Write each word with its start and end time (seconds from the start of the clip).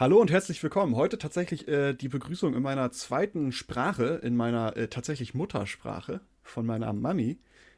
Hallo 0.00 0.18
und 0.18 0.30
herzlich 0.30 0.62
willkommen. 0.62 0.96
Heute 0.96 1.18
tatsächlich 1.18 1.68
äh, 1.68 1.92
die 1.92 2.08
Begrüßung 2.08 2.54
in 2.54 2.62
meiner 2.62 2.90
zweiten 2.90 3.52
Sprache, 3.52 4.18
in 4.22 4.34
meiner 4.34 4.74
äh, 4.74 4.88
tatsächlich 4.88 5.34
Muttersprache 5.34 6.22
von 6.42 6.64
meiner 6.64 6.90
Mami 6.94 7.36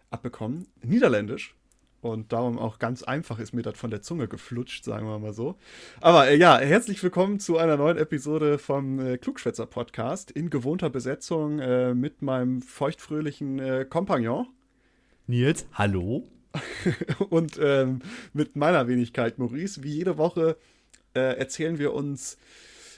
abbekommen, 0.09 0.69
Niederländisch. 0.85 1.57
Und 2.01 2.33
darum 2.33 2.61
auch 2.61 2.79
ganz 2.79 3.03
einfach 3.03 3.41
ist 3.41 3.55
mir 3.55 3.63
das 3.63 3.77
von 3.77 3.91
der 3.91 4.03
Zunge 4.03 4.29
geflutscht, 4.29 4.85
sagen 4.85 5.09
wir 5.09 5.19
mal 5.19 5.33
so. 5.33 5.57
Aber 6.01 6.29
äh, 6.29 6.37
ja, 6.37 6.61
herzlich 6.61 7.03
willkommen 7.03 7.41
zu 7.41 7.59
einer 7.59 7.77
neuen 7.77 7.99
Episode 7.99 8.59
vom 8.59 9.01
äh, 9.01 9.19
Klugschwätzer 9.19 9.67
Podcast 9.67 10.31
in 10.31 10.49
gewohnter 10.49 10.91
Besetzung 10.91 11.59
äh, 11.59 11.93
mit 11.93 12.23
meinem 12.23 12.63
feuchtfröhlichen 12.63 13.59
äh, 13.59 13.85
Kompagnon. 13.85 14.47
Nils, 15.27 15.67
hallo. 15.73 16.23
und 17.31 17.59
ähm, 17.61 17.99
mit 18.33 18.55
meiner 18.55 18.87
Wenigkeit 18.87 19.41
Maurice. 19.41 19.83
Wie 19.83 19.91
jede 19.91 20.19
Woche 20.19 20.57
äh, 21.15 21.37
erzählen 21.39 21.79
wir 21.79 21.93
uns 21.93 22.39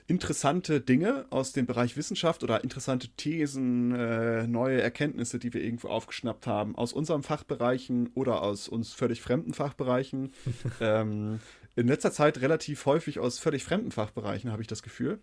interessante 0.07 0.81
Dinge 0.81 1.27
aus 1.31 1.53
dem 1.53 1.67
Bereich 1.67 1.97
Wissenschaft 1.97 2.43
oder 2.43 2.63
interessante 2.63 3.09
Thesen, 3.09 3.95
äh, 3.95 4.47
neue 4.47 4.83
Erkenntnisse, 4.83 5.39
die 5.39 5.55
wir 5.55 5.63
irgendwo 5.63 5.89
aufgeschnappt 5.89 6.47
haben, 6.47 6.77
aus 6.77 6.93
unseren 6.93 7.23
Fachbereichen 7.23 8.11
oder 8.15 8.43
aus 8.43 8.69
uns 8.69 8.93
völlig 8.93 9.23
fremden 9.23 9.55
Fachbereichen. 9.55 10.33
ähm, 10.81 11.41
in 11.77 11.89
letzter 11.89 12.13
Zeit 12.13 12.41
relativ 12.41 12.85
häufig 12.87 13.19
aus 13.19 13.39
völlig 13.39 13.65
fremden 13.65 13.91
Fachbereichen, 13.91 14.53
habe 14.53 14.63
ich 14.63 14.69
das 14.69 14.83
Gefühl. 14.83 15.21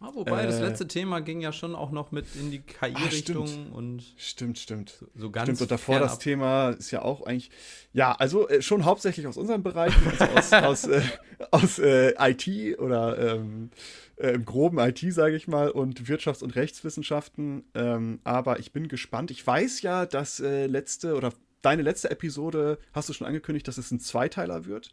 Ah, 0.00 0.10
wobei 0.12 0.42
äh, 0.42 0.46
das 0.46 0.60
letzte 0.60 0.88
Thema 0.88 1.20
ging 1.20 1.40
ja 1.40 1.52
schon 1.52 1.74
auch 1.74 1.90
noch 1.90 2.10
mit 2.10 2.26
in 2.36 2.50
die 2.50 2.60
KI-Richtung 2.60 3.48
ah, 3.72 3.76
und. 3.76 4.02
Stimmt, 4.16 4.58
stimmt. 4.58 4.90
So, 4.90 5.06
so 5.14 5.30
ganz. 5.30 5.46
Stimmt, 5.46 5.60
und 5.62 5.70
davor 5.70 6.00
das 6.00 6.18
Thema 6.18 6.70
ist 6.70 6.90
ja 6.90 7.02
auch 7.02 7.22
eigentlich. 7.22 7.50
Ja, 7.92 8.12
also 8.12 8.48
äh, 8.48 8.60
schon 8.60 8.84
hauptsächlich 8.84 9.26
aus 9.26 9.36
unserem 9.36 9.62
Bereich, 9.62 9.94
also 10.18 10.24
aus, 10.24 10.52
aus, 10.52 10.84
äh, 10.88 11.02
aus 11.50 11.78
äh, 11.78 12.14
IT 12.18 12.78
oder 12.80 13.36
ähm, 13.36 13.70
äh, 14.16 14.30
im 14.32 14.44
groben 14.44 14.78
IT, 14.78 15.00
sage 15.12 15.36
ich 15.36 15.48
mal, 15.48 15.70
und 15.70 16.02
Wirtschafts- 16.02 16.42
und 16.42 16.54
Rechtswissenschaften. 16.56 17.64
Ähm, 17.74 18.20
aber 18.24 18.58
ich 18.58 18.72
bin 18.72 18.88
gespannt. 18.88 19.30
Ich 19.30 19.46
weiß 19.46 19.82
ja, 19.82 20.06
dass 20.06 20.40
äh, 20.40 20.66
letzte 20.66 21.14
oder 21.14 21.32
deine 21.64 21.82
letzte 21.82 22.10
Episode 22.10 22.78
hast 22.92 23.08
du 23.08 23.12
schon 23.12 23.26
angekündigt, 23.26 23.66
dass 23.68 23.78
es 23.78 23.90
ein 23.90 24.00
Zweiteiler 24.00 24.66
wird. 24.66 24.90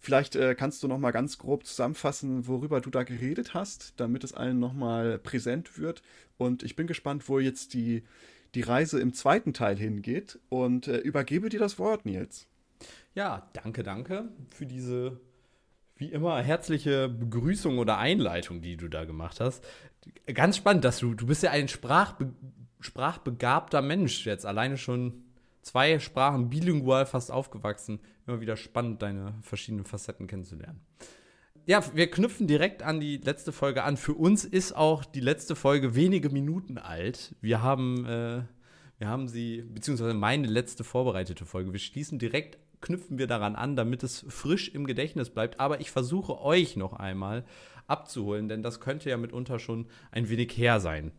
Vielleicht 0.00 0.36
äh, 0.36 0.54
kannst 0.54 0.82
du 0.82 0.88
noch 0.88 0.98
mal 0.98 1.10
ganz 1.10 1.38
grob 1.38 1.66
zusammenfassen, 1.66 2.46
worüber 2.46 2.80
du 2.80 2.90
da 2.90 3.02
geredet 3.02 3.54
hast, 3.54 3.94
damit 3.96 4.22
es 4.24 4.34
allen 4.34 4.58
noch 4.58 4.72
mal 4.72 5.18
präsent 5.18 5.78
wird. 5.78 6.02
Und 6.36 6.62
ich 6.62 6.76
bin 6.76 6.86
gespannt, 6.86 7.28
wo 7.28 7.38
jetzt 7.38 7.74
die, 7.74 8.04
die 8.54 8.60
Reise 8.60 9.00
im 9.00 9.14
zweiten 9.14 9.52
Teil 9.52 9.76
hingeht 9.76 10.38
und 10.48 10.88
äh, 10.88 10.98
übergebe 10.98 11.48
dir 11.48 11.60
das 11.60 11.78
Wort, 11.78 12.04
Nils. 12.04 12.46
Ja, 13.14 13.48
danke, 13.52 13.82
danke 13.82 14.28
für 14.50 14.66
diese 14.66 15.20
wie 15.96 16.10
immer 16.10 16.42
herzliche 16.42 17.08
Begrüßung 17.08 17.78
oder 17.78 17.98
Einleitung, 17.98 18.60
die 18.60 18.76
du 18.76 18.88
da 18.88 19.04
gemacht 19.04 19.40
hast. 19.40 19.64
Ganz 20.32 20.56
spannend, 20.56 20.84
dass 20.84 20.98
du, 20.98 21.14
du 21.14 21.26
bist 21.26 21.42
ja 21.42 21.50
ein 21.50 21.68
Sprachbe 21.68 22.32
sprachbegabter 22.80 23.80
Mensch 23.80 24.26
jetzt 24.26 24.44
alleine 24.44 24.76
schon 24.76 25.24
zwei 25.64 25.98
Sprachen 25.98 26.50
bilingual 26.50 27.06
fast 27.06 27.30
aufgewachsen. 27.30 28.00
Immer 28.26 28.40
wieder 28.40 28.56
spannend, 28.56 29.02
deine 29.02 29.34
verschiedenen 29.42 29.84
Facetten 29.84 30.26
kennenzulernen. 30.26 30.80
Ja, 31.66 31.82
wir 31.94 32.10
knüpfen 32.10 32.46
direkt 32.46 32.82
an 32.82 33.00
die 33.00 33.16
letzte 33.16 33.50
Folge 33.50 33.84
an. 33.84 33.96
Für 33.96 34.12
uns 34.12 34.44
ist 34.44 34.76
auch 34.76 35.04
die 35.04 35.20
letzte 35.20 35.56
Folge 35.56 35.94
wenige 35.94 36.28
Minuten 36.28 36.76
alt. 36.76 37.34
Wir 37.40 37.62
haben, 37.62 38.04
äh, 38.04 38.42
wir 38.98 39.08
haben 39.08 39.28
sie, 39.28 39.62
beziehungsweise 39.62 40.12
meine 40.12 40.46
letzte 40.46 40.84
vorbereitete 40.84 41.46
Folge. 41.46 41.72
Wir 41.72 41.80
schließen 41.80 42.18
direkt, 42.18 42.58
knüpfen 42.82 43.16
wir 43.16 43.26
daran 43.26 43.56
an, 43.56 43.76
damit 43.76 44.02
es 44.02 44.26
frisch 44.28 44.68
im 44.68 44.86
Gedächtnis 44.86 45.30
bleibt. 45.30 45.58
Aber 45.58 45.80
ich 45.80 45.90
versuche 45.90 46.38
euch 46.42 46.76
noch 46.76 46.92
einmal 46.92 47.46
abzuholen, 47.86 48.48
denn 48.48 48.62
das 48.62 48.80
könnte 48.80 49.10
ja 49.10 49.16
mitunter 49.16 49.58
schon 49.58 49.86
ein 50.10 50.28
wenig 50.28 50.56
her 50.56 50.80
sein. 50.80 51.12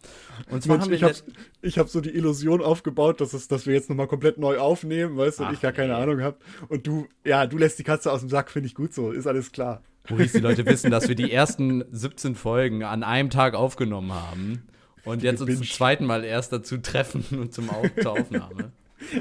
Und 0.50 0.64
zwar 0.64 0.78
Mensch, 0.78 1.02
haben 1.02 1.12
wir 1.12 1.12
ich 1.62 1.78
habe 1.78 1.86
hab 1.86 1.90
so 1.90 2.02
die 2.02 2.10
Illusion 2.10 2.62
aufgebaut, 2.62 3.22
dass, 3.22 3.34
es, 3.34 3.48
dass 3.48 3.66
wir 3.66 3.74
jetzt 3.74 3.90
nochmal 3.90 4.08
komplett 4.08 4.38
neu 4.38 4.58
aufnehmen, 4.58 5.18
weißt 5.18 5.40
du, 5.40 5.46
und 5.46 5.54
ich 5.54 5.62
gar 5.62 5.72
keine 5.72 5.94
nee. 5.94 6.02
Ahnung 6.02 6.22
habe. 6.22 6.38
Und 6.70 6.88
du, 6.88 7.08
ja, 7.24 7.46
du 7.46 7.58
lässt 7.58 7.80
die 7.80 7.84
Katze 7.84 8.12
aus 8.12 8.22
dem 8.22 8.30
Sack, 8.30 8.50
finde 8.50 8.68
ich 8.68 8.76
gut 8.76 8.94
so, 8.94 9.12
ist 9.12 9.28
alles 9.28 9.52
klar. 9.52 9.84
Maurice, 10.10 10.38
die 10.38 10.44
Leute 10.44 10.66
wissen, 10.66 10.92
dass 10.92 11.08
wir 11.08 11.16
die 11.16 11.32
ersten 11.32 11.84
17 11.92 12.36
Folgen 12.36 12.84
an 12.84 13.04
einem 13.04 13.30
Tag 13.30 13.56
aufgenommen 13.56 14.14
haben 14.14 14.64
und 15.04 15.24
jetzt 15.24 15.42
uns 15.42 15.56
zum 15.56 15.66
zweiten 15.66 16.06
Mal 16.06 16.24
erst 16.24 16.52
dazu 16.52 16.78
treffen 16.78 17.40
und 17.40 17.54
zum 17.54 17.70
Auf 17.70 17.90
zur 18.00 18.12
Aufnahme. 18.12 18.72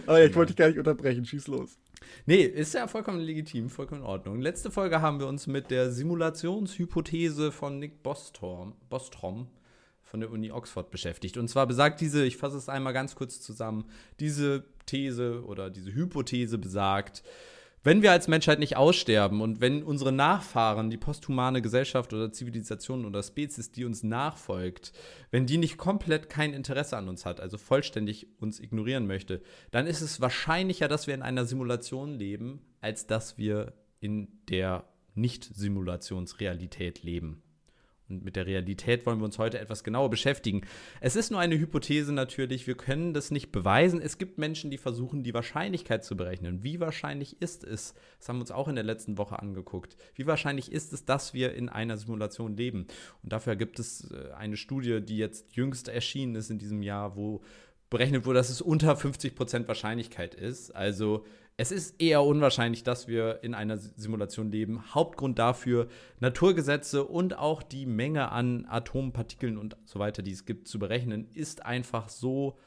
Aber 0.06 0.20
ja, 0.20 0.26
ich 0.26 0.34
wollte 0.34 0.52
dich 0.52 0.56
gar 0.56 0.68
nicht 0.68 0.78
unterbrechen, 0.78 1.24
schieß 1.24 1.48
los. 1.48 1.78
Nee, 2.26 2.42
ist 2.42 2.74
ja 2.74 2.86
vollkommen 2.86 3.20
legitim, 3.20 3.70
vollkommen 3.70 4.02
in 4.02 4.06
Ordnung. 4.06 4.40
Letzte 4.40 4.70
Folge 4.70 5.00
haben 5.00 5.20
wir 5.20 5.26
uns 5.26 5.46
mit 5.46 5.70
der 5.70 5.90
Simulationshypothese 5.90 7.52
von 7.52 7.78
Nick 7.78 8.02
Bostrom, 8.02 8.74
Bostrom 8.88 9.48
von 10.02 10.20
der 10.20 10.30
Uni 10.30 10.50
Oxford 10.52 10.90
beschäftigt. 10.90 11.36
Und 11.36 11.48
zwar 11.48 11.66
besagt 11.66 12.00
diese, 12.00 12.24
ich 12.24 12.36
fasse 12.36 12.56
es 12.56 12.68
einmal 12.68 12.92
ganz 12.92 13.14
kurz 13.14 13.40
zusammen, 13.40 13.84
diese 14.20 14.64
These 14.86 15.44
oder 15.44 15.70
diese 15.70 15.92
Hypothese 15.94 16.58
besagt, 16.58 17.22
wenn 17.84 18.00
wir 18.00 18.10
als 18.10 18.28
Menschheit 18.28 18.58
nicht 18.58 18.76
aussterben 18.76 19.42
und 19.42 19.60
wenn 19.60 19.82
unsere 19.82 20.10
Nachfahren, 20.10 20.90
die 20.90 20.96
posthumane 20.96 21.60
Gesellschaft 21.60 22.12
oder 22.12 22.32
Zivilisation 22.32 23.04
oder 23.04 23.22
Spezies, 23.22 23.70
die 23.70 23.84
uns 23.84 24.02
nachfolgt, 24.02 24.92
wenn 25.30 25.46
die 25.46 25.58
nicht 25.58 25.76
komplett 25.76 26.28
kein 26.28 26.54
Interesse 26.54 26.96
an 26.96 27.08
uns 27.08 27.26
hat, 27.26 27.40
also 27.40 27.58
vollständig 27.58 28.26
uns 28.40 28.58
ignorieren 28.58 29.06
möchte, 29.06 29.42
dann 29.70 29.86
ist 29.86 30.00
es 30.00 30.20
wahrscheinlicher, 30.22 30.88
dass 30.88 31.06
wir 31.06 31.14
in 31.14 31.22
einer 31.22 31.44
Simulation 31.44 32.18
leben, 32.18 32.62
als 32.80 33.06
dass 33.06 33.36
wir 33.36 33.74
in 34.00 34.28
der 34.48 34.88
Nicht-Simulationsrealität 35.14 37.02
leben. 37.02 37.44
Und 38.09 38.25
mit 38.25 38.37
der 38.37 38.47
Realität 38.47 39.06
wollen 39.06 39.19
wir 39.19 39.25
uns 39.25 39.38
heute 39.38 39.59
etwas 39.59 39.82
genauer 39.82 40.10
beschäftigen. 40.10 40.62
Es 41.00 41.16
ist 41.16 41.31
nur 41.31 41.41
eine 41.41 41.59
Hypothese 41.59 42.12
natürlich, 42.12 42.66
wir 42.66 42.76
können 42.76 43.15
das 43.15 43.31
nicht 43.31 43.50
beweisen. 43.50 44.00
Es 44.00 44.19
gibt 44.19 44.38
Menschen, 44.38 44.70
die 44.70 44.78
versuchen, 44.78 45.22
die 45.22 45.32
Wahrscheinlichkeit 45.32 46.04
zu 46.04 46.16
berechnen. 46.16 46.62
Wie 46.62 46.81
wahrscheinlich 46.81 47.41
ist 47.41 47.64
es, 47.64 47.94
das 48.19 48.28
haben 48.28 48.37
wir 48.37 48.43
uns 48.43 48.50
auch 48.50 48.69
in 48.69 48.75
der 48.75 48.84
letzten 48.84 49.16
Woche 49.16 49.38
angeguckt, 49.38 49.97
wie 50.14 50.26
wahrscheinlich 50.26 50.70
ist 50.70 50.93
es, 50.93 51.04
dass 51.04 51.32
wir 51.32 51.54
in 51.54 51.69
einer 51.69 51.97
Simulation 51.97 52.56
leben? 52.56 52.87
Und 53.22 53.32
dafür 53.32 53.56
gibt 53.56 53.78
es 53.78 54.10
äh, 54.10 54.32
eine 54.32 54.56
Studie, 54.56 55.00
die 55.00 55.16
jetzt 55.16 55.56
jüngst 55.56 55.88
erschienen 55.88 56.34
ist 56.34 56.50
in 56.50 56.59
diesem 56.59 56.82
Jahr, 56.82 57.16
wo 57.16 57.43
berechnet 57.91 58.26
wurde, 58.26 58.38
dass 58.38 58.50
es 58.50 58.60
unter 58.60 58.94
50% 58.94 59.69
Wahrscheinlichkeit 59.69 60.34
ist. 60.34 60.75
Also 60.75 61.25
es 61.56 61.70
ist 61.70 62.00
eher 62.00 62.22
unwahrscheinlich, 62.22 62.82
dass 62.82 63.06
wir 63.06 63.44
in 63.44 63.54
einer 63.54 63.76
Simulation 63.76 64.50
leben. 64.50 64.94
Hauptgrund 64.94 65.38
dafür, 65.38 65.88
Naturgesetze 66.18 67.04
und 67.04 67.38
auch 67.38 67.62
die 67.62 67.86
Menge 67.86 68.32
an 68.32 68.66
Atompartikeln 68.68 69.56
und 69.56 69.76
so 69.84 70.00
weiter, 70.00 70.22
die 70.22 70.32
es 70.32 70.46
gibt, 70.46 70.66
zu 70.66 70.80
berechnen, 70.80 71.28
ist 71.32 71.64
einfach 71.64 72.08
so 72.08 72.58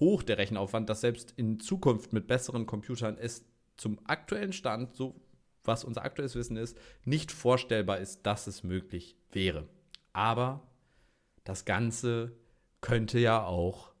hoch 0.00 0.24
der 0.24 0.38
Rechenaufwand, 0.38 0.88
dass 0.88 1.02
selbst 1.02 1.32
in 1.36 1.60
Zukunft 1.60 2.12
mit 2.12 2.26
besseren 2.26 2.66
Computern 2.66 3.16
es 3.16 3.44
zum 3.76 4.00
aktuellen 4.06 4.52
Stand, 4.52 4.92
so 4.96 5.14
was 5.62 5.84
unser 5.84 6.02
aktuelles 6.02 6.34
Wissen 6.34 6.56
ist, 6.56 6.76
nicht 7.04 7.30
vorstellbar 7.30 7.98
ist, 7.98 8.26
dass 8.26 8.48
es 8.48 8.64
möglich 8.64 9.16
wäre. 9.30 9.68
Aber 10.12 10.66
das 11.44 11.64
Ganze 11.64 12.32
könnte 12.80 13.20
ja 13.20 13.44
auch 13.44 13.92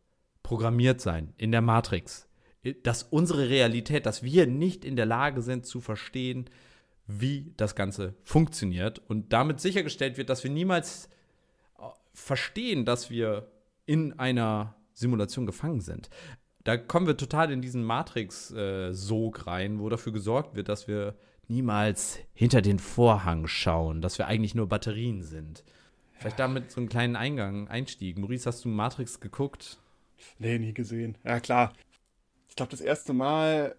programmiert 0.42 1.00
sein 1.00 1.32
in 1.36 1.52
der 1.52 1.60
Matrix 1.60 2.28
dass 2.82 3.02
unsere 3.04 3.48
Realität, 3.48 4.06
dass 4.06 4.22
wir 4.22 4.46
nicht 4.46 4.84
in 4.84 4.96
der 4.96 5.06
Lage 5.06 5.42
sind 5.42 5.66
zu 5.66 5.80
verstehen, 5.80 6.48
wie 7.06 7.52
das 7.56 7.74
Ganze 7.74 8.14
funktioniert 8.22 9.00
und 9.08 9.32
damit 9.32 9.60
sichergestellt 9.60 10.16
wird, 10.16 10.30
dass 10.30 10.44
wir 10.44 10.50
niemals 10.50 11.08
äh, 11.78 11.82
verstehen, 12.12 12.84
dass 12.84 13.10
wir 13.10 13.48
in 13.86 14.18
einer 14.18 14.76
Simulation 14.94 15.46
gefangen 15.46 15.80
sind. 15.80 16.08
Da 16.64 16.76
kommen 16.76 17.08
wir 17.08 17.16
total 17.16 17.50
in 17.50 17.60
diesen 17.60 17.82
Matrix-Sog 17.82 19.46
rein, 19.48 19.80
wo 19.80 19.88
dafür 19.88 20.12
gesorgt 20.12 20.54
wird, 20.54 20.68
dass 20.68 20.86
wir 20.86 21.16
niemals 21.48 22.20
hinter 22.34 22.62
den 22.62 22.78
Vorhang 22.78 23.48
schauen, 23.48 24.00
dass 24.00 24.18
wir 24.18 24.28
eigentlich 24.28 24.54
nur 24.54 24.68
Batterien 24.68 25.22
sind. 25.22 25.64
Vielleicht 26.12 26.38
damit 26.38 26.70
so 26.70 26.80
einen 26.80 26.88
kleinen 26.88 27.16
Eingang, 27.16 27.66
Einstieg. 27.66 28.16
Maurice, 28.16 28.46
hast 28.46 28.64
du 28.64 28.68
Matrix 28.68 29.18
geguckt? 29.18 29.78
Nee, 30.38 30.58
nie 30.60 30.72
gesehen. 30.72 31.18
Ja, 31.24 31.40
klar. 31.40 31.72
Ich 32.52 32.56
glaube, 32.56 32.70
das 32.70 32.82
erste 32.82 33.14
Mal 33.14 33.74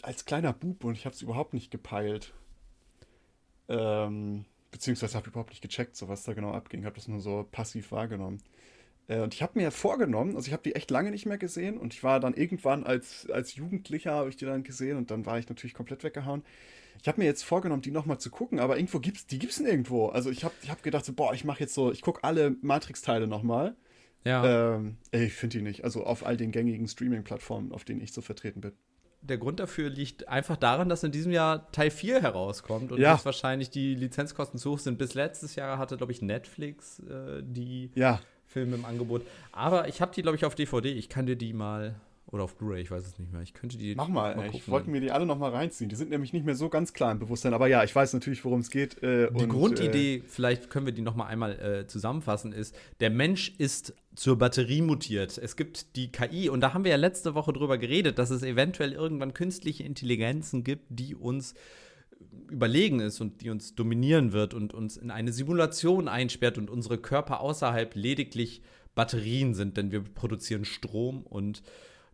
als 0.00 0.24
kleiner 0.24 0.52
Bub 0.52 0.84
und 0.84 0.94
ich 0.94 1.06
habe 1.06 1.16
es 1.16 1.22
überhaupt 1.22 1.54
nicht 1.54 1.72
gepeilt. 1.72 2.32
Ähm, 3.68 4.44
beziehungsweise 4.70 5.16
habe 5.16 5.26
ich 5.26 5.32
überhaupt 5.32 5.50
nicht 5.50 5.60
gecheckt, 5.60 5.96
so 5.96 6.06
was 6.06 6.22
da 6.22 6.32
genau 6.32 6.52
abging. 6.52 6.84
Habe 6.84 6.94
das 6.94 7.08
nur 7.08 7.18
so 7.18 7.48
passiv 7.50 7.90
wahrgenommen. 7.90 8.40
Äh, 9.08 9.22
und 9.22 9.34
ich 9.34 9.42
habe 9.42 9.58
mir 9.58 9.72
vorgenommen, 9.72 10.36
also 10.36 10.46
ich 10.46 10.52
habe 10.52 10.62
die 10.62 10.76
echt 10.76 10.92
lange 10.92 11.10
nicht 11.10 11.26
mehr 11.26 11.36
gesehen 11.36 11.78
und 11.78 11.92
ich 11.92 12.04
war 12.04 12.20
dann 12.20 12.34
irgendwann 12.34 12.84
als, 12.84 13.28
als 13.28 13.56
Jugendlicher, 13.56 14.12
habe 14.12 14.28
ich 14.28 14.36
die 14.36 14.44
dann 14.44 14.62
gesehen 14.62 14.96
und 14.96 15.10
dann 15.10 15.26
war 15.26 15.40
ich 15.40 15.48
natürlich 15.48 15.74
komplett 15.74 16.04
weggehauen. 16.04 16.44
Ich 17.02 17.08
habe 17.08 17.20
mir 17.20 17.26
jetzt 17.26 17.42
vorgenommen, 17.42 17.82
die 17.82 17.90
nochmal 17.90 18.20
zu 18.20 18.30
gucken, 18.30 18.60
aber 18.60 18.76
irgendwo 18.76 19.00
gibt's, 19.00 19.26
die 19.26 19.40
gibt's 19.40 19.58
nirgendwo. 19.58 20.10
Also 20.10 20.30
ich 20.30 20.44
habe 20.44 20.54
ich 20.62 20.70
hab 20.70 20.84
gedacht, 20.84 21.04
so, 21.04 21.12
boah, 21.12 21.34
ich 21.34 21.44
mache 21.44 21.58
jetzt 21.58 21.74
so, 21.74 21.90
ich 21.90 22.02
gucke 22.02 22.22
alle 22.22 22.54
Matrix-Teile 22.62 23.26
nochmal. 23.26 23.74
Ja. 24.24 24.74
Ähm, 24.76 24.96
ich 25.12 25.32
finde 25.32 25.58
die 25.58 25.64
nicht. 25.64 25.84
Also 25.84 26.04
auf 26.04 26.24
all 26.24 26.36
den 26.36 26.52
gängigen 26.52 26.88
Streaming-Plattformen, 26.88 27.72
auf 27.72 27.84
denen 27.84 28.00
ich 28.00 28.12
so 28.12 28.20
vertreten 28.20 28.60
bin. 28.60 28.72
Der 29.22 29.36
Grund 29.36 29.60
dafür 29.60 29.90
liegt 29.90 30.28
einfach 30.28 30.56
daran, 30.56 30.88
dass 30.88 31.04
in 31.04 31.12
diesem 31.12 31.32
Jahr 31.32 31.70
Teil 31.72 31.90
4 31.90 32.22
herauskommt 32.22 32.90
und 32.90 33.00
ja. 33.00 33.12
dass 33.12 33.26
wahrscheinlich 33.26 33.68
die 33.68 33.94
Lizenzkosten 33.94 34.58
zu 34.58 34.72
hoch 34.72 34.78
sind. 34.78 34.98
Bis 34.98 35.14
letztes 35.14 35.56
Jahr 35.56 35.78
hatte, 35.78 35.98
glaube 35.98 36.12
ich, 36.12 36.22
Netflix 36.22 37.00
äh, 37.00 37.42
die 37.42 37.90
ja. 37.94 38.20
Filme 38.46 38.76
im 38.76 38.84
Angebot. 38.84 39.26
Aber 39.52 39.88
ich 39.88 40.00
habe 40.00 40.14
die, 40.14 40.22
glaube 40.22 40.36
ich, 40.36 40.44
auf 40.44 40.54
DVD. 40.54 40.90
Ich 40.90 41.10
kann 41.10 41.26
dir 41.26 41.36
die 41.36 41.52
mal 41.52 42.00
oder 42.32 42.44
auf 42.44 42.56
Blu-ray, 42.56 42.80
ich 42.82 42.90
weiß 42.90 43.04
es 43.04 43.18
nicht 43.18 43.32
mehr. 43.32 43.42
Ich 43.42 43.54
könnte 43.54 43.76
die. 43.76 43.94
Mach 43.94 44.08
mal, 44.08 44.36
mal 44.36 44.50
ich 44.54 44.68
wollte 44.68 44.88
mir 44.88 45.00
die 45.00 45.10
alle 45.10 45.26
noch 45.26 45.38
mal 45.38 45.50
reinziehen. 45.50 45.88
Die 45.88 45.96
sind 45.96 46.10
nämlich 46.10 46.32
nicht 46.32 46.46
mehr 46.46 46.54
so 46.54 46.68
ganz 46.68 46.92
klar 46.92 47.10
im 47.10 47.18
Bewusstsein. 47.18 47.54
Aber 47.54 47.66
ja, 47.66 47.82
ich 47.82 47.94
weiß 47.94 48.12
natürlich, 48.12 48.44
worum 48.44 48.60
es 48.60 48.70
geht. 48.70 49.02
Äh, 49.02 49.30
die 49.32 49.42
und, 49.42 49.48
Grundidee, 49.48 50.16
äh, 50.16 50.22
vielleicht 50.26 50.70
können 50.70 50.86
wir 50.86 50.92
die 50.92 51.02
noch 51.02 51.16
mal 51.16 51.26
einmal 51.26 51.58
äh, 51.58 51.86
zusammenfassen, 51.86 52.52
ist: 52.52 52.74
Der 53.00 53.10
Mensch 53.10 53.52
ist 53.58 53.94
zur 54.14 54.38
Batterie 54.38 54.82
mutiert. 54.82 55.38
Es 55.38 55.56
gibt 55.56 55.96
die 55.96 56.12
KI, 56.12 56.48
und 56.48 56.60
da 56.60 56.72
haben 56.72 56.84
wir 56.84 56.92
ja 56.92 56.96
letzte 56.96 57.34
Woche 57.34 57.52
drüber 57.52 57.78
geredet, 57.78 58.18
dass 58.18 58.30
es 58.30 58.42
eventuell 58.42 58.92
irgendwann 58.92 59.34
künstliche 59.34 59.82
Intelligenzen 59.82 60.62
gibt, 60.62 60.84
die 60.88 61.14
uns 61.14 61.54
überlegen 62.50 63.00
ist 63.00 63.20
und 63.20 63.40
die 63.40 63.50
uns 63.50 63.74
dominieren 63.74 64.32
wird 64.32 64.54
und 64.54 64.74
uns 64.74 64.96
in 64.96 65.10
eine 65.10 65.32
Simulation 65.32 66.06
einsperrt 66.06 66.58
und 66.58 66.70
unsere 66.70 66.98
Körper 66.98 67.40
außerhalb 67.40 67.94
lediglich 67.94 68.62
Batterien 68.94 69.54
sind, 69.54 69.76
denn 69.76 69.92
wir 69.92 70.02
produzieren 70.02 70.64
Strom 70.64 71.22
und 71.22 71.62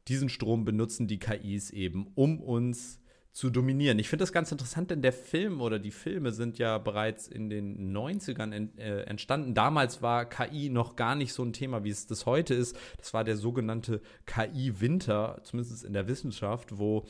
diesen 0.09 0.29
Strom 0.29 0.65
benutzen 0.65 1.07
die 1.07 1.19
KIs 1.19 1.71
eben, 1.71 2.07
um 2.15 2.41
uns 2.41 3.01
zu 3.37 3.51
dominieren. 3.51 3.99
Ich 3.99 4.09
finde 4.09 4.23
das 4.23 4.33
ganz 4.33 4.51
interessant, 4.51 4.91
denn 4.91 5.03
der 5.03 5.13
Film 5.13 5.61
oder 5.61 5.79
die 5.79 5.91
Filme 5.91 6.33
sind 6.33 6.57
ja 6.57 6.79
bereits 6.79 7.29
in 7.29 7.51
den 7.51 7.95
90ern 7.95 8.51
en, 8.51 8.79
äh, 8.79 9.03
entstanden. 9.03 9.53
Damals 9.53 10.01
war 10.01 10.25
KI 10.25 10.71
noch 10.71 10.97
gar 10.97 11.15
nicht 11.15 11.35
so 11.35 11.43
ein 11.43 11.53
Thema, 11.53 11.85
wie 11.85 11.91
es 11.91 12.07
das 12.07 12.25
heute 12.25 12.55
ist. 12.55 12.79
Das 12.97 13.13
war 13.13 13.25
der 13.25 13.37
sogenannte 13.37 14.01
KI-Winter, 14.25 15.41
zumindest 15.43 15.85
in 15.85 15.93
der 15.93 16.09
Wissenschaft, 16.09 16.79
wo 16.79 17.05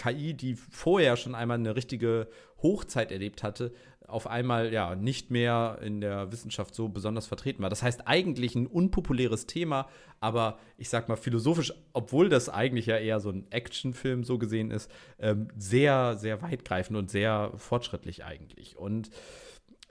KI, 0.00 0.32
die 0.32 0.54
vorher 0.54 1.18
schon 1.18 1.34
einmal 1.34 1.58
eine 1.58 1.76
richtige 1.76 2.28
Hochzeit 2.62 3.12
erlebt 3.12 3.42
hatte, 3.42 3.72
auf 4.06 4.26
einmal 4.26 4.72
ja 4.72 4.96
nicht 4.96 5.30
mehr 5.30 5.78
in 5.82 6.00
der 6.00 6.32
Wissenschaft 6.32 6.74
so 6.74 6.88
besonders 6.88 7.26
vertreten 7.26 7.62
war. 7.62 7.68
Das 7.68 7.82
heißt 7.82 8.08
eigentlich 8.08 8.54
ein 8.54 8.66
unpopuläres 8.66 9.46
Thema, 9.46 9.88
aber 10.18 10.58
ich 10.78 10.88
sag 10.88 11.08
mal 11.08 11.16
philosophisch, 11.16 11.74
obwohl 11.92 12.30
das 12.30 12.48
eigentlich 12.48 12.86
ja 12.86 12.96
eher 12.96 13.20
so 13.20 13.30
ein 13.30 13.46
Actionfilm 13.50 14.24
so 14.24 14.38
gesehen 14.38 14.70
ist, 14.70 14.90
ähm, 15.18 15.48
sehr, 15.56 16.16
sehr 16.16 16.40
weitgreifend 16.40 16.98
und 16.98 17.10
sehr 17.10 17.52
fortschrittlich 17.56 18.24
eigentlich. 18.24 18.78
Und 18.78 19.10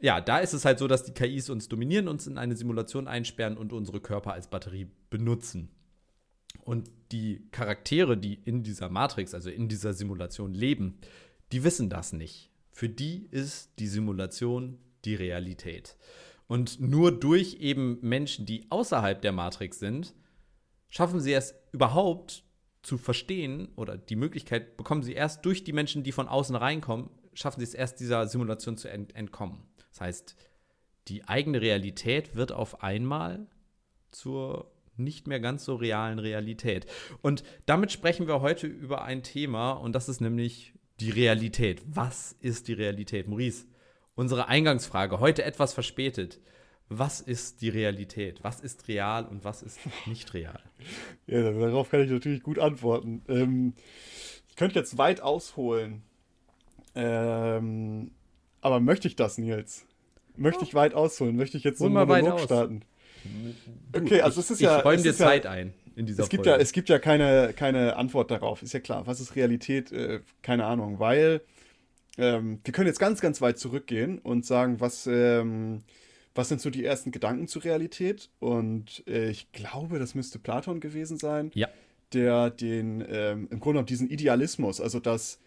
ja, 0.01 0.21
da 0.21 0.39
ist 0.39 0.53
es 0.53 0.65
halt 0.65 0.79
so, 0.79 0.87
dass 0.87 1.03
die 1.03 1.13
KIs 1.13 1.49
uns 1.51 1.69
dominieren, 1.69 2.07
uns 2.07 2.25
in 2.25 2.37
eine 2.37 2.55
Simulation 2.55 3.07
einsperren 3.07 3.57
und 3.57 3.73
unsere 3.73 3.99
Körper 3.99 4.33
als 4.33 4.47
Batterie 4.47 4.89
benutzen. 5.11 5.69
Und 6.61 6.89
die 7.11 7.47
Charaktere, 7.51 8.17
die 8.17 8.35
in 8.45 8.63
dieser 8.63 8.89
Matrix, 8.89 9.33
also 9.33 9.49
in 9.49 9.67
dieser 9.67 9.93
Simulation 9.93 10.53
leben, 10.53 10.99
die 11.51 11.63
wissen 11.63 11.89
das 11.89 12.13
nicht. 12.13 12.51
Für 12.71 12.89
die 12.89 13.27
ist 13.31 13.71
die 13.79 13.87
Simulation 13.87 14.77
die 15.05 15.15
Realität. 15.15 15.97
Und 16.47 16.79
nur 16.79 17.11
durch 17.11 17.55
eben 17.59 17.99
Menschen, 18.01 18.45
die 18.45 18.65
außerhalb 18.69 19.21
der 19.21 19.31
Matrix 19.31 19.79
sind, 19.79 20.13
schaffen 20.89 21.19
sie 21.19 21.33
es 21.33 21.55
überhaupt 21.71 22.43
zu 22.81 22.97
verstehen 22.97 23.69
oder 23.75 23.97
die 23.97 24.15
Möglichkeit 24.15 24.77
bekommen 24.77 25.03
sie 25.03 25.13
erst 25.13 25.45
durch 25.45 25.63
die 25.63 25.73
Menschen, 25.73 26.03
die 26.03 26.11
von 26.11 26.27
außen 26.27 26.55
reinkommen, 26.55 27.09
schaffen 27.33 27.59
sie 27.59 27.65
es 27.65 27.73
erst 27.73 27.99
dieser 27.99 28.27
Simulation 28.27 28.77
zu 28.77 28.89
ent 28.89 29.15
entkommen. 29.15 29.63
Das 29.91 30.01
heißt, 30.01 30.35
die 31.07 31.27
eigene 31.27 31.61
Realität 31.61 32.35
wird 32.35 32.51
auf 32.51 32.83
einmal 32.83 33.47
zur 34.11 34.71
nicht 34.99 35.27
mehr 35.27 35.39
ganz 35.39 35.65
so 35.65 35.75
realen 35.75 36.19
Realität. 36.19 36.85
Und 37.21 37.43
damit 37.65 37.91
sprechen 37.91 38.27
wir 38.27 38.41
heute 38.41 38.67
über 38.67 39.03
ein 39.03 39.23
Thema 39.23 39.71
und 39.71 39.93
das 39.93 40.09
ist 40.09 40.21
nämlich 40.21 40.73
die 40.99 41.09
Realität. 41.09 41.81
Was 41.85 42.35
ist 42.41 42.67
die 42.67 42.73
Realität? 42.73 43.27
Maurice, 43.27 43.65
unsere 44.15 44.47
Eingangsfrage, 44.47 45.19
heute 45.19 45.43
etwas 45.43 45.73
verspätet. 45.73 46.39
Was 46.89 47.21
ist 47.21 47.61
die 47.61 47.69
Realität? 47.69 48.43
Was 48.43 48.61
ist 48.61 48.87
real 48.87 49.25
und 49.25 49.45
was 49.45 49.61
ist 49.61 49.79
nicht 50.07 50.33
real? 50.33 50.59
Ja, 51.27 51.51
darauf 51.51 51.91
kann 51.91 52.01
ich 52.01 52.09
natürlich 52.09 52.41
gut 52.41 52.57
antworten. 52.57 53.21
Ähm, 53.27 53.73
ich 54.47 54.55
könnte 54.55 54.79
jetzt 54.79 54.97
weit 54.97 55.21
ausholen. 55.21 56.01
Ähm, 56.95 58.11
aber 58.61 58.79
möchte 58.79 59.07
ich 59.07 59.15
das, 59.15 59.37
Nils? 59.37 59.85
Möchte 60.35 60.63
ich 60.63 60.73
weit 60.73 60.93
ausholen? 60.95 61.35
Möchte 61.35 61.57
ich 61.57 61.63
jetzt 61.63 61.79
so 61.79 61.85
einen 61.85 61.93
Monolog 61.93 62.39
starten? 62.39 62.81
Okay, 63.93 64.21
also 64.21 64.39
es 64.39 64.51
ist 64.51 64.59
ich, 64.59 64.65
ja. 64.65 64.79
Ich 64.79 64.85
räume 64.85 65.01
dir 65.01 65.13
Zeit 65.13 65.45
ja, 65.45 65.51
ein 65.51 65.73
in 65.95 66.05
dieser 66.05 66.23
es 66.23 66.29
gibt 66.29 66.45
Folge. 66.45 66.57
Ja, 66.57 66.63
es 66.63 66.71
gibt 66.71 66.89
ja 66.89 66.97
keine, 66.97 67.53
keine 67.53 67.97
Antwort 67.97 68.31
darauf, 68.31 68.63
ist 68.63 68.73
ja 68.73 68.79
klar. 68.79 69.05
Was 69.05 69.19
ist 69.19 69.35
Realität? 69.35 69.91
Äh, 69.91 70.21
keine 70.41 70.65
Ahnung, 70.65 70.99
weil 70.99 71.41
ähm, 72.17 72.59
wir 72.63 72.73
können 72.73 72.87
jetzt 72.87 72.99
ganz, 72.99 73.19
ganz 73.21 73.41
weit 73.41 73.59
zurückgehen 73.59 74.19
und 74.19 74.45
sagen, 74.45 74.79
was, 74.79 75.07
ähm, 75.07 75.81
was 76.35 76.49
sind 76.49 76.61
so 76.61 76.69
die 76.69 76.85
ersten 76.85 77.11
Gedanken 77.11 77.47
zur 77.47 77.65
Realität? 77.65 78.29
Und 78.39 79.03
äh, 79.07 79.29
ich 79.29 79.51
glaube, 79.51 79.99
das 79.99 80.15
müsste 80.15 80.39
Platon 80.39 80.79
gewesen 80.79 81.17
sein, 81.17 81.51
ja. 81.53 81.67
der 82.13 82.49
den, 82.49 83.03
ähm, 83.09 83.47
im 83.51 83.59
Grunde 83.59 83.73
genommen 83.73 83.85
diesen 83.87 84.09
Idealismus, 84.09 84.79
also 84.79 84.99
dass 84.99 85.39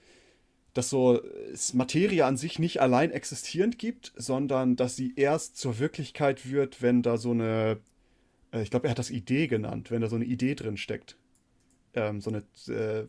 dass 0.75 0.88
so 0.88 1.23
es 1.52 1.75
Materie 1.75 2.25
an 2.25 2.37
sich 2.37 2.59
nicht 2.59 2.81
allein 2.81 3.11
existierend 3.11 3.79
gibt, 3.79 4.12
sondern 4.17 4.76
dass 4.76 4.97
sie 4.97 5.12
erst 5.17 5.57
zur 5.57 5.79
Wirklichkeit 5.79 6.50
wird, 6.50 6.81
wenn 6.81 7.02
da 7.02 7.19
so 7.19 7.33
eine, 7.33 7.79
äh, 8.52 8.62
ich 8.62 8.71
glaube, 8.71 8.87
er 8.87 8.93
hat 8.93 8.99
das 8.99 9.11
Idee 9.11 9.47
genannt, 9.47 9.91
wenn 9.91 10.00
da 10.00 10.09
so 10.09 10.17
eine 10.17 10.25
Idee 10.25 10.55
drin 10.55 10.76
steckt. 10.76 11.17
Ähm, 11.95 12.23
so 12.23 12.31
eine, 12.31 12.75
äh, 12.75 13.07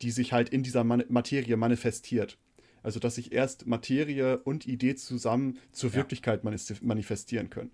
die 0.00 0.10
sich 0.10 0.32
halt 0.32 0.48
in 0.48 0.62
dieser 0.62 0.82
Man 0.82 1.04
Materie 1.08 1.56
manifestiert. 1.56 2.38
Also, 2.82 3.00
dass 3.00 3.14
sich 3.14 3.32
erst 3.32 3.66
Materie 3.66 4.38
und 4.38 4.66
Idee 4.66 4.94
zusammen 4.94 5.58
zur 5.72 5.90
ja. 5.90 5.96
Wirklichkeit 5.96 6.42
manifestieren 6.44 7.50
können. 7.50 7.70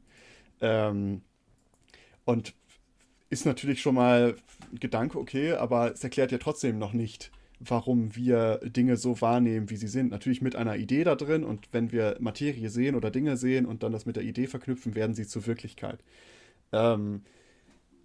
Ähm, 0.60 1.22
und 2.24 2.54
ist 3.28 3.46
natürlich 3.46 3.80
schon 3.80 3.94
mal 3.94 4.36
ein 4.72 4.78
Gedanke, 4.78 5.18
okay, 5.18 5.52
aber 5.52 5.92
es 5.92 6.02
erklärt 6.02 6.32
ja 6.32 6.38
trotzdem 6.38 6.78
noch 6.78 6.92
nicht, 6.92 7.30
warum 7.60 8.16
wir 8.16 8.58
Dinge 8.64 8.96
so 8.96 9.20
wahrnehmen, 9.20 9.70
wie 9.70 9.76
sie 9.76 9.88
sind. 9.88 10.10
Natürlich 10.10 10.40
mit 10.40 10.56
einer 10.56 10.76
Idee 10.76 11.04
da 11.04 11.14
drin 11.14 11.44
und 11.44 11.68
wenn 11.72 11.92
wir 11.92 12.16
Materie 12.18 12.70
sehen 12.70 12.94
oder 12.94 13.10
Dinge 13.10 13.36
sehen 13.36 13.66
und 13.66 13.82
dann 13.82 13.92
das 13.92 14.06
mit 14.06 14.16
der 14.16 14.24
Idee 14.24 14.46
verknüpfen, 14.46 14.94
werden 14.94 15.14
sie 15.14 15.26
zur 15.26 15.46
Wirklichkeit. 15.46 16.00
Ähm, 16.72 17.22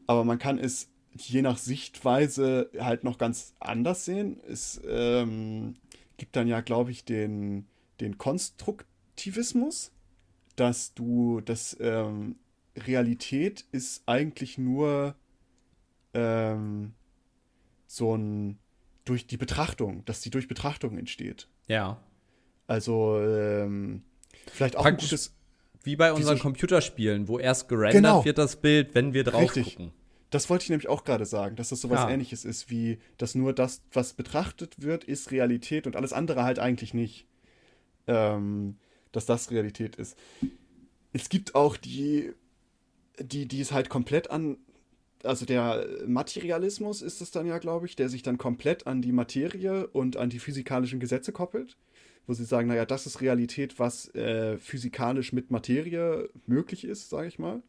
aber 0.07 0.25
man 0.25 0.39
kann 0.39 0.59
es 0.59 0.89
je 1.13 1.41
nach 1.41 1.57
Sichtweise 1.57 2.69
halt 2.77 3.05
noch 3.05 3.17
ganz 3.17 3.53
anders 3.59 4.03
sehen. 4.03 4.41
Es 4.47 4.81
ähm, 4.87 5.75
gibt 6.17 6.35
dann 6.35 6.47
ja, 6.47 6.59
glaube 6.59 6.91
ich, 6.91 7.05
den, 7.05 7.65
den 8.01 8.17
Konstruktivismus, 8.17 9.91
dass 10.57 10.93
du, 10.93 11.39
dass 11.39 11.77
ähm, 11.79 12.35
Realität 12.75 13.65
ist 13.71 14.03
eigentlich 14.05 14.57
nur 14.57 15.15
ähm, 16.13 16.93
so 17.87 18.15
ein 18.15 18.57
durch 19.05 19.27
die 19.27 19.37
Betrachtung, 19.37 20.03
dass 20.05 20.21
die 20.21 20.29
durch 20.29 20.47
Betrachtung 20.47 20.97
entsteht. 20.97 21.47
Ja. 21.67 22.01
Also 22.67 23.19
ähm, 23.19 24.03
vielleicht 24.51 24.75
auch 24.75 24.83
Praktisch 24.83 25.05
ein 25.05 25.17
gutes. 25.17 25.35
Wie 25.83 25.95
bei 25.95 26.11
unseren 26.11 26.39
Computerspielen, 26.39 27.27
wo 27.27 27.37
erst 27.37 27.69
gerendert 27.69 27.93
genau. 27.93 28.25
wird 28.25 28.39
das 28.39 28.55
Bild, 28.55 28.95
wenn 28.95 29.13
wir 29.13 29.23
drauf 29.23 29.55
Richtig. 29.55 29.75
gucken. 29.75 29.91
Das 30.31 30.49
wollte 30.49 30.63
ich 30.63 30.69
nämlich 30.69 30.89
auch 30.89 31.03
gerade 31.03 31.25
sagen, 31.25 31.55
dass 31.55 31.69
das 31.69 31.81
so 31.81 31.91
was 31.91 31.99
ja. 31.99 32.09
ähnliches 32.09 32.43
ist, 32.43 32.71
wie 32.71 32.97
dass 33.17 33.35
nur 33.35 33.53
das, 33.53 33.83
was 33.93 34.13
betrachtet 34.13 34.81
wird, 34.81 35.03
ist 35.03 35.29
Realität 35.29 35.85
und 35.85 35.95
alles 35.95 36.11
andere 36.11 36.43
halt 36.43 36.57
eigentlich 36.57 36.95
nicht. 36.95 37.27
Ähm, 38.07 38.77
dass 39.15 39.25
das 39.25 39.49
Realität 39.49 39.95
ist. 39.95 40.17
Es 41.13 41.29
gibt 41.29 41.55
auch 41.55 41.77
die, 41.77 42.33
die, 43.19 43.47
die 43.47 43.61
es 43.61 43.71
halt 43.71 43.89
komplett 43.89 44.29
an 44.29 44.57
also 45.25 45.45
der 45.45 45.87
Materialismus 46.07 47.01
ist 47.01 47.21
es 47.21 47.31
dann 47.31 47.45
ja, 47.45 47.57
glaube 47.57 47.85
ich, 47.85 47.95
der 47.95 48.09
sich 48.09 48.23
dann 48.23 48.37
komplett 48.37 48.87
an 48.87 49.01
die 49.01 49.11
Materie 49.11 49.87
und 49.87 50.17
an 50.17 50.29
die 50.29 50.39
physikalischen 50.39 50.99
Gesetze 50.99 51.31
koppelt, 51.31 51.77
wo 52.27 52.33
sie 52.33 52.45
sagen, 52.45 52.67
naja, 52.67 52.85
das 52.85 53.05
ist 53.05 53.21
Realität, 53.21 53.79
was 53.79 54.13
äh, 54.15 54.57
physikalisch 54.57 55.33
mit 55.33 55.51
Materie 55.51 56.29
möglich 56.45 56.85
ist, 56.85 57.09
sage 57.09 57.27
ich 57.27 57.39
mal. 57.39 57.61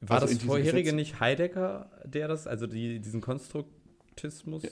War 0.00 0.22
also 0.22 0.32
das 0.32 0.44
vorherige 0.44 0.82
Gesetz 0.82 0.94
nicht 0.94 1.20
Heidegger, 1.20 1.90
der 2.04 2.28
das, 2.28 2.46
also 2.46 2.66
die, 2.66 3.00
diesen 3.00 3.20
Konstruktismus? 3.20 4.62
Ja. 4.62 4.70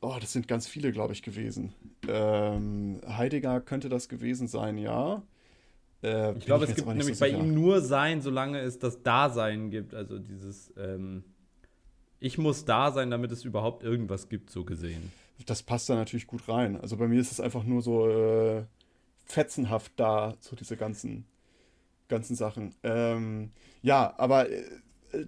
Oh, 0.00 0.16
das 0.20 0.32
sind 0.32 0.48
ganz 0.48 0.66
viele, 0.66 0.92
glaube 0.92 1.14
ich, 1.14 1.22
gewesen. 1.22 1.72
Ähm, 2.06 3.00
Heidegger 3.06 3.62
könnte 3.62 3.88
das 3.88 4.10
gewesen 4.10 4.48
sein, 4.48 4.76
ja. 4.76 5.22
Äh, 6.04 6.36
ich 6.36 6.44
glaube, 6.44 6.66
es 6.66 6.74
gibt 6.74 6.86
nämlich 6.86 7.16
so 7.16 7.20
bei 7.20 7.30
ihm 7.30 7.54
nur 7.54 7.80
Sein, 7.80 8.20
solange 8.20 8.60
es 8.60 8.78
das 8.78 9.02
Dasein 9.02 9.70
gibt. 9.70 9.94
Also 9.94 10.18
dieses 10.18 10.72
ähm, 10.76 11.24
Ich 12.20 12.36
muss 12.38 12.64
da 12.64 12.92
sein, 12.92 13.10
damit 13.10 13.32
es 13.32 13.44
überhaupt 13.44 13.82
irgendwas 13.82 14.28
gibt, 14.28 14.50
so 14.50 14.64
gesehen. 14.64 15.10
Das 15.46 15.62
passt 15.62 15.88
da 15.88 15.94
natürlich 15.94 16.26
gut 16.26 16.48
rein. 16.48 16.80
Also 16.80 16.96
bei 16.96 17.08
mir 17.08 17.20
ist 17.20 17.32
es 17.32 17.40
einfach 17.40 17.64
nur 17.64 17.82
so 17.82 18.08
äh, 18.08 18.64
fetzenhaft 19.24 19.92
da, 19.96 20.34
so 20.40 20.54
diese 20.54 20.76
ganzen, 20.76 21.24
ganzen 22.08 22.36
Sachen. 22.36 22.74
Ähm, 22.82 23.50
ja, 23.82 24.14
aber 24.18 24.50
äh, 24.50 24.62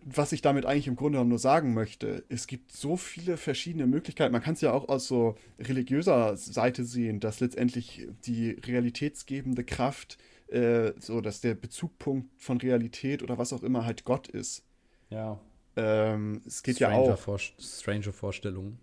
was 0.04 0.33
ich 0.33 0.42
damit 0.42 0.66
eigentlich 0.66 0.88
im 0.88 0.97
Grunde 0.97 1.25
nur 1.25 1.38
sagen 1.38 1.75
möchte, 1.75 2.25
es 2.28 2.47
gibt 2.47 2.73
so 2.73 2.97
viele 2.97 3.37
verschiedene 3.37 3.87
Möglichkeiten. 3.87 4.33
Man 4.33 4.42
kann 4.42 4.54
es 4.54 4.61
ja 4.61 4.73
auch 4.73 4.88
aus 4.88 5.06
so 5.06 5.37
religiöser 5.59 6.37
Seite 6.37 6.85
sehen, 6.85 7.21
dass 7.21 7.40
letztendlich 7.40 8.09
die 8.26 8.50
realitätsgebende 8.50 9.64
Kraft 9.64 10.18
äh, 10.49 10.93
so, 10.99 11.21
dass 11.21 11.41
der 11.41 11.55
Bezugpunkt 11.55 12.31
von 12.41 12.59
Realität 12.59 13.23
oder 13.23 13.38
was 13.38 13.53
auch 13.53 13.62
immer 13.62 13.85
halt 13.85 14.05
Gott 14.05 14.29
ist. 14.29 14.65
Ja. 15.11 15.41
Ähm, 15.76 16.41
es 16.47 16.62
geht 16.62 16.76
Stranger 16.76 17.07
ja 17.07 17.15
auch. 17.15 17.19
Vor 17.19 17.38
strange 17.38 18.12
Vorstellungen. 18.12 18.79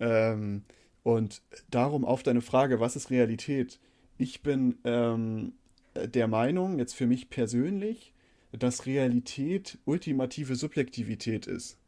Ähm, 0.00 0.64
und 1.02 1.42
darum 1.70 2.04
auf 2.04 2.22
deine 2.22 2.40
Frage, 2.40 2.80
was 2.80 2.96
ist 2.96 3.10
Realität? 3.10 3.80
Ich 4.18 4.42
bin 4.42 4.78
ähm, 4.84 5.54
der 5.94 6.28
Meinung, 6.28 6.78
jetzt 6.78 6.94
für 6.94 7.06
mich 7.06 7.28
persönlich, 7.28 8.14
dass 8.52 8.86
Realität 8.86 9.78
ultimative 9.84 10.56
Subjektivität 10.56 11.46
ist. 11.46 11.78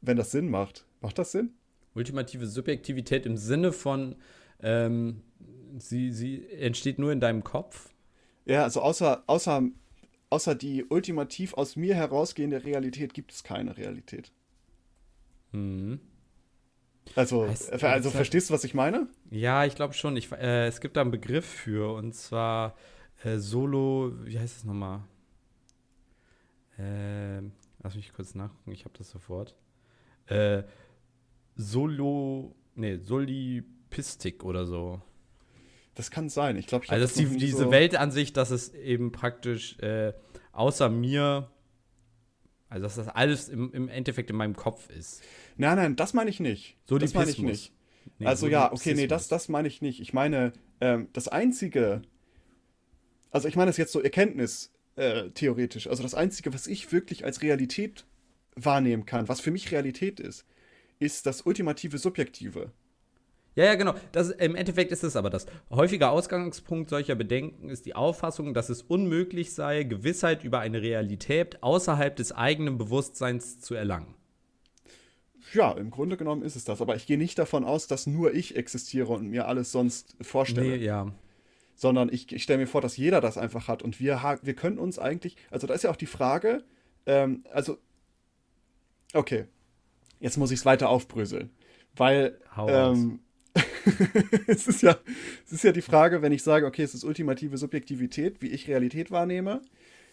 Wenn 0.00 0.16
das 0.16 0.30
Sinn 0.30 0.48
macht. 0.48 0.86
Macht 1.00 1.18
das 1.18 1.32
Sinn? 1.32 1.54
Ultimative 1.94 2.46
Subjektivität 2.46 3.26
im 3.26 3.36
Sinne 3.36 3.72
von, 3.72 4.16
ähm, 4.60 5.22
sie, 5.78 6.12
sie 6.12 6.46
entsteht 6.50 6.98
nur 6.98 7.12
in 7.12 7.20
deinem 7.20 7.44
Kopf? 7.44 7.90
Ja, 8.44 8.64
also 8.64 8.80
außer, 8.80 9.24
außer, 9.26 9.62
außer 10.30 10.54
die 10.54 10.84
ultimativ 10.84 11.54
aus 11.54 11.76
mir 11.76 11.94
herausgehende 11.94 12.64
Realität 12.64 13.14
gibt 13.14 13.32
es 13.32 13.44
keine 13.44 13.76
Realität. 13.76 14.32
Mhm. 15.52 16.00
Also, 17.14 17.46
heißt, 17.48 17.72
äh, 17.72 17.86
also 17.86 18.10
verstehst 18.10 18.50
du, 18.50 18.54
was 18.54 18.64
ich 18.64 18.74
meine? 18.74 19.08
Ja, 19.30 19.64
ich 19.64 19.74
glaube 19.74 19.94
schon. 19.94 20.16
Ich, 20.16 20.30
äh, 20.32 20.66
es 20.66 20.80
gibt 20.80 20.96
da 20.96 21.00
einen 21.00 21.10
Begriff 21.10 21.46
für, 21.46 21.94
und 21.94 22.14
zwar 22.14 22.76
äh, 23.24 23.38
Solo, 23.38 24.12
wie 24.24 24.38
heißt 24.38 24.58
es 24.58 24.64
nochmal? 24.64 25.02
Äh, 26.78 27.40
lass 27.82 27.96
mich 27.96 28.12
kurz 28.12 28.34
nachgucken, 28.34 28.72
ich 28.72 28.84
habe 28.84 28.96
das 28.96 29.10
sofort. 29.10 29.56
Äh, 30.26 30.62
Solo, 31.56 32.54
nee, 32.74 32.98
Solipistik 32.98 34.44
oder 34.44 34.66
so. 34.66 35.02
Das 35.98 36.12
kann 36.12 36.28
sein. 36.28 36.54
Ich 36.56 36.68
glaube, 36.68 36.88
Also, 36.90 37.04
das 37.04 37.14
die, 37.14 37.38
diese 37.38 37.64
so 37.64 37.70
Weltansicht, 37.72 38.36
dass 38.36 38.52
es 38.52 38.72
eben 38.72 39.10
praktisch 39.10 39.76
äh, 39.80 40.12
außer 40.52 40.88
mir, 40.88 41.50
also 42.68 42.84
dass 42.84 42.94
das 42.94 43.08
alles 43.08 43.48
im, 43.48 43.72
im 43.72 43.88
Endeffekt 43.88 44.30
in 44.30 44.36
meinem 44.36 44.54
Kopf 44.54 44.88
ist. 44.90 45.24
Nein, 45.56 45.74
nein, 45.76 45.96
das 45.96 46.14
meine 46.14 46.30
ich 46.30 46.38
nicht. 46.38 46.76
So 46.84 46.98
das 46.98 47.14
meine 47.14 47.32
ich 47.32 47.42
nicht. 47.42 47.72
Nee, 48.20 48.26
also 48.26 48.46
ja, 48.46 48.70
okay, 48.72 48.94
nee, 48.94 49.08
das, 49.08 49.26
das 49.26 49.48
meine 49.48 49.66
ich 49.66 49.82
nicht. 49.82 49.98
Ich 50.00 50.12
meine, 50.12 50.52
ähm, 50.80 51.08
das 51.14 51.26
Einzige, 51.26 52.02
also 53.32 53.48
ich 53.48 53.56
meine 53.56 53.68
das 53.68 53.76
jetzt 53.76 53.90
so 53.90 54.00
Erkenntnis 54.00 54.72
äh, 54.94 55.30
theoretisch, 55.30 55.88
also 55.88 56.04
das 56.04 56.14
Einzige, 56.14 56.54
was 56.54 56.68
ich 56.68 56.92
wirklich 56.92 57.24
als 57.24 57.42
Realität 57.42 58.06
wahrnehmen 58.54 59.04
kann, 59.04 59.28
was 59.28 59.40
für 59.40 59.50
mich 59.50 59.72
Realität 59.72 60.20
ist, 60.20 60.46
ist 61.00 61.26
das 61.26 61.42
ultimative 61.42 61.98
Subjektive. 61.98 62.70
Ja, 63.58 63.64
ja, 63.64 63.74
genau. 63.74 63.94
Das, 64.12 64.30
Im 64.30 64.54
Endeffekt 64.54 64.92
ist 64.92 65.02
es 65.02 65.16
aber 65.16 65.30
das. 65.30 65.46
Häufiger 65.68 66.12
Ausgangspunkt 66.12 66.90
solcher 66.90 67.16
Bedenken 67.16 67.70
ist 67.70 67.86
die 67.86 67.96
Auffassung, 67.96 68.54
dass 68.54 68.68
es 68.68 68.82
unmöglich 68.82 69.52
sei, 69.52 69.82
Gewissheit 69.82 70.44
über 70.44 70.60
eine 70.60 70.80
Realität 70.80 71.60
außerhalb 71.60 72.14
des 72.14 72.30
eigenen 72.30 72.78
Bewusstseins 72.78 73.58
zu 73.58 73.74
erlangen. 73.74 74.14
Ja, 75.52 75.72
im 75.72 75.90
Grunde 75.90 76.16
genommen 76.16 76.42
ist 76.42 76.54
es 76.54 76.62
das. 76.62 76.80
Aber 76.80 76.94
ich 76.94 77.06
gehe 77.08 77.18
nicht 77.18 77.36
davon 77.36 77.64
aus, 77.64 77.88
dass 77.88 78.06
nur 78.06 78.32
ich 78.32 78.54
existiere 78.54 79.08
und 79.08 79.28
mir 79.28 79.48
alles 79.48 79.72
sonst 79.72 80.14
vorstelle. 80.20 80.76
Nee, 80.76 80.84
ja. 80.84 81.12
Sondern 81.74 82.12
ich, 82.12 82.30
ich 82.32 82.44
stelle 82.44 82.60
mir 82.60 82.68
vor, 82.68 82.80
dass 82.80 82.96
jeder 82.96 83.20
das 83.20 83.38
einfach 83.38 83.66
hat. 83.66 83.82
Und 83.82 83.98
wir, 83.98 84.38
wir 84.40 84.54
können 84.54 84.78
uns 84.78 85.00
eigentlich, 85.00 85.34
also 85.50 85.66
da 85.66 85.74
ist 85.74 85.82
ja 85.82 85.90
auch 85.90 85.96
die 85.96 86.06
Frage, 86.06 86.62
ähm, 87.06 87.42
also, 87.52 87.76
okay, 89.14 89.46
jetzt 90.20 90.36
muss 90.36 90.52
ich 90.52 90.60
es 90.60 90.64
weiter 90.64 90.88
aufbröseln. 90.90 91.50
Weil, 91.96 92.38
ähm, 92.68 93.18
es, 94.46 94.66
ist 94.66 94.82
ja, 94.82 94.96
es 95.46 95.52
ist 95.52 95.64
ja 95.64 95.72
die 95.72 95.82
Frage, 95.82 96.22
wenn 96.22 96.32
ich 96.32 96.42
sage, 96.42 96.66
okay, 96.66 96.82
es 96.82 96.94
ist 96.94 97.04
ultimative 97.04 97.56
Subjektivität, 97.56 98.42
wie 98.42 98.48
ich 98.48 98.68
Realität 98.68 99.10
wahrnehme, 99.10 99.62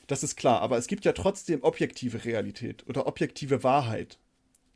das 0.07 0.23
ist 0.23 0.35
klar. 0.35 0.61
Aber 0.61 0.77
es 0.77 0.87
gibt 0.87 1.05
ja 1.05 1.13
trotzdem 1.13 1.63
objektive 1.63 2.25
Realität 2.25 2.87
oder 2.87 3.07
objektive 3.07 3.63
Wahrheit. 3.63 4.19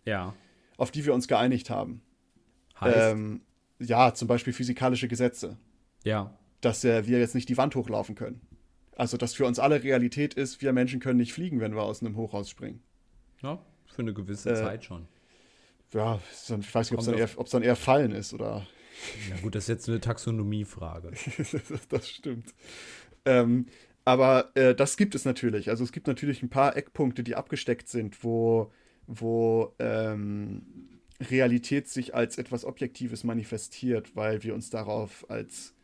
Ja. 0.05 0.33
Auf 0.77 0.91
die 0.91 1.05
wir 1.05 1.13
uns 1.13 1.27
geeinigt 1.27 1.69
haben. 1.69 2.01
Heißt? 2.79 2.97
Ähm, 2.97 3.41
ja, 3.79 4.13
zum 4.13 4.27
Beispiel 4.27 4.53
physikalische 4.53 5.07
Gesetze. 5.07 5.57
Ja. 6.03 6.33
Dass 6.61 6.83
äh, 6.83 7.05
wir 7.07 7.19
jetzt 7.19 7.35
nicht 7.35 7.49
die 7.49 7.57
Wand 7.57 7.75
hochlaufen 7.75 8.15
können. 8.15 8.41
Also, 8.95 9.17
dass 9.17 9.33
für 9.33 9.45
uns 9.45 9.59
alle 9.59 9.83
Realität 9.83 10.33
ist, 10.33 10.61
wir 10.61 10.73
Menschen 10.73 10.99
können 10.99 11.17
nicht 11.17 11.33
fliegen, 11.33 11.61
wenn 11.61 11.73
wir 11.73 11.83
aus 11.83 12.01
einem 12.01 12.17
Hochhaus 12.17 12.49
springen. 12.49 12.81
Ja, 13.41 13.63
für 13.87 14.01
eine 14.01 14.13
gewisse 14.13 14.49
äh, 14.49 14.55
Zeit 14.55 14.83
schon 14.83 15.07
ja, 15.93 16.19
ich 16.31 16.75
weiß 16.75 16.91
nicht, 16.91 16.93
ob 16.93 16.99
es 16.99 17.05
dann, 17.05 17.17
eher, 17.17 17.29
dann 17.51 17.63
eher 17.63 17.75
Fallen 17.75 18.11
ist 18.11 18.33
oder. 18.33 18.65
Ja, 19.29 19.37
gut, 19.41 19.55
das 19.55 19.63
ist 19.65 19.69
jetzt 19.69 19.89
eine 19.89 19.99
Taxonomiefrage. 19.99 21.11
das 21.89 22.09
stimmt. 22.09 22.53
Ähm, 23.25 23.67
aber 24.05 24.51
äh, 24.55 24.73
das 24.73 24.97
gibt 24.97 25.15
es 25.15 25.25
natürlich. 25.25 25.69
Also 25.69 25.83
es 25.83 25.91
gibt 25.91 26.07
natürlich 26.07 26.41
ein 26.41 26.49
paar 26.49 26.75
Eckpunkte, 26.75 27.23
die 27.23 27.35
abgesteckt 27.35 27.89
sind, 27.89 28.23
wo, 28.23 28.71
wo 29.07 29.75
ähm, 29.79 30.63
Realität 31.21 31.87
sich 31.87 32.15
als 32.15 32.37
etwas 32.37 32.65
Objektives 32.65 33.23
manifestiert, 33.23 34.15
weil 34.15 34.43
wir 34.43 34.55
uns 34.55 34.69
darauf 34.69 35.29
als, 35.29 35.75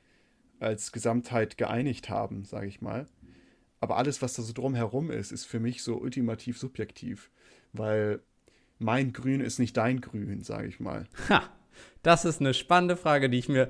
als 0.60 0.92
Gesamtheit 0.92 1.58
geeinigt 1.58 2.10
haben, 2.10 2.46
sage 2.46 2.68
ich 2.68 2.82
mal. 2.82 3.06
Aber 3.80 3.98
alles, 3.98 4.22
was 4.22 4.34
da 4.34 4.42
so 4.42 4.54
drumherum 4.54 5.12
ist, 5.12 5.32
ist 5.32 5.46
für 5.46 5.60
mich 5.60 5.84
so 5.84 5.98
ultimativ 5.98 6.58
subjektiv, 6.58 7.30
weil 7.74 8.22
mein 8.80 9.14
Grün 9.14 9.42
ist 9.42 9.60
nicht 9.60 9.78
dein 9.78 10.02
Grün, 10.02 10.42
sage 10.42 10.68
ich 10.68 10.80
mal. 10.80 11.08
Ha, 11.30 11.50
das 12.06 12.26
ist 12.26 12.40
eine 12.40 12.54
spannende 12.54 12.96
Frage, 12.96 13.30
die 13.30 13.40
ich 13.40 13.50
mir 13.50 13.70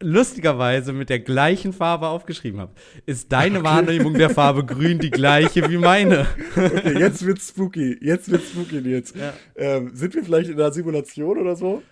lustigerweise 0.00 0.92
mit 0.92 1.10
der 1.10 1.20
gleichen 1.20 1.72
Farbe 1.72 2.08
aufgeschrieben 2.08 2.60
habe. 2.60 2.72
Ist 3.06 3.32
deine 3.32 3.60
okay. 3.60 3.68
Wahrnehmung 3.68 4.14
der 4.14 4.30
Farbe 4.30 4.64
grün 4.66 4.98
die 4.98 5.10
gleiche 5.10 5.68
wie 5.70 5.78
meine? 5.78 6.26
okay, 6.56 6.98
jetzt 6.98 7.24
wird's 7.24 7.48
spooky. 7.48 7.98
Jetzt 8.00 8.30
wird's 8.30 8.50
spooky 8.50 8.78
jetzt. 8.78 9.14
Ja. 9.16 9.32
Ähm, 9.54 9.92
sind 9.94 10.14
wir 10.14 10.24
vielleicht 10.24 10.50
in 10.50 10.60
einer 10.60 10.72
Simulation 10.72 11.38
oder 11.38 11.54
so? 11.54 11.82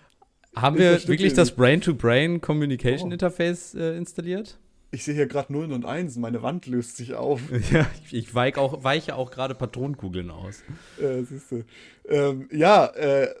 Haben 0.55 0.77
wir 0.77 1.07
wirklich 1.07 1.33
das 1.33 1.51
Brain-to-Brain 1.51 2.41
Communication 2.41 3.09
oh. 3.09 3.13
Interface 3.13 3.73
äh, 3.73 3.95
installiert? 3.95 4.57
Ich 4.93 5.05
sehe 5.05 5.13
hier 5.13 5.27
gerade 5.27 5.53
Nullen 5.53 5.71
und 5.71 5.85
Einsen, 5.85 6.21
meine 6.21 6.43
Wand 6.43 6.65
löst 6.65 6.97
sich 6.97 7.13
auf. 7.13 7.39
Ja, 7.71 7.87
ich, 8.05 8.13
ich 8.13 8.35
weich 8.35 8.57
auch, 8.57 8.83
weiche 8.83 9.15
auch 9.15 9.31
gerade 9.31 9.55
Patronenkugeln 9.55 10.29
aus. 10.29 10.63
Äh, 10.99 11.23
siehst 11.23 11.51
du. 11.51 11.63
Ähm, 12.09 12.49
ja, 12.51 12.87
äh, 12.87 13.33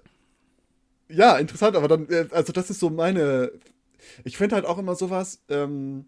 ja, 1.11 1.37
interessant, 1.37 1.75
aber 1.75 1.87
dann, 1.87 2.07
äh, 2.09 2.27
also 2.31 2.53
das 2.53 2.69
ist 2.69 2.79
so 2.79 2.89
meine. 2.89 3.51
Ich 4.23 4.37
finde 4.37 4.55
halt 4.55 4.65
auch 4.65 4.77
immer 4.77 4.95
sowas, 4.95 5.43
ähm, 5.49 6.05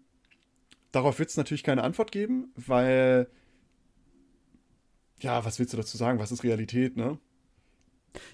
darauf 0.92 1.18
wird 1.18 1.30
es 1.30 1.36
natürlich 1.36 1.62
keine 1.64 1.82
Antwort 1.84 2.12
geben, 2.12 2.52
weil. 2.56 3.28
Ja, 5.20 5.44
was 5.44 5.58
willst 5.58 5.72
du 5.72 5.76
dazu 5.76 5.96
sagen? 5.96 6.18
Was 6.18 6.32
ist 6.32 6.44
Realität, 6.44 6.96
ne? 6.96 7.18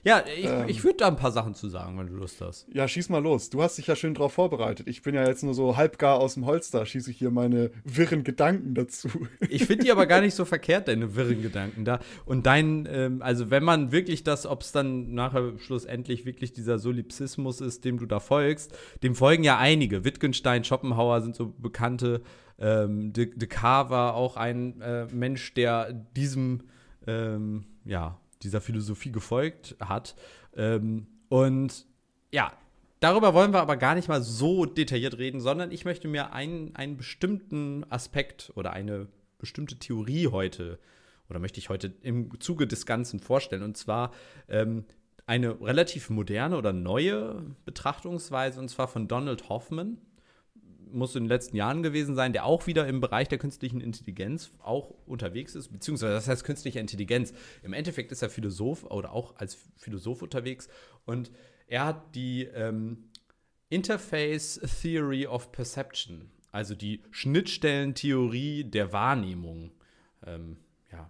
Ja, 0.05 0.25
ich, 0.37 0.45
ähm, 0.45 0.69
ich 0.69 0.85
würde 0.85 0.99
da 0.99 1.09
ein 1.09 1.17
paar 1.17 1.33
Sachen 1.33 1.55
zu 1.55 1.69
sagen, 1.69 1.99
wenn 1.99 2.07
du 2.07 2.15
Lust 2.15 2.41
hast. 2.41 2.67
Ja, 2.73 2.87
schieß 2.87 3.09
mal 3.09 3.23
los. 3.23 3.51
Du 3.51 3.63
hast 3.63 3.79
dich 3.79 3.87
ja 3.87 3.97
schön 3.97 4.15
drauf 4.15 4.33
vorbereitet. 4.33 4.89
Ich 4.89 5.03
bin 5.03 5.15
ja 5.15 5.27
jetzt 5.27 5.43
nur 5.43 5.55
so 5.55 5.77
halbgar 5.77 6.19
aus 6.19 6.35
dem 6.35 6.47
Holster, 6.47 6.85
schieße 6.85 7.11
ich 7.11 7.19
hier 7.19 7.31
meine 7.31 7.71
wirren 7.85 8.25
Gedanken 8.25 8.75
dazu. 8.75 9.09
Ich 9.49 9.65
finde 9.65 9.85
die 9.85 9.93
aber 9.93 10.07
gar 10.07 10.21
nicht 10.21 10.35
so 10.35 10.45
verkehrt, 10.45 10.87
deine 10.89 11.17
wirren 11.17 11.43
Gedanken 11.43 11.85
da. 11.85 11.99
Und 12.25 12.47
dein, 12.47 12.87
ähm, 12.91 13.23
also 13.23 13.51
wenn 13.51 13.65
man 13.65 13.91
wirklich 13.91 14.23
das, 14.23 14.47
ob 14.47 14.63
es 14.63 14.71
dann 14.71 15.13
nachher 15.13 15.59
schlussendlich 15.59 16.25
wirklich 16.25 16.53
dieser 16.53 16.79
Solipsismus 16.79 17.61
ist, 17.61 17.85
dem 17.85 17.99
du 17.99 18.07
da 18.07 18.21
folgst, 18.21 18.77
dem 19.03 19.15
folgen 19.15 19.45
ja 19.45 19.59
einige. 19.59 20.05
Wittgenstein, 20.05 20.63
Schopenhauer 20.65 21.21
sind 21.23 21.35
so 21.35 21.53
bekannte. 21.59 22.23
Ähm, 22.59 23.13
de, 23.13 23.31
Descartes 23.35 23.91
war 23.91 24.15
auch 24.15 24.37
ein 24.37 24.81
äh, 24.81 25.07
Mensch, 25.07 25.55
der 25.55 25.93
diesem 25.93 26.63
ähm, 27.07 27.65
ja, 27.85 28.19
dieser 28.43 28.61
Philosophie 28.61 29.13
gefolgt 29.13 29.77
hat. 29.81 30.15
Ähm, 30.57 31.07
und 31.29 31.87
ja, 32.33 32.53
darüber 33.01 33.35
wollen 33.35 33.53
wir 33.53 33.61
aber 33.61 33.77
gar 33.77 33.95
nicht 33.95 34.09
mal 34.09 34.23
so 34.23 34.67
detailliert 34.67 35.19
reden, 35.19 35.41
sondern 35.41 35.73
ich 35.73 35.85
möchte 35.85 36.09
mir 36.09 36.33
einen, 36.33 36.75
einen 36.77 36.97
bestimmten 36.97 37.85
Aspekt 37.91 38.53
oder 38.55 38.73
eine 38.73 39.09
bestimmte 39.39 39.79
Theorie 39.79 40.29
heute 40.29 40.79
oder 41.29 41.39
möchte 41.39 41.61
ich 41.61 41.69
heute 41.69 41.93
im 42.03 42.41
Zuge 42.41 42.67
des 42.67 42.87
Ganzen 42.87 43.21
vorstellen. 43.21 43.63
Und 43.63 43.77
zwar 43.77 44.13
ähm, 44.49 44.85
eine 45.27 45.61
relativ 45.61 46.11
moderne 46.11 46.57
oder 46.57 46.73
neue 46.73 47.55
Betrachtungsweise, 47.65 48.59
und 48.59 48.69
zwar 48.69 48.89
von 48.89 49.07
Donald 49.07 49.49
Hoffman. 49.49 49.99
Muss 50.93 51.15
in 51.15 51.25
den 51.25 51.29
letzten 51.29 51.57
Jahren 51.57 51.83
gewesen 51.83 52.15
sein, 52.15 52.33
der 52.33 52.45
auch 52.45 52.67
wieder 52.67 52.87
im 52.87 53.01
Bereich 53.01 53.29
der 53.29 53.39
künstlichen 53.39 53.81
Intelligenz 53.81 54.51
auch 54.61 54.95
unterwegs 55.07 55.55
ist, 55.55 55.69
beziehungsweise 55.69 56.15
das 56.15 56.29
heißt 56.29 56.45
künstliche 56.45 56.81
Intelligenz. 56.81 57.33
Im 57.63 57.73
Endeffekt 57.73 58.13
ist 58.13 58.23
er 58.23 58.31
Philosoph 58.31 58.85
oder 58.85 59.13
auch 59.13 59.37
als 59.37 59.59
Philosoph 59.77 60.23
unterwegs 60.23 60.69
und 61.05 61.31
er 61.67 61.87
hat 61.87 62.15
die 62.15 62.45
ähm, 62.45 63.11
Interface 63.69 64.61
Theory 64.83 65.27
of 65.27 65.53
Perception, 65.53 66.31
also 66.51 66.75
die 66.75 67.03
Schnittstellentheorie 67.13 68.65
der 68.65 68.93
Wahrnehmung, 68.93 69.71
ähm, 70.27 70.57
ja, 70.91 71.09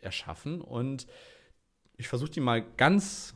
erschaffen. 0.00 0.60
Und 0.60 1.06
ich 1.96 2.08
versuche 2.08 2.30
die 2.30 2.40
mal 2.40 2.64
ganz 2.76 3.34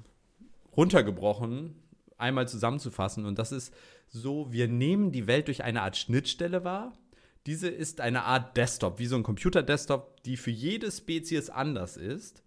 runtergebrochen 0.76 1.76
einmal 2.18 2.48
zusammenzufassen. 2.48 3.24
Und 3.24 3.38
das 3.38 3.52
ist 3.52 3.72
so, 4.08 4.52
wir 4.52 4.68
nehmen 4.68 5.12
die 5.12 5.26
Welt 5.26 5.48
durch 5.48 5.64
eine 5.64 5.82
Art 5.82 5.96
Schnittstelle 5.96 6.64
wahr. 6.64 6.92
Diese 7.46 7.68
ist 7.68 8.00
eine 8.00 8.25
Art 8.25 8.56
Desktop, 8.56 8.98
wie 8.98 9.06
so 9.06 9.16
ein 9.16 9.22
Computer-Desktop, 9.22 10.22
die 10.25 10.36
für 10.36 10.50
jede 10.50 10.90
Spezies 10.90 11.50
anders 11.50 11.96
ist 11.96 12.42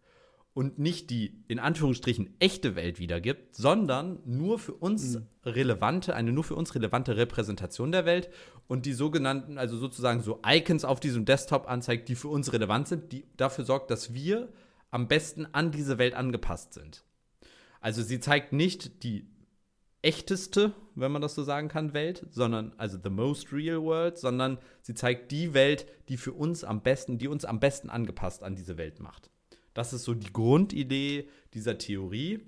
und 0.54 0.78
nicht 0.78 1.10
die 1.10 1.44
in 1.48 1.60
Anführungsstrichen 1.60 2.36
echte 2.40 2.76
Welt 2.76 3.00
wiedergibt, 3.00 3.56
sondern 3.56 4.20
nur 4.26 4.60
für 4.60 4.74
uns 4.74 5.16
mhm. 5.16 5.28
relevante, 5.46 6.16
eine 6.16 6.34
nur 6.34 6.44
für 6.44 6.56
uns 6.56 6.76
relevante 6.76 7.16
Repräsentation 7.16 7.94
der 7.94 8.06
Welt 8.06 8.30
und 8.68 8.86
die 8.86 8.94
sogenannten, 8.94 9.58
also 9.58 9.78
sozusagen 9.78 10.22
so 10.22 10.42
Icons 10.46 10.84
auf 10.84 11.00
diesem 11.00 11.24
Desktop 11.24 11.70
anzeigt, 11.70 12.10
die 12.10 12.16
für 12.16 12.28
uns 12.28 12.52
relevant 12.52 12.90
sind, 12.90 13.12
die 13.14 13.26
dafür 13.38 13.64
sorgt, 13.64 13.90
dass 13.90 14.14
wir 14.14 14.52
am 14.92 15.08
besten 15.08 15.48
an 15.54 15.72
diese 15.72 15.98
Welt 15.98 16.14
angepasst 16.14 16.74
sind. 16.74 17.06
Also 17.80 18.02
sie 18.02 18.20
zeigt 18.20 18.52
nicht 18.52 19.04
die 19.04 19.30
echteste, 20.02 20.74
wenn 20.96 21.12
man 21.12 21.22
das 21.22 21.36
so 21.36 21.44
sagen 21.44 21.68
kann, 21.68 21.94
Welt, 21.94 22.26
sondern 22.30 22.74
also 22.78 22.98
the 23.02 23.10
most 23.10 23.52
real 23.52 23.82
world, 23.82 24.18
sondern 24.18 24.58
sie 24.82 24.94
zeigt 24.94 25.32
die 25.32 25.54
Welt, 25.54 25.86
die 26.08 26.18
für 26.18 26.34
uns 26.34 26.64
am 26.64 26.82
besten, 26.82 27.18
die 27.18 27.28
uns 27.28 27.46
am 27.46 27.60
besten 27.60 27.90
angepasst 27.90 28.44
an 28.44 28.56
diese 28.56 28.78
Welt 28.78 29.00
macht. 29.00 29.30
Das 29.74 29.94
ist 29.94 30.04
so 30.04 30.14
die 30.14 30.32
Grundidee 30.32 31.30
dieser 31.54 31.78
Theorie. 31.78 32.40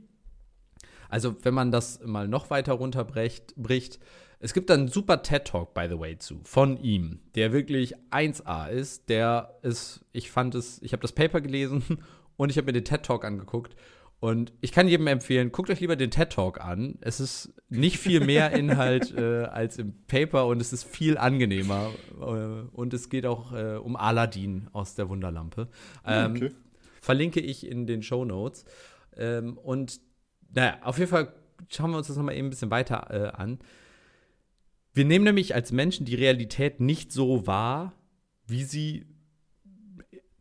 Also, 1.10 1.36
wenn 1.44 1.54
man 1.54 1.72
das 1.72 2.00
mal 2.04 2.28
noch 2.28 2.50
weiter 2.50 2.74
runterbricht, 2.74 3.54
bricht, 3.56 4.00
es 4.40 4.54
gibt 4.54 4.72
einen 4.72 4.88
super 4.88 5.22
TED 5.22 5.46
Talk, 5.46 5.74
by 5.74 5.88
the 5.90 6.00
way, 6.00 6.18
zu, 6.18 6.40
von 6.46 6.78
ihm, 6.78 7.20
der 7.36 7.54
wirklich 7.54 7.96
1A 8.12 8.70
ist. 8.70 9.10
Der 9.10 9.60
ist, 9.62 10.04
ich 10.14 10.32
fand 10.32 10.56
es, 10.56 10.82
ich 10.82 10.94
habe 10.94 11.02
das 11.02 11.12
Paper 11.12 11.42
gelesen 11.42 12.00
und 12.38 12.50
ich 12.50 12.58
habe 12.58 12.66
mir 12.66 12.74
den 12.74 12.86
TED 12.86 13.04
Talk 13.04 13.24
angeguckt 13.26 13.76
und 14.22 14.54
ich 14.62 14.72
kann 14.72 14.88
jedem 14.88 15.08
empfehlen, 15.08 15.52
guckt 15.52 15.72
euch 15.72 15.80
lieber 15.80 15.96
den 15.96 16.12
TED 16.12 16.30
Talk 16.30 16.62
an. 16.62 17.00
Es 17.02 17.20
ist 17.20 17.56
nicht 17.70 17.98
viel 17.98 18.20
mehr 18.20 18.52
Inhalt 18.58 19.18
äh, 19.18 19.46
als 19.46 19.80
im 19.80 19.96
Paper 20.06 20.46
und 20.46 20.62
es 20.62 20.72
ist 20.72 20.84
viel 20.84 21.18
angenehmer. 21.18 21.90
Äh, 22.20 22.70
und 22.72 22.94
es 22.94 23.10
geht 23.10 23.26
auch 23.26 23.52
äh, 23.52 23.78
um 23.78 23.96
Aladdin 23.96 24.68
aus 24.74 24.94
der 24.94 25.10
Wunderlampe. 25.10 25.70
Ähm, 26.06 26.36
okay. 26.36 26.52
Verlinke 27.02 27.40
ich 27.40 27.66
in 27.66 27.88
den 27.88 28.04
Show 28.04 28.24
Notes. 28.24 28.66
Ähm, 29.18 29.58
und 29.58 30.00
naja, 30.54 30.78
auf 30.84 31.00
jeden 31.00 31.10
Fall 31.10 31.34
schauen 31.70 31.90
wir 31.90 31.98
uns 31.98 32.06
das 32.06 32.16
nochmal 32.16 32.36
eben 32.36 32.46
ein 32.46 32.52
bisschen 32.52 32.70
weiter 32.70 33.08
äh, 33.10 33.36
an. 33.36 33.58
Wir 34.94 35.06
nehmen 35.06 35.26
nämlich 35.26 35.56
als 35.56 35.72
Menschen 35.72 36.06
die 36.06 36.16
Realität 36.16 36.80
nicht 36.80 37.12
so 37.12 37.48
wahr, 37.48 37.94
wie 38.46 38.66
sie 38.66 39.08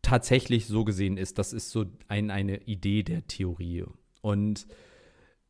tatsächlich 0.03 0.67
so 0.67 0.85
gesehen 0.85 1.17
ist. 1.17 1.39
Das 1.39 1.53
ist 1.53 1.71
so 1.71 1.87
ein, 2.09 2.31
eine 2.31 2.63
Idee 2.63 3.03
der 3.03 3.27
Theorie. 3.27 3.85
Und 4.23 4.67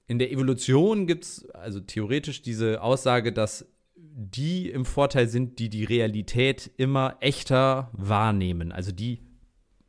in 0.06 0.18
der 0.18 0.32
Evolution 0.32 1.06
gibt 1.06 1.24
es 1.24 1.48
also 1.50 1.80
theoretisch 1.80 2.42
diese 2.42 2.82
Aussage, 2.82 3.32
dass 3.32 3.66
die 3.96 4.68
im 4.68 4.84
Vorteil 4.84 5.28
sind, 5.28 5.58
die 5.58 5.68
die 5.68 5.84
Realität 5.84 6.70
immer 6.76 7.16
echter 7.20 7.90
wahrnehmen, 7.92 8.72
also 8.72 8.92
die 8.92 9.20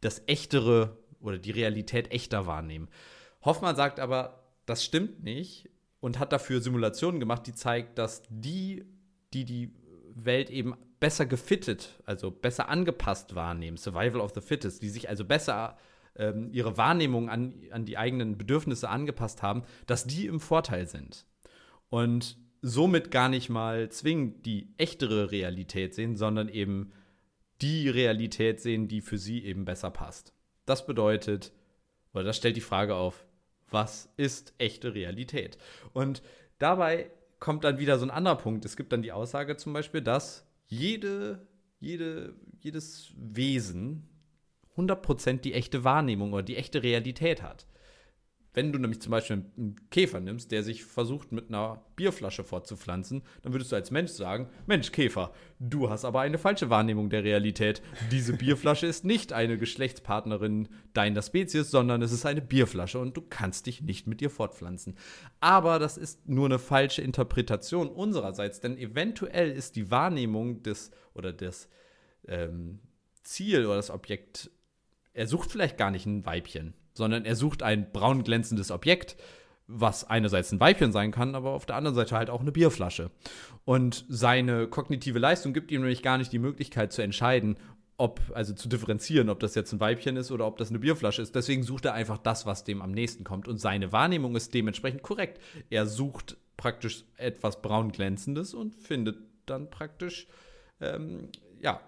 das 0.01 0.23
Echtere 0.27 0.97
oder 1.19 1.37
die 1.37 1.51
Realität 1.51 2.11
echter 2.11 2.45
wahrnehmen. 2.45 2.89
Hoffmann 3.43 3.75
sagt 3.75 3.99
aber, 3.99 4.43
das 4.65 4.83
stimmt 4.83 5.23
nicht 5.23 5.69
und 5.99 6.19
hat 6.19 6.33
dafür 6.33 6.61
Simulationen 6.61 7.19
gemacht, 7.19 7.47
die 7.47 7.53
zeigt, 7.53 7.97
dass 7.97 8.23
die, 8.29 8.85
die 9.33 9.45
die 9.45 9.73
Welt 10.13 10.49
eben 10.49 10.75
besser 11.01 11.25
gefittet, 11.25 11.99
also 12.05 12.31
besser 12.31 12.69
angepasst 12.69 13.35
wahrnehmen, 13.35 13.75
Survival 13.75 14.21
of 14.21 14.31
the 14.33 14.39
Fittest, 14.39 14.81
die 14.81 14.89
sich 14.89 15.09
also 15.09 15.25
besser 15.25 15.77
ähm, 16.15 16.49
ihre 16.53 16.77
Wahrnehmung 16.77 17.27
an, 17.27 17.55
an 17.71 17.85
die 17.85 17.97
eigenen 17.97 18.37
Bedürfnisse 18.37 18.87
angepasst 18.87 19.41
haben, 19.41 19.63
dass 19.87 20.05
die 20.05 20.27
im 20.27 20.39
Vorteil 20.39 20.87
sind. 20.87 21.25
Und 21.89 22.37
somit 22.61 23.09
gar 23.09 23.29
nicht 23.29 23.49
mal 23.49 23.89
zwingend 23.89 24.45
die 24.45 24.73
echtere 24.77 25.31
Realität 25.31 25.95
sehen, 25.95 26.15
sondern 26.15 26.47
eben 26.47 26.91
die 27.61 27.89
Realität 27.89 28.61
sehen, 28.61 28.87
die 28.87 29.01
für 29.01 29.17
sie 29.17 29.43
eben 29.43 29.65
besser 29.65 29.89
passt. 29.89 30.33
Das 30.67 30.85
bedeutet, 30.85 31.51
oder 32.13 32.23
das 32.23 32.37
stellt 32.37 32.57
die 32.57 32.61
Frage 32.61 32.95
auf, 32.95 33.25
was 33.71 34.13
ist 34.17 34.53
echte 34.59 34.93
Realität? 34.93 35.57
Und 35.93 36.21
dabei 36.59 37.09
kommt 37.39 37.63
dann 37.63 37.79
wieder 37.79 37.97
so 37.97 38.05
ein 38.05 38.11
anderer 38.11 38.37
Punkt. 38.37 38.65
Es 38.65 38.77
gibt 38.77 38.93
dann 38.93 39.01
die 39.01 39.11
Aussage 39.11 39.57
zum 39.57 39.73
Beispiel, 39.73 40.01
dass 40.01 40.45
jede, 40.71 41.45
jede, 41.79 42.33
jedes 42.61 43.13
Wesen 43.17 44.07
100% 44.77 45.41
die 45.41 45.53
echte 45.53 45.83
Wahrnehmung 45.83 46.31
oder 46.33 46.43
die 46.43 46.55
echte 46.55 46.81
Realität 46.81 47.43
hat. 47.43 47.67
Wenn 48.53 48.73
du 48.73 48.79
nämlich 48.79 49.01
zum 49.01 49.11
Beispiel 49.11 49.45
einen 49.57 49.75
Käfer 49.91 50.19
nimmst, 50.19 50.51
der 50.51 50.61
sich 50.61 50.83
versucht, 50.83 51.31
mit 51.31 51.47
einer 51.47 51.85
Bierflasche 51.95 52.43
fortzupflanzen, 52.43 53.23
dann 53.43 53.53
würdest 53.53 53.71
du 53.71 53.77
als 53.77 53.91
Mensch 53.91 54.11
sagen: 54.11 54.49
Mensch, 54.67 54.91
Käfer, 54.91 55.31
du 55.59 55.89
hast 55.89 56.03
aber 56.03 56.19
eine 56.19 56.37
falsche 56.37 56.69
Wahrnehmung 56.69 57.09
der 57.09 57.23
Realität. 57.23 57.81
Diese 58.11 58.33
Bierflasche 58.33 58.87
ist 58.87 59.05
nicht 59.05 59.31
eine 59.31 59.57
Geschlechtspartnerin 59.57 60.67
deiner 60.93 61.21
Spezies, 61.21 61.71
sondern 61.71 62.01
es 62.01 62.11
ist 62.11 62.25
eine 62.25 62.41
Bierflasche 62.41 62.99
und 62.99 63.15
du 63.15 63.21
kannst 63.21 63.67
dich 63.67 63.81
nicht 63.81 64.05
mit 64.05 64.21
ihr 64.21 64.29
fortpflanzen. 64.29 64.97
Aber 65.39 65.79
das 65.79 65.97
ist 65.97 66.27
nur 66.27 66.47
eine 66.47 66.59
falsche 66.59 67.01
Interpretation 67.01 67.87
unsererseits, 67.87 68.59
denn 68.59 68.77
eventuell 68.77 69.49
ist 69.49 69.77
die 69.77 69.89
Wahrnehmung 69.91 70.61
des 70.61 70.91
oder 71.13 71.31
das 71.31 71.69
ähm, 72.27 72.79
Ziel 73.23 73.65
oder 73.65 73.77
das 73.77 73.91
Objekt, 73.91 74.51
er 75.13 75.27
sucht 75.27 75.51
vielleicht 75.51 75.77
gar 75.77 75.91
nicht 75.91 76.05
ein 76.05 76.25
Weibchen 76.25 76.73
sondern 76.93 77.25
er 77.25 77.35
sucht 77.35 77.63
ein 77.63 77.91
braun 77.91 78.23
glänzendes 78.23 78.71
Objekt, 78.71 79.17
was 79.67 80.03
einerseits 80.03 80.51
ein 80.51 80.59
Weibchen 80.59 80.91
sein 80.91 81.11
kann, 81.11 81.35
aber 81.35 81.51
auf 81.51 81.65
der 81.65 81.75
anderen 81.75 81.95
Seite 81.95 82.15
halt 82.15 82.29
auch 82.29 82.41
eine 82.41 82.51
Bierflasche. 82.51 83.09
Und 83.63 84.05
seine 84.09 84.67
kognitive 84.67 85.19
Leistung 85.19 85.53
gibt 85.53 85.71
ihm 85.71 85.81
nämlich 85.81 86.03
gar 86.03 86.17
nicht 86.17 86.33
die 86.33 86.39
Möglichkeit 86.39 86.91
zu 86.91 87.01
entscheiden, 87.01 87.57
ob, 87.97 88.19
also 88.33 88.53
zu 88.53 88.67
differenzieren, 88.67 89.29
ob 89.29 89.39
das 89.39 89.53
jetzt 89.53 89.71
ein 89.71 89.79
Weibchen 89.79 90.17
ist 90.17 90.31
oder 90.31 90.47
ob 90.47 90.57
das 90.57 90.69
eine 90.69 90.79
Bierflasche 90.79 91.21
ist. 91.21 91.35
Deswegen 91.35 91.61
sucht 91.61 91.85
er 91.85 91.93
einfach 91.93 92.17
das, 92.17 92.45
was 92.47 92.63
dem 92.63 92.81
am 92.81 92.91
nächsten 92.91 93.23
kommt. 93.23 93.47
Und 93.47 93.59
seine 93.59 93.91
Wahrnehmung 93.91 94.35
ist 94.35 94.53
dementsprechend 94.53 95.03
korrekt. 95.03 95.39
Er 95.69 95.85
sucht 95.85 96.35
praktisch 96.57 97.05
etwas 97.17 97.61
braun 97.61 97.91
glänzendes 97.91 98.55
und 98.55 98.75
findet 98.75 99.19
dann 99.45 99.69
praktisch, 99.69 100.27
ähm, 100.79 101.29
ja, 101.59 101.79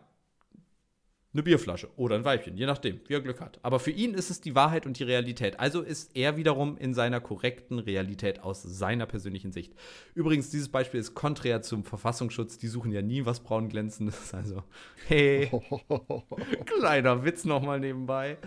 eine 1.34 1.44
Bierflasche 1.44 1.90
oder 1.96 2.16
ein 2.16 2.26
Weibchen, 2.26 2.58
je 2.58 2.66
nachdem, 2.66 3.00
wie 3.08 3.14
er 3.14 3.22
Glück 3.22 3.42
hat. 3.42 3.60
Aber 3.64 3.80
für 3.80 3.92
ihn 3.92 4.14
ist 4.14 4.30
es 4.30 4.40
die 4.40 4.54
Wahrheit 4.56 4.86
und 4.86 5.00
die 5.00 5.04
Realität. 5.04 5.60
Also 5.60 5.82
ist 5.82 6.16
er 6.16 6.38
wiederum 6.38 6.78
in 6.78 6.94
seiner 6.94 7.20
korrekten 7.20 7.80
Realität 7.80 8.44
aus 8.44 8.62
seiner 8.62 9.06
persönlichen 9.06 9.52
Sicht. 9.52 9.74
Übrigens, 10.14 10.52
dieses 10.52 10.70
Beispiel 10.70 11.00
ist 11.00 11.16
konträr 11.16 11.62
zum 11.62 11.84
Verfassungsschutz. 11.84 12.58
Die 12.60 12.68
suchen 12.68 12.92
ja 12.92 13.02
nie 13.02 13.26
was 13.26 13.40
braun 13.40 13.70
glänzendes. 13.70 14.34
Also, 14.44 14.64
hey, 15.08 15.50
kleiner 16.66 17.24
Witz 17.24 17.46
nochmal 17.46 17.80
nebenbei. 17.80 18.38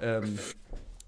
Ähm, 0.00 0.38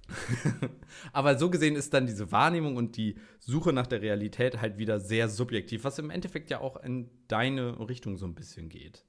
Aber 1.12 1.38
so 1.38 1.50
gesehen 1.50 1.76
ist 1.76 1.92
dann 1.94 2.06
diese 2.06 2.32
Wahrnehmung 2.32 2.76
und 2.76 2.96
die 2.96 3.16
Suche 3.38 3.72
nach 3.72 3.86
der 3.86 4.02
Realität 4.02 4.60
halt 4.60 4.78
wieder 4.78 5.00
sehr 5.00 5.28
subjektiv, 5.28 5.84
was 5.84 5.98
im 5.98 6.10
Endeffekt 6.10 6.50
ja 6.50 6.60
auch 6.60 6.76
in 6.82 7.10
deine 7.28 7.88
Richtung 7.88 8.16
so 8.16 8.26
ein 8.26 8.34
bisschen 8.34 8.68
geht. 8.68 9.04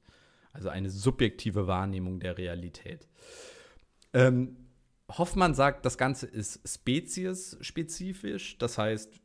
Also 0.52 0.70
eine 0.70 0.90
subjektive 0.90 1.68
Wahrnehmung 1.68 2.20
der 2.20 2.38
Realität. 2.38 3.08
Ähm, 4.14 4.58
Hoffmann 5.10 5.54
sagt, 5.54 5.86
das 5.86 5.98
Ganze 5.98 6.26
ist 6.26 6.60
speziesspezifisch. 6.68 8.58
Das 8.58 8.78
heißt, 8.78 9.20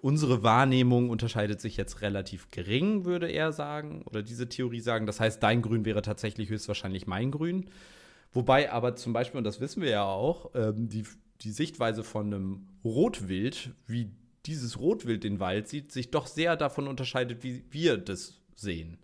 unsere 0.00 0.42
Wahrnehmung 0.42 1.10
unterscheidet 1.10 1.60
sich 1.60 1.76
jetzt 1.76 2.00
relativ 2.00 2.50
gering, 2.50 3.04
würde 3.04 3.28
er 3.28 3.52
sagen, 3.52 4.02
oder 4.02 4.22
diese 4.22 4.48
Theorie 4.48 4.80
sagen. 4.80 5.06
Das 5.06 5.20
heißt, 5.20 5.42
dein 5.42 5.62
Grün 5.62 5.84
wäre 5.84 6.02
tatsächlich 6.02 6.48
höchstwahrscheinlich 6.48 7.06
mein 7.06 7.30
Grün. 7.30 7.70
Wobei 8.32 8.70
aber 8.70 8.96
zum 8.96 9.12
Beispiel, 9.12 9.38
und 9.38 9.44
das 9.44 9.60
wissen 9.60 9.82
wir 9.82 9.90
ja 9.90 10.04
auch, 10.04 10.50
ähm, 10.54 10.88
die, 10.88 11.04
die 11.40 11.52
Sichtweise 11.52 12.04
von 12.04 12.26
einem 12.26 12.68
Rotwild, 12.84 13.72
wie 13.86 14.10
dieses 14.44 14.78
Rotwild 14.78 15.24
den 15.24 15.40
Wald 15.40 15.68
sieht, 15.68 15.92
sich 15.92 16.10
doch 16.10 16.26
sehr 16.26 16.56
davon 16.56 16.86
unterscheidet, 16.86 17.42
wie 17.42 17.64
wir 17.70 17.96
das 17.96 18.40
sehen. 18.54 18.98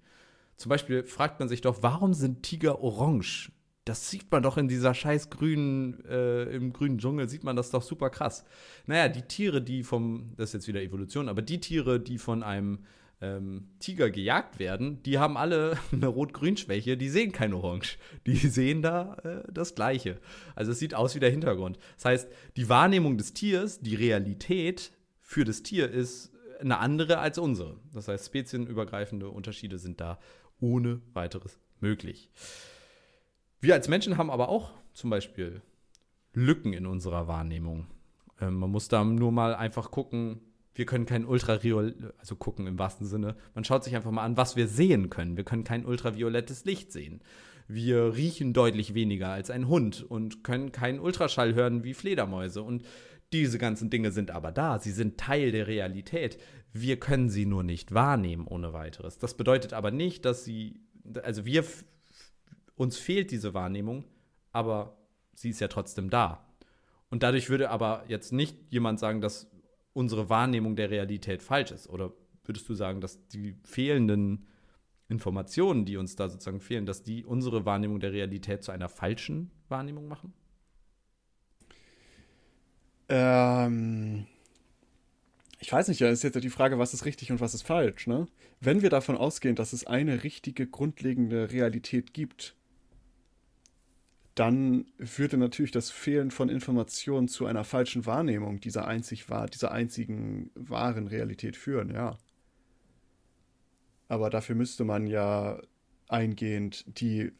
Zum 0.62 0.70
Beispiel 0.70 1.02
fragt 1.02 1.40
man 1.40 1.48
sich 1.48 1.60
doch, 1.60 1.82
warum 1.82 2.14
sind 2.14 2.44
Tiger 2.44 2.82
orange? 2.82 3.50
Das 3.84 4.08
sieht 4.08 4.30
man 4.30 4.44
doch 4.44 4.56
in 4.56 4.68
dieser 4.68 4.94
scheiß 4.94 5.28
grünen, 5.28 6.04
äh, 6.04 6.44
im 6.54 6.72
grünen 6.72 6.98
Dschungel, 6.98 7.28
sieht 7.28 7.42
man 7.42 7.56
das 7.56 7.70
doch 7.70 7.82
super 7.82 8.10
krass. 8.10 8.44
Naja, 8.86 9.08
die 9.08 9.22
Tiere, 9.22 9.60
die 9.60 9.82
vom, 9.82 10.34
das 10.36 10.50
ist 10.50 10.52
jetzt 10.52 10.68
wieder 10.68 10.80
Evolution, 10.80 11.28
aber 11.28 11.42
die 11.42 11.58
Tiere, 11.58 11.98
die 11.98 12.16
von 12.16 12.44
einem 12.44 12.84
ähm, 13.20 13.70
Tiger 13.80 14.08
gejagt 14.08 14.60
werden, 14.60 15.02
die 15.02 15.18
haben 15.18 15.36
alle 15.36 15.76
eine 15.92 16.06
Rot-Grün-Schwäche, 16.06 16.96
die 16.96 17.08
sehen 17.08 17.32
kein 17.32 17.54
Orange. 17.54 17.98
Die 18.28 18.36
sehen 18.36 18.82
da 18.82 19.16
äh, 19.24 19.42
das 19.52 19.74
Gleiche. 19.74 20.20
Also 20.54 20.70
es 20.70 20.78
sieht 20.78 20.94
aus 20.94 21.16
wie 21.16 21.20
der 21.20 21.30
Hintergrund. 21.32 21.76
Das 21.96 22.04
heißt, 22.04 22.28
die 22.56 22.68
Wahrnehmung 22.68 23.18
des 23.18 23.34
Tiers, 23.34 23.80
die 23.80 23.96
Realität 23.96 24.92
für 25.18 25.44
das 25.44 25.64
Tier 25.64 25.90
ist 25.90 26.32
eine 26.62 26.78
andere 26.78 27.18
als 27.18 27.38
unsere. 27.38 27.76
Das 27.92 28.08
heißt, 28.08 28.26
spezienübergreifende 28.26 29.28
Unterschiede 29.28 29.78
sind 29.78 30.00
da 30.00 30.18
ohne 30.62 31.02
weiteres 31.12 31.58
möglich. 31.80 32.30
Wir 33.60 33.74
als 33.74 33.88
Menschen 33.88 34.16
haben 34.16 34.30
aber 34.30 34.48
auch 34.48 34.70
zum 34.94 35.10
Beispiel 35.10 35.60
Lücken 36.32 36.72
in 36.72 36.86
unserer 36.86 37.28
Wahrnehmung. 37.28 37.86
Ähm, 38.40 38.54
man 38.54 38.70
muss 38.70 38.88
da 38.88 39.04
nur 39.04 39.32
mal 39.32 39.54
einfach 39.54 39.90
gucken, 39.90 40.40
wir 40.74 40.86
können 40.86 41.04
kein 41.04 41.26
Ultraviolett, 41.26 41.96
also 42.18 42.36
gucken 42.36 42.66
im 42.66 42.78
wahrsten 42.78 43.06
Sinne, 43.06 43.36
man 43.54 43.64
schaut 43.64 43.84
sich 43.84 43.94
einfach 43.94 44.10
mal 44.10 44.24
an, 44.24 44.38
was 44.38 44.56
wir 44.56 44.68
sehen 44.68 45.10
können. 45.10 45.36
Wir 45.36 45.44
können 45.44 45.64
kein 45.64 45.84
ultraviolettes 45.84 46.64
Licht 46.64 46.92
sehen. 46.92 47.20
Wir 47.68 48.16
riechen 48.16 48.52
deutlich 48.52 48.94
weniger 48.94 49.28
als 49.28 49.50
ein 49.50 49.68
Hund 49.68 50.02
und 50.02 50.44
können 50.44 50.72
keinen 50.72 50.98
Ultraschall 50.98 51.54
hören 51.54 51.84
wie 51.84 51.94
Fledermäuse. 51.94 52.62
Und 52.62 52.84
diese 53.32 53.58
ganzen 53.58 53.90
Dinge 53.90 54.12
sind 54.12 54.30
aber 54.30 54.52
da, 54.52 54.78
sie 54.78 54.92
sind 54.92 55.18
Teil 55.18 55.52
der 55.52 55.66
Realität. 55.66 56.38
Wir 56.72 56.98
können 56.98 57.28
sie 57.28 57.46
nur 57.46 57.62
nicht 57.62 57.92
wahrnehmen 57.92 58.46
ohne 58.46 58.72
weiteres. 58.72 59.18
Das 59.18 59.36
bedeutet 59.36 59.72
aber 59.72 59.90
nicht, 59.90 60.24
dass 60.24 60.44
sie, 60.44 60.80
also 61.22 61.44
wir, 61.44 61.64
uns 62.74 62.96
fehlt 62.96 63.30
diese 63.30 63.54
Wahrnehmung, 63.54 64.04
aber 64.52 64.96
sie 65.34 65.50
ist 65.50 65.60
ja 65.60 65.68
trotzdem 65.68 66.10
da. 66.10 66.46
Und 67.10 67.22
dadurch 67.22 67.50
würde 67.50 67.70
aber 67.70 68.04
jetzt 68.08 68.32
nicht 68.32 68.56
jemand 68.70 68.98
sagen, 68.98 69.20
dass 69.20 69.50
unsere 69.92 70.30
Wahrnehmung 70.30 70.76
der 70.76 70.90
Realität 70.90 71.42
falsch 71.42 71.70
ist. 71.70 71.88
Oder 71.88 72.12
würdest 72.44 72.68
du 72.68 72.74
sagen, 72.74 73.00
dass 73.00 73.28
die 73.28 73.54
fehlenden 73.64 74.46
Informationen, 75.08 75.84
die 75.84 75.98
uns 75.98 76.16
da 76.16 76.28
sozusagen 76.28 76.60
fehlen, 76.60 76.86
dass 76.86 77.02
die 77.02 77.24
unsere 77.24 77.66
Wahrnehmung 77.66 78.00
der 78.00 78.12
Realität 78.12 78.64
zu 78.64 78.72
einer 78.72 78.88
falschen 78.88 79.50
Wahrnehmung 79.68 80.08
machen? 80.08 80.32
Ähm, 83.08 84.26
ich 85.60 85.72
weiß 85.72 85.88
nicht, 85.88 86.00
ja, 86.00 86.08
ist 86.08 86.24
jetzt 86.24 86.42
die 86.42 86.50
Frage, 86.50 86.78
was 86.78 86.94
ist 86.94 87.04
richtig 87.04 87.30
und 87.30 87.40
was 87.40 87.54
ist 87.54 87.62
falsch, 87.62 88.06
ne? 88.06 88.26
Wenn 88.60 88.82
wir 88.82 88.90
davon 88.90 89.16
ausgehen, 89.16 89.56
dass 89.56 89.72
es 89.72 89.86
eine 89.86 90.24
richtige, 90.24 90.66
grundlegende 90.66 91.50
Realität 91.50 92.14
gibt, 92.14 92.56
dann 94.34 94.86
würde 94.98 95.36
natürlich 95.36 95.72
das 95.72 95.90
Fehlen 95.90 96.30
von 96.30 96.48
Informationen 96.48 97.28
zu 97.28 97.46
einer 97.46 97.64
falschen 97.64 98.06
Wahrnehmung 98.06 98.60
dieser 98.60 98.86
einzig 98.86 99.28
wahr, 99.28 99.46
dieser 99.46 99.72
einzigen 99.72 100.50
wahren 100.54 101.06
Realität 101.06 101.56
führen, 101.56 101.90
ja. 101.90 102.16
Aber 104.08 104.30
dafür 104.30 104.54
müsste 104.54 104.84
man 104.84 105.06
ja 105.06 105.60
eingehend 106.08 106.84
die 106.98 107.32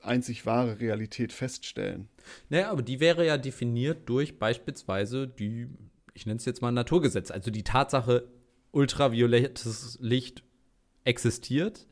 einzig 0.00 0.46
wahre 0.46 0.80
Realität 0.80 1.32
feststellen. 1.32 2.08
Naja, 2.48 2.70
aber 2.70 2.82
die 2.82 3.00
wäre 3.00 3.26
ja 3.26 3.38
definiert 3.38 4.08
durch 4.08 4.38
beispielsweise 4.38 5.28
die, 5.28 5.68
ich 6.14 6.26
nenne 6.26 6.38
es 6.38 6.44
jetzt 6.44 6.62
mal 6.62 6.72
Naturgesetz, 6.72 7.30
also 7.30 7.50
die 7.50 7.64
Tatsache, 7.64 8.28
ultraviolettes 8.72 9.98
Licht 10.00 10.42
existiert. 11.04 11.86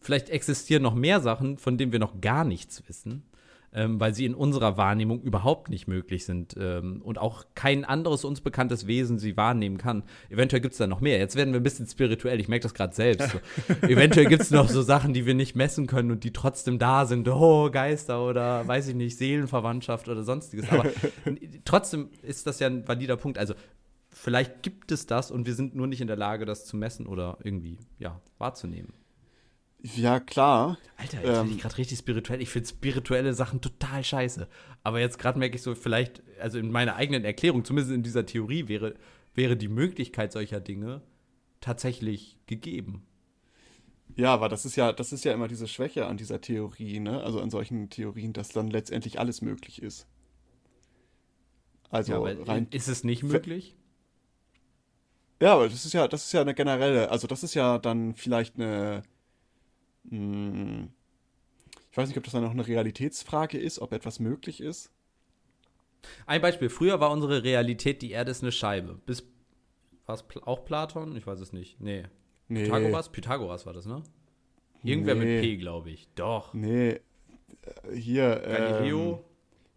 Vielleicht 0.00 0.30
existieren 0.30 0.82
noch 0.82 0.94
mehr 0.94 1.20
Sachen, 1.20 1.58
von 1.58 1.78
denen 1.78 1.92
wir 1.92 1.98
noch 1.98 2.20
gar 2.20 2.44
nichts 2.44 2.82
wissen 2.88 3.29
ähm, 3.72 4.00
weil 4.00 4.14
sie 4.14 4.24
in 4.24 4.34
unserer 4.34 4.76
Wahrnehmung 4.76 5.20
überhaupt 5.22 5.70
nicht 5.70 5.86
möglich 5.86 6.24
sind 6.24 6.56
ähm, 6.58 7.00
und 7.02 7.18
auch 7.18 7.44
kein 7.54 7.84
anderes 7.84 8.24
uns 8.24 8.40
bekanntes 8.40 8.86
Wesen 8.86 9.18
sie 9.18 9.36
wahrnehmen 9.36 9.78
kann. 9.78 10.02
Eventuell 10.28 10.60
gibt 10.60 10.72
es 10.72 10.78
da 10.78 10.86
noch 10.86 11.00
mehr. 11.00 11.18
Jetzt 11.18 11.36
werden 11.36 11.52
wir 11.52 11.60
ein 11.60 11.64
bisschen 11.64 11.86
spirituell, 11.86 12.40
ich 12.40 12.48
merke 12.48 12.64
das 12.64 12.74
gerade 12.74 12.94
selbst. 12.94 13.30
So. 13.30 13.38
Eventuell 13.86 14.26
gibt 14.26 14.42
es 14.42 14.50
noch 14.50 14.68
so 14.68 14.82
Sachen, 14.82 15.14
die 15.14 15.26
wir 15.26 15.34
nicht 15.34 15.54
messen 15.54 15.86
können 15.86 16.10
und 16.10 16.24
die 16.24 16.32
trotzdem 16.32 16.78
da 16.78 17.06
sind. 17.06 17.28
Oh, 17.28 17.70
Geister 17.70 18.24
oder 18.26 18.66
weiß 18.66 18.88
ich 18.88 18.94
nicht, 18.94 19.16
Seelenverwandtschaft 19.16 20.08
oder 20.08 20.24
sonstiges. 20.24 20.68
Aber 20.70 20.86
trotzdem 21.64 22.10
ist 22.22 22.46
das 22.46 22.58
ja 22.58 22.66
ein 22.66 22.86
valider 22.88 23.16
Punkt. 23.16 23.38
Also 23.38 23.54
vielleicht 24.08 24.62
gibt 24.62 24.90
es 24.92 25.06
das 25.06 25.30
und 25.30 25.46
wir 25.46 25.54
sind 25.54 25.74
nur 25.74 25.86
nicht 25.86 26.00
in 26.00 26.06
der 26.08 26.16
Lage, 26.16 26.44
das 26.44 26.64
zu 26.64 26.76
messen 26.76 27.06
oder 27.06 27.38
irgendwie 27.42 27.78
ja, 27.98 28.20
wahrzunehmen. 28.38 28.92
Ja, 29.82 30.20
klar. 30.20 30.78
Alter, 30.96 31.24
jetzt 31.24 31.38
ähm, 31.38 31.46
bin 31.46 31.56
ich 31.56 31.62
gerade 31.62 31.78
richtig 31.78 31.98
spirituell. 31.98 32.42
Ich 32.42 32.50
finde 32.50 32.68
spirituelle 32.68 33.32
Sachen 33.34 33.60
total 33.60 34.04
scheiße. 34.04 34.48
Aber 34.82 35.00
jetzt 35.00 35.18
gerade 35.18 35.38
merke 35.38 35.56
ich 35.56 35.62
so, 35.62 35.74
vielleicht, 35.74 36.22
also 36.40 36.58
in 36.58 36.70
meiner 36.70 36.96
eigenen 36.96 37.24
Erklärung, 37.24 37.64
zumindest 37.64 37.94
in 37.94 38.02
dieser 38.02 38.26
Theorie, 38.26 38.68
wäre, 38.68 38.94
wäre 39.34 39.56
die 39.56 39.68
Möglichkeit 39.68 40.32
solcher 40.32 40.60
Dinge 40.60 41.02
tatsächlich 41.60 42.38
gegeben. 42.46 43.06
Ja, 44.16 44.34
aber 44.34 44.48
das 44.48 44.64
ist 44.64 44.76
ja, 44.76 44.92
das 44.92 45.12
ist 45.12 45.24
ja 45.24 45.32
immer 45.32 45.48
diese 45.48 45.68
Schwäche 45.68 46.06
an 46.06 46.16
dieser 46.16 46.40
Theorie, 46.40 47.00
ne? 47.00 47.22
Also 47.22 47.40
an 47.40 47.50
solchen 47.50 47.90
Theorien, 47.90 48.32
dass 48.32 48.48
dann 48.48 48.68
letztendlich 48.68 49.18
alles 49.18 49.40
möglich 49.40 49.80
ist. 49.80 50.06
Also 51.90 52.26
ja, 52.26 52.36
rein. 52.44 52.66
Ist 52.70 52.88
es 52.88 53.04
nicht 53.04 53.22
möglich? 53.22 53.76
Ja, 55.40 55.54
aber 55.54 55.68
das 55.68 55.84
ist 55.84 55.92
ja, 55.92 56.06
das 56.06 56.26
ist 56.26 56.32
ja 56.32 56.42
eine 56.42 56.54
generelle, 56.54 57.10
also 57.10 57.26
das 57.26 57.42
ist 57.42 57.54
ja 57.54 57.78
dann 57.78 58.14
vielleicht 58.14 58.56
eine. 58.56 59.02
Ich 60.10 61.96
weiß 61.96 62.08
nicht, 62.08 62.18
ob 62.18 62.24
das 62.24 62.32
dann 62.32 62.42
noch 62.42 62.50
eine 62.50 62.66
Realitätsfrage 62.66 63.58
ist, 63.58 63.78
ob 63.78 63.92
etwas 63.92 64.20
möglich 64.20 64.60
ist. 64.60 64.92
Ein 66.26 66.40
Beispiel. 66.40 66.68
Früher 66.68 67.00
war 67.00 67.10
unsere 67.10 67.44
Realität, 67.44 68.02
die 68.02 68.10
Erde 68.12 68.30
ist 68.30 68.42
eine 68.42 68.52
Scheibe. 68.52 69.00
Bis, 69.06 69.24
war 70.06 70.14
es 70.16 70.24
auch 70.42 70.64
Platon? 70.64 71.16
Ich 71.16 71.26
weiß 71.26 71.40
es 71.40 71.52
nicht. 71.52 71.80
Nee. 71.80 72.04
nee. 72.48 72.64
Pythagoras? 72.64 73.12
Pythagoras 73.12 73.66
war 73.66 73.72
das, 73.72 73.86
ne? 73.86 74.02
Irgendwer 74.82 75.14
nee. 75.14 75.24
mit 75.24 75.42
P, 75.42 75.56
glaube 75.56 75.90
ich. 75.90 76.08
Doch. 76.14 76.54
Nee. 76.54 76.90
Äh, 76.90 77.00
hier. 77.94 78.42
Galileo? 78.46 79.12
Ähm, 79.12 79.24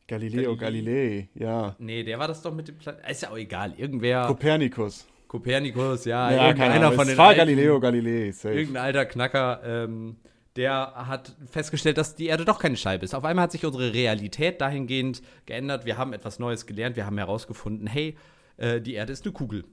Galileo 0.07 0.57
Galilei, 0.57 1.29
ja. 1.33 1.75
Nee, 1.79 2.03
der 2.03 2.19
war 2.19 2.27
das 2.27 2.41
doch 2.41 2.53
mit 2.53 2.67
dem 2.67 2.77
Plan 2.77 2.97
Ist 3.09 3.21
ja 3.21 3.31
auch 3.31 3.37
egal. 3.37 3.73
Irgendwer. 3.77 4.27
Kopernikus. 4.27 5.07
Kopernikus, 5.33 6.05
ja, 6.05 6.31
ja 6.31 6.47
irgendeiner 6.49 6.91
von 6.91 7.07
den. 7.07 7.17
War 7.17 7.33
Galileo 7.33 7.79
Galilei, 7.79 8.31
safe. 8.31 8.53
Irgendein 8.53 8.83
alter 8.83 9.05
Knacker, 9.07 9.61
ähm, 9.65 10.17
der 10.55 10.93
hat 10.95 11.35
festgestellt, 11.49 11.97
dass 11.97 12.13
die 12.13 12.27
Erde 12.27 12.45
doch 12.45 12.59
keine 12.59 12.77
Scheibe 12.77 13.03
ist. 13.03 13.15
Auf 13.15 13.25
einmal 13.25 13.45
hat 13.45 13.51
sich 13.51 13.65
unsere 13.65 13.95
Realität 13.95 14.61
dahingehend 14.61 15.23
geändert. 15.47 15.85
Wir 15.85 15.97
haben 15.97 16.13
etwas 16.13 16.37
Neues 16.37 16.67
gelernt. 16.67 16.97
Wir 16.97 17.07
haben 17.07 17.17
herausgefunden, 17.17 17.87
hey, 17.87 18.15
äh, 18.57 18.79
die 18.79 18.93
Erde 18.93 19.11
ist 19.11 19.25
eine 19.25 19.33
Kugel. 19.33 19.65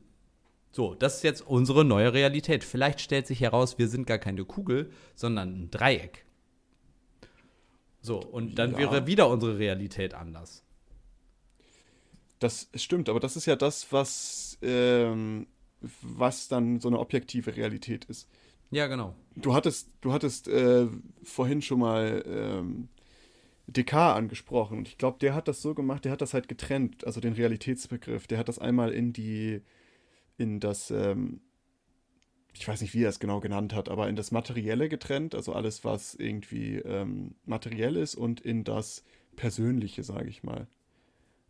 So, 0.73 0.94
das 0.94 1.16
ist 1.16 1.25
jetzt 1.25 1.42
unsere 1.42 1.85
neue 1.85 2.14
Realität. 2.14 2.64
Vielleicht 2.64 3.03
stellt 3.03 3.27
sich 3.27 3.42
heraus, 3.42 3.77
wir 3.79 3.88
sind 3.88 4.07
gar 4.07 4.16
keine 4.16 4.46
Kugel, 4.46 4.90
sondern 5.14 5.64
ein 5.64 5.70
Dreieck. 5.70 6.25
So, 8.01 8.18
und 8.18 8.59
dann 8.59 8.73
ja. 8.73 8.79
wäre 8.79 9.07
wieder 9.07 9.29
unsere 9.29 9.59
Realität 9.59 10.14
anders. 10.14 10.64
Das 12.38 12.70
stimmt, 12.75 13.11
aber 13.11 13.20
das 13.20 13.37
ist 13.37 13.44
ja 13.44 13.57
das, 13.57 13.92
was, 13.92 14.50
ähm, 14.62 15.46
was 16.03 16.49
dann 16.49 16.81
so 16.81 16.88
eine 16.88 16.99
objektive 16.99 17.57
Realität 17.57 18.05
ist. 18.07 18.29
Ja, 18.70 18.87
genau. 18.87 19.14
Du 19.35 19.55
hattest, 19.55 19.90
du 20.01 20.12
hattest 20.12 20.49
äh, 20.49 20.87
vorhin 21.23 21.62
schon 21.62 21.81
mal 21.81 22.25
ähm, 22.27 22.88
Descartes 23.66 24.18
angesprochen 24.18 24.79
und 24.79 24.88
ich 24.88 24.99
glaube, 24.99 25.18
der 25.20 25.35
hat 25.35 25.49
das 25.49 25.62
so 25.62 25.75
gemacht, 25.75 26.05
der 26.05 26.12
hat 26.12 26.20
das 26.20 26.35
halt 26.35 26.49
getrennt, 26.49 27.05
also 27.07 27.20
den 27.20 27.33
Realitätsbegriff. 27.33 28.27
Der 28.27 28.38
hat 28.38 28.49
das 28.49 28.59
einmal 28.59 28.92
in 28.92 29.12
die, 29.12 29.62
in 30.38 30.61
das, 30.61 30.90
ähm, 30.90 31.40
ich 32.53 32.66
weiß 32.66 32.81
nicht, 32.81 32.94
wie 32.94 33.05
er 33.05 33.09
es 33.09 33.20
genau 33.20 33.40
genannt 33.40 33.75
hat, 33.75 33.88
aber 33.88 34.09
in 34.09 34.16
das 34.16 34.31
Materielle 34.31 34.88
getrennt, 34.88 35.35
also 35.35 35.53
alles, 35.53 35.85
was 35.85 36.14
irgendwie 36.14 36.77
ähm, 36.77 37.35
materiell 37.44 37.96
ist 37.96 38.14
und 38.14 38.40
in 38.40 38.64
das 38.64 39.05
Persönliche, 39.37 40.03
sage 40.03 40.29
ich 40.29 40.42
mal. 40.42 40.66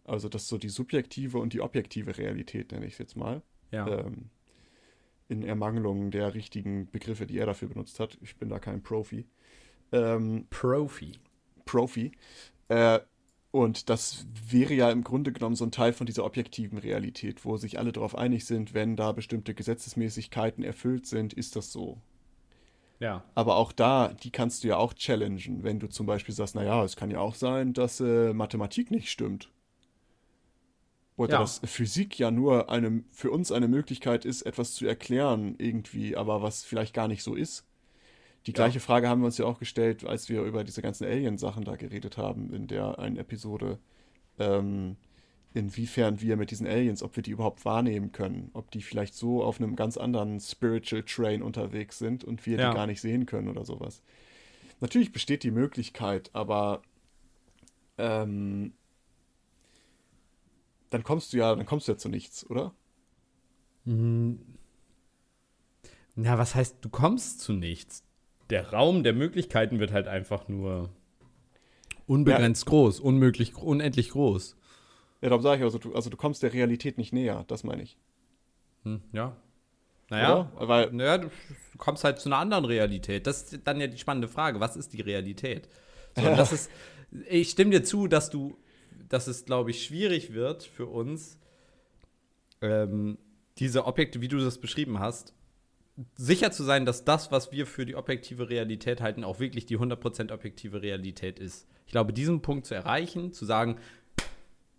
Also 0.05 0.29
das 0.29 0.49
so 0.49 0.59
die 0.59 0.69
subjektive 0.69 1.39
und 1.39 1.53
die 1.53 1.61
objektive 1.61 2.17
Realität, 2.19 2.73
nenne 2.73 2.87
ich 2.87 2.95
es 2.95 2.99
jetzt 2.99 3.17
mal. 3.17 3.43
Ja. 3.71 3.87
Ähm, 3.87 4.31
in 5.29 5.45
Ermangelung 5.45 6.11
der 6.11 6.35
richtigen 6.35 6.91
Begriffe, 6.91 7.27
die 7.27 7.39
er 7.39 7.47
dafür 7.47 7.69
benutzt 7.69 8.01
hat. 8.01 8.19
Ich 8.21 8.37
bin 8.37 8.49
da 8.49 8.59
kein 8.59 8.83
Profi. 8.83 9.27
Ähm, 9.93 10.47
Profi. 10.51 11.13
Profi. 11.65 12.13
Äh, 12.69 12.99
und 13.53 13.91
das 13.91 14.27
wäre 14.49 14.75
ja 14.75 14.91
im 14.91 15.03
Grunde 15.03 15.33
genommen 15.33 15.57
so 15.57 15.65
ein 15.65 15.73
Teil 15.73 15.93
von 15.93 16.07
dieser 16.07 16.25
objektiven 16.25 16.79
Realität, 16.79 17.45
wo 17.45 17.57
sich 17.57 17.79
alle 17.79 17.93
darauf 17.93 18.17
einig 18.17 18.45
sind, 18.45 18.75
wenn 18.75 18.97
da 18.97 19.13
bestimmte 19.13 19.55
Gesetzesmäßigkeiten 19.55 20.63
erfüllt 20.63 21.07
sind, 21.07 21.33
ist 21.33 21.57
das 21.57 21.73
so. 21.73 22.01
Ja. 23.01 23.25
Aber 23.35 23.57
auch 23.57 23.73
da, 23.73 24.09
die 24.09 24.31
kannst 24.31 24.63
du 24.63 24.69
ja 24.69 24.77
auch 24.77 24.95
challengen, 24.95 25.65
wenn 25.65 25.81
du 25.81 25.89
zum 25.89 26.07
Beispiel 26.07 26.35
sagst, 26.35 26.55
naja, 26.55 26.85
es 26.85 26.97
kann 26.97 27.11
ja 27.11 27.19
auch 27.19 27.35
sein, 27.35 27.73
dass 27.73 28.01
äh, 28.01 28.33
Mathematik 28.33 28.91
nicht 28.91 29.11
stimmt. 29.11 29.51
Oder 31.20 31.35
Ja. 31.35 31.38
dass 31.40 31.61
Physik 31.64 32.18
ja 32.18 32.30
nur 32.30 32.70
eine, 32.70 33.04
für 33.11 33.30
uns 33.30 33.52
eine 33.52 33.68
Möglichkeit 33.68 34.24
ist, 34.24 34.40
etwas 34.40 34.72
zu 34.72 34.87
erklären 34.87 35.54
irgendwie, 35.59 36.16
aber 36.16 36.40
was 36.40 36.64
vielleicht 36.64 36.94
gar 36.94 37.09
nicht 37.09 37.22
so 37.22 37.35
ist. 37.35 37.66
Die 38.46 38.54
gleiche 38.54 38.80
Frage 38.80 39.06
haben 39.06 39.20
wir 39.20 39.26
uns 39.26 39.37
ja 39.37 39.44
auch 39.44 39.59
gestellt, 39.59 40.06
als 40.06 40.30
wir 40.30 40.40
über 40.44 40.64
diese 40.64 40.80
ganzen 40.80 41.04
Alien-Sachen 41.04 41.64
da 41.64 41.76
geredet 41.76 42.16
haben 42.16 42.54
in 42.54 42.68
der 42.68 42.98
einen 42.98 43.18
Episode. 43.18 43.78
Ähm, 44.38 44.96
inwiefern 45.52 46.22
wir 46.22 46.38
mit 46.38 46.52
diesen 46.52 46.66
Aliens, 46.66 47.02
ob 47.02 47.16
wir 47.16 47.22
die 47.22 47.33
überhaupt 47.33 47.66
wahrnehmen 47.66 48.12
können, 48.12 48.48
ob 48.54 48.70
die 48.70 48.80
vielleicht 48.80 49.14
so 49.14 49.44
auf 49.44 49.61
einem 49.61 49.76
ganz 49.76 49.98
anderen 49.98 50.40
Spiritual 50.40 51.02
Train 51.02 51.42
unterwegs 51.42 51.98
sind 51.98 52.24
und 52.24 52.46
wir 52.46 52.59
Ja. 52.59 52.70
die 52.70 52.74
gar 52.76 52.87
nicht 52.87 53.02
sehen 53.02 53.26
können 53.26 53.48
oder 53.48 53.66
sowas. 53.66 54.00
Natürlich 54.80 55.12
besteht 55.12 55.42
die 55.42 55.50
Möglichkeit, 55.50 56.30
aber 56.33 56.80
ähm, 57.98 58.72
dann 60.90 61.03
kommst 61.03 61.33
du 61.33 61.38
ja, 61.38 61.55
dann 61.55 61.66
kommst 61.66 61.88
du 61.88 61.92
ja 61.92 61.98
zu 61.98 62.09
nichts, 62.09 62.48
oder? 62.48 62.74
Na, 66.16 66.38
was 66.38 66.55
heißt, 66.55 66.76
du 66.81 66.88
kommst 66.88 67.40
zu 67.40 67.53
nichts? 67.53 68.05
Der 68.50 68.72
Raum 68.72 69.05
der 69.05 69.12
Möglichkeiten 69.12 69.79
wird 69.79 69.92
halt 69.92 70.09
einfach 70.09 70.48
nur 70.48 70.90
unbegrenzt 72.07 72.66
groß, 72.66 73.00
unmöglich, 73.00 73.57
unendlich 73.57 74.11
groß. 74.11 74.57
Ja, 75.22 75.29
darum 75.29 75.42
sage 75.42 75.59
ich 75.59 75.64
also, 75.64 75.79
du, 75.79 75.94
also 75.94 76.11
du 76.11 76.16
kommst 76.16 76.42
der 76.42 76.53
Realität 76.53 76.98
nicht 76.98 77.12
näher, 77.12 77.44
das 77.46 77.62
meine 77.62 77.83
ich. 77.83 77.96
Hm, 78.83 79.03
ja. 79.12 79.37
Naja, 80.09 80.50
Oder? 80.57 80.68
Weil, 80.68 80.92
naja, 80.92 81.18
du 81.18 81.31
kommst 81.79 82.03
halt 82.03 82.18
zu 82.18 82.29
einer 82.29 82.38
anderen 82.38 82.64
Realität. 82.64 83.26
Das 83.29 83.53
ist 83.53 83.61
dann 83.64 83.81
ja 83.81 83.87
die 83.87 83.98
spannende 83.98 84.26
Frage. 84.26 84.59
Was 84.59 84.76
ist 84.76 84.92
die 84.92 85.00
Realität? 85.00 85.68
So, 86.16 86.22
das 86.22 86.53
ist, 86.53 86.70
ich 87.29 87.50
stimme 87.50 87.70
dir 87.70 87.85
zu, 87.85 88.09
dass 88.09 88.31
du, 88.31 88.59
dass 89.11 89.27
es, 89.27 89.44
glaube 89.44 89.70
ich, 89.70 89.85
schwierig 89.85 90.33
wird 90.33 90.62
für 90.62 90.87
uns, 90.87 91.38
ähm, 92.62 93.18
diese 93.59 93.85
Objekte, 93.85 94.23
wie 94.23 94.29
du 94.29 94.38
das 94.38 94.59
beschrieben 94.59 95.01
hast, 95.01 95.35
sicher 96.14 96.51
zu 96.51 96.62
sein, 96.64 96.87
dass 96.87 97.05
das, 97.05 97.31
was 97.31 97.53
wir 97.53 97.66
für 97.66 97.85
die 97.85 97.96
objektive 97.96 98.49
Realität 98.49 99.03
halten, 99.03 99.25
auch 99.25 99.38
wirklich 99.38 99.66
die 99.66 99.79
100% 99.79 100.33
objektive 100.33 100.81
Realität 100.81 101.38
ist. 101.38 101.66
Ich 101.85 101.92
glaube, 101.92 102.14
diesen 102.14 102.40
Punkt 102.40 102.64
zu 102.64 102.75
erreichen, 102.75 103.33
zu 103.33 103.44
sagen, 103.44 103.77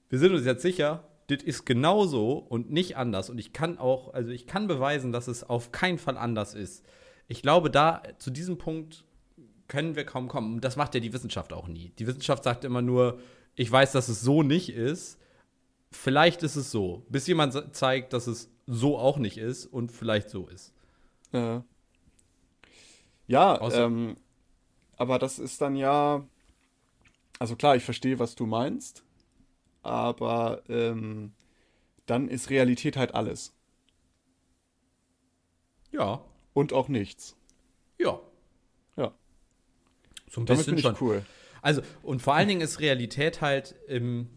wir 0.10 0.18
sind 0.18 0.34
uns 0.34 0.46
jetzt 0.46 0.64
sicher, 0.64 1.08
das 1.28 1.44
ist 1.44 1.66
genauso 1.66 2.34
und 2.38 2.72
nicht 2.72 2.98
anders. 2.98 3.30
Und 3.30 3.38
ich 3.38 3.54
kann 3.54 3.78
auch, 3.78 4.14
also 4.14 4.32
ich 4.32 4.48
kann 4.48 4.68
beweisen, 4.68 5.12
dass 5.12 5.28
es 5.28 5.44
auf 5.44 5.72
keinen 5.72 6.00
Fall 6.00 6.18
anders 6.18 6.56
ist. 6.56 6.86
Ich 7.28 7.42
glaube, 7.42 7.70
da 7.70 8.02
zu 8.18 8.32
diesem 8.32 8.58
Punkt 8.58 9.04
können 9.68 9.96
wir 9.96 10.06
kaum 10.06 10.28
kommen. 10.28 10.56
Und 10.56 10.66
das 10.66 10.76
macht 10.76 10.96
ja 10.96 11.02
die 11.02 11.14
Wissenschaft 11.14 11.54
auch 11.54 11.68
nie. 11.68 11.92
Die 12.00 12.08
Wissenschaft 12.08 12.44
sagt 12.44 12.66
immer 12.66 12.82
nur, 12.82 13.20
ich 13.56 13.72
weiß, 13.72 13.92
dass 13.92 14.10
es 14.10 14.22
so 14.22 14.44
nicht 14.44 14.70
ist. 14.70 15.20
Vielleicht 15.92 16.44
ist 16.44 16.56
es 16.56 16.72
so. 16.72 17.06
Bis 17.10 17.28
jemand 17.28 17.76
zeigt, 17.76 18.14
dass 18.14 18.28
es 18.28 18.50
so 18.68 18.98
auch 18.98 19.18
nicht 19.18 19.38
ist 19.38 19.66
und 19.66 19.92
vielleicht 19.92 20.30
so 20.30 20.48
ist. 20.48 20.74
ja, 23.28 23.62
Außer- 23.62 23.86
ähm, 23.86 24.18
aber 24.98 25.20
das 25.20 25.40
ist 25.40 25.62
dann 25.62 25.76
ja, 25.76 26.26
also 27.40 27.56
klar, 27.56 27.76
ich 27.76 27.84
verstehe, 27.84 28.20
was 28.20 28.36
du 28.36 28.46
meinst, 28.46 29.04
aber 29.84 30.64
ähm, 30.70 31.34
dann 32.06 32.28
ist 32.28 32.50
Realität 32.50 32.98
halt 32.98 33.16
alles 33.16 33.54
Ja, 35.92 36.24
und 36.54 36.74
auch 36.74 36.88
nichts. 36.88 37.36
ja. 37.98 38.20
Ja, 38.98 39.14
So 40.30 40.42
ein 40.42 40.46
damit 40.46 40.66
bisschen 40.66 40.76
bin 40.76 40.82
schon. 40.82 40.94
ich 40.96 41.02
cool. 41.02 41.26
Also, 41.62 41.82
und 42.02 42.22
vor 42.22 42.36
allen 42.36 42.48
Dingen 42.48 42.62
ist 42.62 42.80
Realität 42.80 43.42
halt 43.42 43.76
im, 43.88 44.30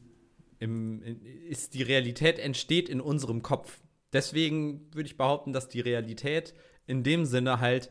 im, 0.58 1.02
ist 1.48 1.74
die 1.74 1.82
Realität 1.82 2.38
entsteht 2.38 2.88
in 2.88 3.00
unserem 3.00 3.42
Kopf. 3.42 3.80
Deswegen 4.12 4.88
würde 4.92 5.08
ich 5.08 5.16
behaupten, 5.16 5.52
dass 5.52 5.68
die 5.68 5.80
Realität 5.80 6.54
in 6.86 7.02
dem 7.02 7.24
Sinne 7.24 7.60
halt, 7.60 7.90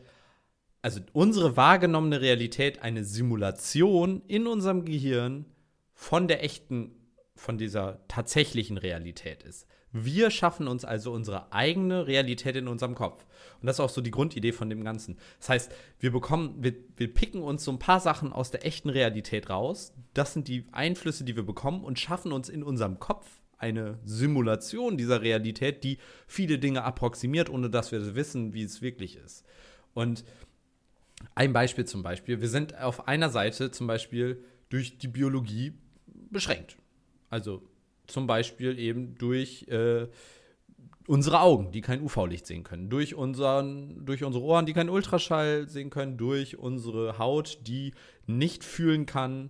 also 0.81 1.01
unsere 1.11 1.57
wahrgenommene 1.57 2.21
Realität 2.21 2.81
eine 2.81 3.03
Simulation 3.03 4.21
in 4.27 4.47
unserem 4.47 4.85
Gehirn 4.85 5.45
von 5.93 6.27
der 6.27 6.43
echten, 6.43 6.95
von 7.35 7.57
dieser 7.57 8.07
tatsächlichen 8.07 8.77
Realität 8.77 9.43
ist. 9.43 9.67
Wir 9.93 10.31
schaffen 10.31 10.67
uns 10.67 10.83
also 10.83 11.13
unsere 11.13 11.53
eigene 11.53 12.07
Realität 12.07 12.55
in 12.55 12.67
unserem 12.67 12.95
Kopf. 12.95 13.25
Und 13.61 13.67
das 13.67 13.77
ist 13.77 13.79
auch 13.79 13.89
so 13.89 14.01
die 14.01 14.11
Grundidee 14.11 14.51
von 14.51 14.69
dem 14.69 14.83
Ganzen. 14.83 15.17
Das 15.39 15.49
heißt, 15.49 15.71
wir 15.99 16.11
bekommen, 16.11 16.55
wir, 16.57 16.73
wir 16.97 17.13
picken 17.13 17.43
uns 17.43 17.63
so 17.63 17.71
ein 17.71 17.79
paar 17.79 17.99
Sachen 17.99 18.33
aus 18.33 18.49
der 18.49 18.65
echten 18.65 18.89
Realität 18.89 19.51
raus. 19.51 19.93
Das 20.15 20.33
sind 20.33 20.47
die 20.47 20.65
Einflüsse, 20.71 21.23
die 21.23 21.35
wir 21.35 21.45
bekommen 21.45 21.83
und 21.83 21.99
schaffen 21.99 22.31
uns 22.31 22.49
in 22.49 22.63
unserem 22.63 22.99
Kopf 22.99 23.27
eine 23.59 23.99
Simulation 24.03 24.97
dieser 24.97 25.21
Realität, 25.21 25.83
die 25.83 25.99
viele 26.27 26.57
Dinge 26.57 26.83
approximiert, 26.83 27.49
ohne 27.49 27.69
dass 27.69 27.91
wir 27.91 28.15
wissen, 28.15 28.53
wie 28.53 28.63
es 28.63 28.81
wirklich 28.81 29.15
ist. 29.15 29.45
Und 29.93 30.25
ein 31.35 31.53
Beispiel 31.53 31.85
zum 31.85 32.03
Beispiel, 32.03 32.41
wir 32.41 32.49
sind 32.49 32.77
auf 32.77 33.07
einer 33.07 33.29
Seite 33.29 33.71
zum 33.71 33.87
Beispiel 33.87 34.43
durch 34.69 34.97
die 34.97 35.07
Biologie 35.07 35.73
beschränkt. 36.29 36.77
Also 37.29 37.61
zum 38.07 38.27
Beispiel 38.27 38.79
eben 38.79 39.15
durch 39.15 39.67
äh, 39.69 40.07
unsere 41.07 41.41
Augen, 41.41 41.71
die 41.71 41.81
kein 41.81 42.01
UV-Licht 42.01 42.45
sehen 42.45 42.63
können, 42.63 42.89
durch, 42.89 43.15
unseren, 43.15 44.05
durch 44.05 44.23
unsere 44.23 44.43
Ohren, 44.43 44.65
die 44.65 44.73
keinen 44.73 44.89
Ultraschall 44.89 45.67
sehen 45.69 45.89
können, 45.89 46.17
durch 46.17 46.57
unsere 46.57 47.17
Haut, 47.17 47.59
die 47.67 47.93
nicht 48.25 48.63
fühlen 48.63 49.05
kann, 49.05 49.49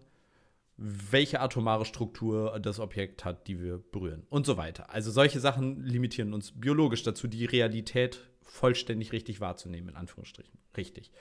welche 0.77 1.39
atomare 1.39 1.85
Struktur 1.85 2.59
das 2.59 2.79
Objekt 2.79 3.25
hat, 3.25 3.47
die 3.47 3.61
wir 3.61 3.77
berühren 3.91 4.25
und 4.29 4.45
so 4.45 4.57
weiter. 4.57 4.89
Also 4.89 5.11
solche 5.11 5.39
Sachen 5.39 5.83
limitieren 5.83 6.33
uns 6.33 6.51
biologisch 6.51 7.03
dazu, 7.03 7.27
die 7.27 7.45
Realität 7.45 8.19
vollständig 8.41 9.11
richtig 9.11 9.39
wahrzunehmen, 9.39 9.89
in 9.89 9.95
Anführungsstrichen. 9.95 10.57
Richtig. 10.75 11.11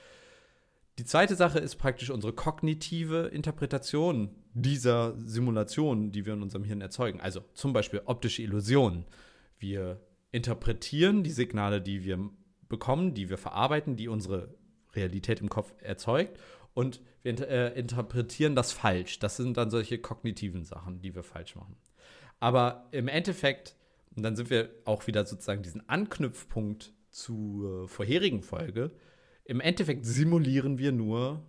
Die 0.99 1.05
zweite 1.05 1.35
Sache 1.35 1.59
ist 1.59 1.77
praktisch 1.77 2.11
unsere 2.11 2.33
kognitive 2.33 3.27
Interpretation 3.33 4.29
dieser 4.53 5.15
Simulationen, 5.19 6.11
die 6.11 6.25
wir 6.25 6.33
in 6.33 6.43
unserem 6.43 6.63
Hirn 6.63 6.81
erzeugen. 6.81 7.19
Also 7.19 7.41
zum 7.55 7.73
Beispiel 7.73 8.01
optische 8.05 8.43
Illusionen. 8.43 9.05
Wir 9.57 9.99
interpretieren 10.31 11.23
die 11.23 11.31
Signale, 11.31 11.81
die 11.81 12.03
wir 12.03 12.29
bekommen, 12.69 13.15
die 13.15 13.29
wir 13.29 13.37
verarbeiten, 13.37 13.95
die 13.95 14.07
unsere 14.07 14.53
Realität 14.93 15.41
im 15.41 15.49
Kopf 15.49 15.73
erzeugt 15.79 16.39
und 16.73 17.01
wir 17.23 17.39
äh, 17.47 17.79
interpretieren 17.79 18.55
das 18.55 18.71
falsch. 18.71 19.19
Das 19.19 19.37
sind 19.37 19.57
dann 19.57 19.71
solche 19.71 19.97
kognitiven 19.97 20.63
Sachen, 20.63 21.01
die 21.01 21.15
wir 21.15 21.23
falsch 21.23 21.55
machen. 21.55 21.75
Aber 22.39 22.87
im 22.91 23.07
Endeffekt, 23.07 23.75
und 24.15 24.23
dann 24.23 24.35
sind 24.35 24.49
wir 24.49 24.69
auch 24.85 25.07
wieder 25.07 25.25
sozusagen 25.25 25.63
diesen 25.63 25.87
Anknüpfpunkt 25.87 26.93
zur 27.09 27.87
vorherigen 27.87 28.41
Folge, 28.41 28.91
im 29.45 29.59
Endeffekt 29.59 30.05
simulieren 30.05 30.77
wir 30.77 30.91
nur 30.91 31.43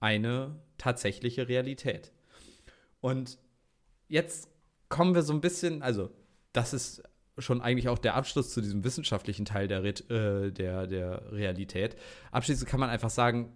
eine 0.00 0.56
tatsächliche 0.78 1.48
Realität. 1.48 2.12
Und 3.00 3.38
jetzt 4.08 4.48
kommen 4.88 5.14
wir 5.14 5.22
so 5.22 5.32
ein 5.32 5.40
bisschen, 5.40 5.82
also 5.82 6.10
das 6.52 6.72
ist 6.72 7.02
schon 7.38 7.60
eigentlich 7.60 7.88
auch 7.88 7.98
der 7.98 8.14
Abschluss 8.14 8.52
zu 8.52 8.60
diesem 8.60 8.84
wissenschaftlichen 8.84 9.44
Teil 9.44 9.68
der, 9.68 9.84
äh, 9.84 10.50
der, 10.50 10.86
der 10.86 11.32
Realität. 11.32 11.96
Abschließend 12.32 12.68
kann 12.68 12.80
man 12.80 12.90
einfach 12.90 13.10
sagen, 13.10 13.52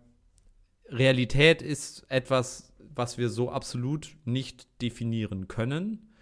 Realität 0.87 1.63
ist 1.63 2.05
etwas, 2.09 2.73
was 2.79 3.19
wir 3.19 3.29
so 3.29 3.51
absolut 3.51 4.17
nicht 4.25 4.69
definieren 4.83 5.49
können. 5.49 6.13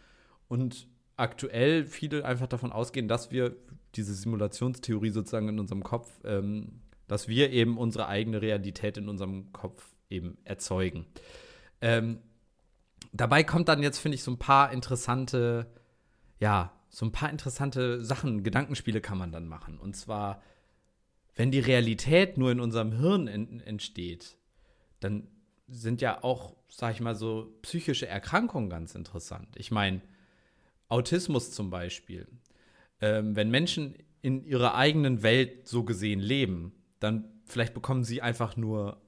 Und 0.49 0.89
aktuell 1.17 1.85
viele 1.85 2.25
einfach 2.25 2.47
davon 2.47 2.73
ausgehen, 2.73 3.09
dass 3.09 3.31
wir 3.31 3.57
diese 3.95 4.15
Simulationstheorie 4.15 5.11
sozusagen 5.11 5.49
in 5.49 5.59
unserem 5.59 5.83
Kopf, 5.83 6.09
ähm, 6.25 6.81
dass 7.11 7.27
wir 7.27 7.51
eben 7.51 7.77
unsere 7.77 8.07
eigene 8.07 8.41
Realität 8.41 8.97
in 8.97 9.09
unserem 9.09 9.53
Kopf 9.53 9.85
eben 10.11 10.39
erzeugen. 10.45 11.07
Ähm, 11.81 12.21
dabei 13.13 13.43
kommt 13.43 13.69
dann 13.69 13.83
jetzt, 13.83 13.99
finde 13.99 14.15
ich, 14.15 14.23
so 14.23 14.31
ein 14.31 14.39
paar 14.39 14.73
interessante, 14.73 15.67
ja, 16.39 16.73
so 16.89 17.05
ein 17.05 17.11
paar 17.11 17.29
interessante 17.29 18.05
Sachen, 18.05 18.45
Gedankenspiele 18.45 19.01
kann 19.01 19.19
man 19.19 19.33
dann 19.33 19.49
machen. 19.49 19.77
Und 19.77 19.97
zwar, 19.97 20.41
wenn 21.35 21.51
die 21.51 21.59
Realität 21.59 22.39
nur 22.39 22.53
in 22.53 22.61
unserem 22.61 22.93
Hirn 22.93 23.27
en 23.27 23.59
entsteht, 23.59 24.37
dann 25.01 25.27
sind 25.67 26.01
ja 26.01 26.23
auch, 26.23 26.55
sag 26.69 26.95
ich 26.95 27.01
mal, 27.01 27.17
so 27.17 27.59
psychische 27.63 28.07
Erkrankungen 28.07 28.71
ganz 28.71 28.95
interessant. 28.95 29.49
Ich 29.57 29.73
meine, 29.73 30.01
Autismus 30.89 31.51
zum 31.51 31.71
Beispiel. 31.71 32.29
Ähm, 33.01 33.35
wenn 33.35 33.51
Menschen 33.51 33.97
in 34.23 34.45
ihrer 34.45 34.77
eigenen 34.77 35.25
Welt 35.25 35.67
so 35.67 35.83
gesehen 35.83 36.21
leben, 36.21 36.73
dann 37.01 37.29
vielleicht 37.45 37.75
bekommen 37.75 38.05
sie 38.05 38.23
einfach 38.23 38.57
nur, 38.57 39.01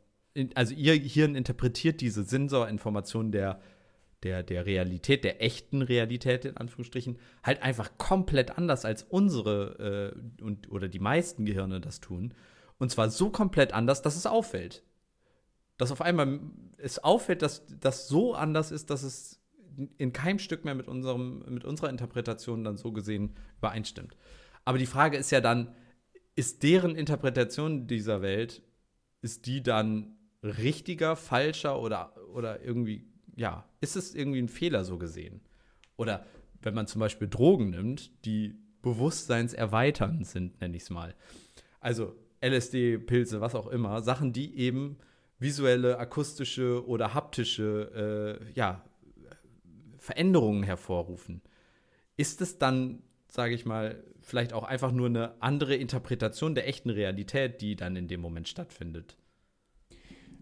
also 0.54 0.74
ihr 0.74 0.94
Hirn 0.94 1.34
interpretiert 1.34 2.00
diese 2.00 2.24
Sensorinformationen 2.24 3.32
der, 3.32 3.60
der, 4.22 4.42
der 4.42 4.66
Realität, 4.66 5.24
der 5.24 5.42
echten 5.42 5.82
Realität 5.82 6.44
in 6.44 6.56
Anführungsstrichen, 6.56 7.18
halt 7.42 7.62
einfach 7.62 7.98
komplett 7.98 8.56
anders 8.56 8.84
als 8.84 9.02
unsere 9.02 10.14
äh, 10.38 10.42
und, 10.42 10.70
oder 10.70 10.88
die 10.88 11.00
meisten 11.00 11.44
Gehirne 11.44 11.80
das 11.80 12.00
tun. 12.00 12.34
Und 12.78 12.90
zwar 12.90 13.10
so 13.10 13.30
komplett 13.30 13.72
anders, 13.72 14.02
dass 14.02 14.16
es 14.16 14.26
auffällt. 14.26 14.82
Dass 15.76 15.92
auf 15.92 16.00
einmal 16.00 16.40
es 16.78 16.98
auffällt, 16.98 17.42
dass 17.42 17.64
das 17.80 18.08
so 18.08 18.34
anders 18.34 18.70
ist, 18.70 18.90
dass 18.90 19.02
es 19.02 19.40
in 19.98 20.12
keinem 20.12 20.38
Stück 20.38 20.64
mehr 20.64 20.74
mit, 20.74 20.88
unserem, 20.88 21.44
mit 21.48 21.64
unserer 21.64 21.90
Interpretation 21.90 22.64
dann 22.64 22.76
so 22.76 22.92
gesehen 22.92 23.34
übereinstimmt. 23.58 24.16
Aber 24.64 24.78
die 24.78 24.86
Frage 24.86 25.16
ist 25.16 25.30
ja 25.30 25.40
dann, 25.40 25.74
ist 26.34 26.62
deren 26.62 26.96
Interpretation 26.96 27.86
dieser 27.86 28.22
Welt, 28.22 28.62
ist 29.20 29.46
die 29.46 29.62
dann 29.62 30.16
richtiger, 30.42 31.16
falscher 31.16 31.80
oder, 31.80 32.14
oder 32.32 32.62
irgendwie, 32.62 33.06
ja, 33.36 33.64
ist 33.80 33.96
es 33.96 34.14
irgendwie 34.14 34.40
ein 34.40 34.48
Fehler 34.48 34.84
so 34.84 34.98
gesehen? 34.98 35.40
Oder 35.96 36.26
wenn 36.62 36.74
man 36.74 36.86
zum 36.86 37.00
Beispiel 37.00 37.28
Drogen 37.28 37.70
nimmt, 37.70 38.24
die 38.24 38.54
bewusstseinserweiternd 38.82 40.26
sind, 40.26 40.60
nenne 40.60 40.76
ich 40.76 40.84
es 40.84 40.90
mal. 40.90 41.14
Also 41.80 42.16
LSD, 42.40 42.98
Pilze, 42.98 43.40
was 43.40 43.54
auch 43.54 43.68
immer, 43.68 44.02
Sachen, 44.02 44.32
die 44.32 44.56
eben 44.56 44.98
visuelle, 45.38 45.98
akustische 45.98 46.86
oder 46.86 47.14
haptische 47.14 48.40
äh, 48.40 48.58
ja, 48.58 48.84
Veränderungen 49.98 50.62
hervorrufen. 50.62 51.42
Ist 52.16 52.40
es 52.40 52.58
dann, 52.58 53.02
sage 53.28 53.54
ich 53.54 53.64
mal, 53.64 54.02
vielleicht 54.32 54.54
auch 54.54 54.64
einfach 54.64 54.92
nur 54.92 55.08
eine 55.08 55.34
andere 55.42 55.76
Interpretation 55.76 56.54
der 56.54 56.66
echten 56.66 56.88
Realität, 56.88 57.60
die 57.60 57.76
dann 57.76 57.96
in 57.96 58.08
dem 58.08 58.22
Moment 58.22 58.48
stattfindet? 58.48 59.18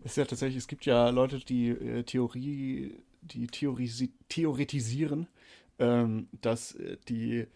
Es 0.05 0.13
ist 0.13 0.17
ja 0.17 0.25
tatsächlich, 0.27 0.59
es 0.59 0.69
gibt 0.69 0.87
ja 0.87 1.09
Leute, 1.09 1.41
die 1.41 1.71
äh, 1.71 2.05
Theorie, 2.05 3.03
die 3.21 3.49
Theorisi 3.49 4.13
theoretisieren, 4.29 5.27
ähm, 5.81 6.29
dass 6.41 6.77
äh, 6.77 6.99
die 7.09 7.49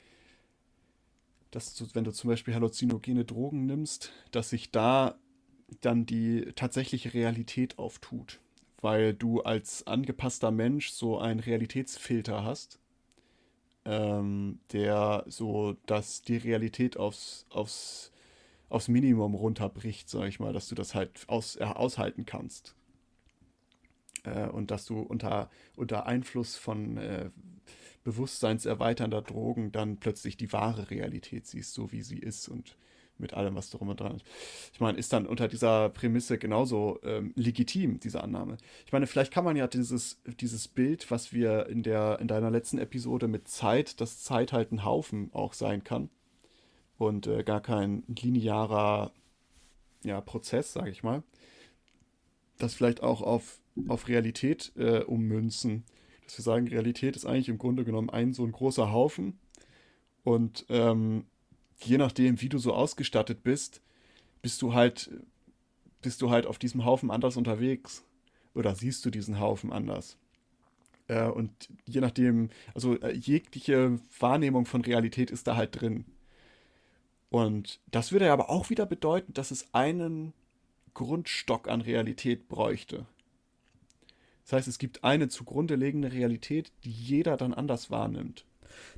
dass 1.53 1.77
du, 1.77 1.87
wenn 1.93 2.03
du 2.03 2.11
zum 2.11 2.31
Beispiel 2.31 2.53
halluzinogene 2.53 3.25
Drogen 3.25 3.67
nimmst, 3.67 4.13
dass 4.33 4.51
sich 4.51 4.73
da 4.73 5.15
dann 5.83 6.05
die 6.05 6.47
tatsächliche 6.57 7.15
Realität 7.15 7.79
auftut, 7.79 8.41
weil 8.81 9.15
du 9.15 9.43
als 9.43 9.87
angepasster 9.87 10.51
Mensch 10.51 10.91
so 10.91 11.17
einen 11.17 11.39
Realitätsfilter 11.39 12.43
hast, 12.43 12.81
ähm, 13.85 14.61
der 14.73 15.25
so, 15.27 15.77
dass 15.87 16.23
die 16.23 16.37
Realität 16.37 16.97
aufs, 16.97 17.47
aufs, 17.51 18.13
aufs 18.69 18.89
Minimum 18.89 19.35
runterbricht, 19.35 20.09
sag 20.09 20.29
ich 20.29 20.41
mal, 20.41 20.53
dass 20.53 20.69
du 20.69 20.75
das 20.75 20.95
halt 20.95 21.25
aus, 21.29 21.57
äh, 21.57 21.65
aushalten 21.65 22.25
kannst. 22.25 22.75
Äh, 24.25 24.49
und 24.49 24.71
dass 24.71 24.87
du 24.87 25.01
unter, 25.01 25.51
unter 25.77 26.07
Einfluss 26.07 26.57
von 26.57 26.97
äh, 26.97 27.31
bewusstseinserweiternder 28.05 29.23
Drogen 29.23 29.73
dann 29.73 29.99
plötzlich 29.99 30.37
die 30.37 30.53
wahre 30.53 30.91
Realität 30.91 31.47
siehst, 31.47 31.75
so 31.75 31.93
wie 31.93 32.03
sie 32.03 32.19
ist 32.19 32.49
und 32.49 32.77
mit 33.19 33.35
allem, 33.35 33.55
was 33.55 33.71
darum 33.71 33.89
und 33.89 34.01
dran 34.01 34.17
ist. 34.17 34.25
Ich 34.73 34.81
meine, 34.81 34.99
ist 34.99 35.13
dann 35.13 35.27
unter 35.27 35.49
dieser 35.49 35.89
Prämisse 35.91 36.39
genauso 36.39 36.99
ähm, 37.05 37.33
legitim, 37.37 38.01
diese 38.01 38.23
Annahme. 38.23 38.57
Ich 38.87 38.93
meine, 38.93 39.07
vielleicht 39.07 39.33
kann 39.33 39.45
man 39.45 39.57
ja 39.57 39.67
dieses, 39.67 40.21
dieses 40.41 40.69
Bild, 40.69 41.11
was 41.11 41.33
wir 41.33 41.67
in, 41.67 41.83
der, 41.83 42.19
in 42.21 42.29
deiner 42.29 42.51
letzten 42.51 42.79
Episode 42.79 43.29
mit 43.29 43.49
Zeit, 43.49 44.01
dass 44.01 44.23
Zeit 44.23 44.53
halt 44.53 44.73
ein 44.73 44.85
Haufen 44.85 45.31
auch 45.33 45.53
sein 45.53 45.85
kann 45.85 46.11
und 46.99 47.27
äh, 47.27 47.45
gar 47.45 47.61
kein 47.61 48.03
linearer 48.09 49.13
ja, 50.03 50.21
Prozess, 50.21 50.73
sage 50.73 50.91
ich 50.91 51.03
mal, 51.03 51.23
das 52.59 52.75
vielleicht 52.75 53.03
auch 53.03 53.23
auf, 53.23 53.61
auf 53.89 54.09
Realität 54.09 54.73
äh, 54.77 55.01
ummünzen 55.01 55.85
dass 56.25 56.39
wir 56.39 56.43
sagen, 56.43 56.69
Realität 56.69 57.17
ist 57.17 57.27
eigentlich 57.27 57.49
im 57.49 57.59
Grunde 57.59 57.85
genommen 57.85 58.11
ein 58.11 58.33
so 58.33 58.45
ein 58.45 58.53
großer 58.53 58.93
Haufen. 58.93 59.39
Und 60.23 60.65
ähm, 60.69 61.27
je 61.79 61.99
nachdem, 61.99 62.41
wie 62.41 62.49
du 62.49 62.59
so 62.59 62.73
ausgestattet 62.73 63.43
bist, 63.43 63.81
bist 64.43 64.63
du 64.63 64.75
halt, 64.75 65.11
bist 66.03 66.23
du 66.23 66.31
halt 66.31 66.47
auf 66.47 66.59
diesem 66.59 66.85
Haufen 66.85 67.11
anders 67.11 67.37
unterwegs. 67.37 68.05
Oder 68.55 68.75
siehst 68.75 69.05
du 69.05 69.11
diesen 69.11 69.41
Haufen 69.41 69.73
anders. 69.73 70.17
Äh, 71.09 71.29
und 71.29 71.69
je 71.87 72.01
nachdem, 72.01 72.51
also 72.75 72.99
äh, 73.01 73.13
jegliche 73.13 73.99
Wahrnehmung 74.19 74.67
von 74.67 74.83
Realität 74.83 75.31
ist 75.31 75.47
da 75.47 75.57
halt 75.57 75.81
drin. 75.81 76.05
Und 77.31 77.81
das 77.91 78.13
würde 78.13 78.31
aber 78.31 78.49
auch 78.49 78.71
wieder 78.71 78.87
bedeuten, 78.87 79.33
dass 79.33 79.51
es 79.51 79.75
einen 79.75 80.33
Grundstock 80.95 81.69
an 81.69 81.81
Realität 81.81 82.49
bräuchte. 82.49 83.07
Das 84.45 84.53
heißt, 84.53 84.69
es 84.69 84.79
gibt 84.79 85.03
eine 85.03 85.29
zugrunde 85.29 85.75
liegende 85.75 86.13
Realität, 86.13 86.71
die 86.85 86.91
jeder 86.91 87.37
dann 87.37 87.55
anders 87.55 87.91
wahrnimmt. 87.91 88.45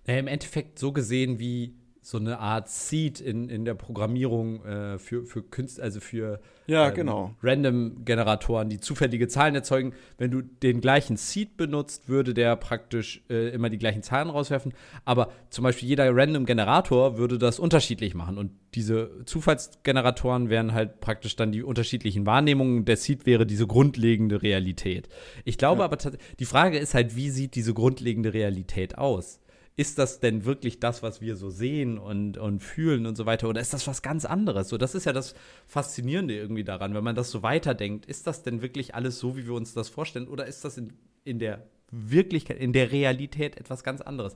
Naja, 0.07 0.19
im 0.19 0.27
Endeffekt 0.27 0.79
so 0.79 0.93
gesehen 0.93 1.39
wie 1.39 1.75
so 2.07 2.19
eine 2.19 2.39
Art 2.39 2.69
Seed 2.69 3.21
in, 3.21 3.49
in 3.49 3.65
der 3.65 3.75
Programmierung 3.75 4.65
äh, 4.65 4.97
für, 4.97 5.27
für 5.27 5.43
Künstler, 5.43 5.83
also 5.83 5.99
für 5.99 6.39
ja, 6.69 6.87
ähm, 6.87 6.95
genau. 6.95 7.35
Random-Generatoren, 7.43 8.69
die 8.69 8.79
zufällige 8.79 9.27
Zahlen 9.27 9.57
erzeugen. 9.57 9.93
Wenn 10.17 10.31
du 10.31 10.41
den 10.41 10.81
gleichen 10.81 11.17
Seed 11.17 11.57
benutzt, 11.57 12.09
würde 12.09 12.33
der 12.33 12.55
praktisch 12.55 13.25
äh, 13.29 13.49
immer 13.49 13.71
die 13.71 13.79
gleichen 13.79 14.05
Zahlen 14.05 14.31
rauswerfen. 14.31 14.73
Aber 15.05 15.33
zum 15.51 15.65
Beispiel 15.65 15.89
jeder 15.89 16.15
Random-Generator 16.15 17.19
würde 17.19 17.39
das 17.39 17.59
unterschiedlich 17.59 18.15
machen. 18.15 18.39
Und 18.39 18.53
diese 18.77 19.25
Zufallsgeneratoren 19.25 20.49
wären 20.49 20.75
halt 20.75 21.01
praktisch 21.01 21.35
dann 21.35 21.51
die 21.51 21.65
unterschiedlichen 21.65 22.25
Wahrnehmungen. 22.25 22.85
Der 22.85 22.99
Seed 22.99 23.27
wäre 23.27 23.47
diese 23.47 23.67
grundlegende 23.67 24.43
Realität. 24.43 25.09
Ich 25.45 25.59
glaube 25.59 25.81
ja. 25.81 25.87
aber, 25.87 25.99
die 26.39 26.45
Frage 26.45 26.79
ist 26.79 26.95
halt, 26.95 27.17
wie 27.17 27.31
sieht 27.31 27.57
diese 27.57 27.75
grundlegende 27.75 28.33
Realität 28.33 28.97
aus? 28.97 29.41
Ist 29.77 29.99
das 29.99 30.21
denn 30.21 30.47
wirklich 30.47 30.81
das, 30.81 31.03
was 31.03 31.21
wir 31.21 31.37
so 31.37 31.51
sehen 31.51 31.99
und, 31.99 32.39
und 32.39 32.61
fühlen 32.61 33.05
und 33.05 33.15
so 33.15 33.27
weiter? 33.27 33.49
Oder 33.49 33.61
ist 33.61 33.75
das 33.75 33.87
was 33.87 34.01
ganz 34.01 34.25
anderes? 34.25 34.71
So, 34.71 34.79
das 34.79 34.95
ist 34.95 35.05
ja 35.05 35.13
das 35.13 35.35
Faszinierende 35.67 36.35
irgendwie 36.35 36.65
daran, 36.65 36.95
wenn 36.95 37.05
man 37.05 37.15
das 37.15 37.31
so 37.31 37.43
weiterdenkt. 37.43 38.07
Ist 38.07 38.27
das 38.27 38.43
denn 38.43 38.63
wirklich 38.63 38.95
alles 38.95 39.19
so, 39.19 39.37
wie 39.37 39.47
wir 39.47 39.53
uns 39.53 39.75
das 39.75 39.91
vorstellen? 39.91 40.29
Oder 40.29 40.47
ist 40.47 40.65
das 40.65 40.79
in, 40.79 40.95
in 41.25 41.39
der 41.39 41.67
Wirklichkeit, 41.91 42.59
in 42.59 42.73
der 42.73 42.91
Realität 42.91 43.59
etwas 43.59 43.85
ganz 43.85 44.01
anderes? 44.01 44.35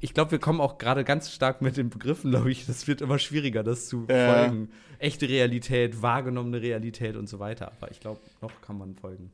Ich 0.00 0.14
glaube, 0.14 0.32
wir 0.32 0.40
kommen 0.40 0.60
auch 0.60 0.78
gerade 0.78 1.04
ganz 1.04 1.32
stark 1.32 1.62
mit 1.62 1.76
den 1.76 1.88
Begriffen, 1.88 2.32
glaube 2.32 2.50
ich. 2.50 2.66
Das 2.66 2.88
wird 2.88 3.00
immer 3.00 3.20
schwieriger, 3.20 3.62
das 3.62 3.86
zu 3.86 4.08
äh. 4.08 4.32
folgen. 4.32 4.70
Echte 4.98 5.28
Realität, 5.28 6.02
wahrgenommene 6.02 6.60
Realität 6.60 7.14
und 7.14 7.28
so 7.28 7.38
weiter. 7.38 7.70
Aber 7.70 7.92
ich 7.92 8.00
glaube, 8.00 8.20
noch 8.42 8.60
kann 8.62 8.78
man 8.78 8.96
folgen. 8.96 9.30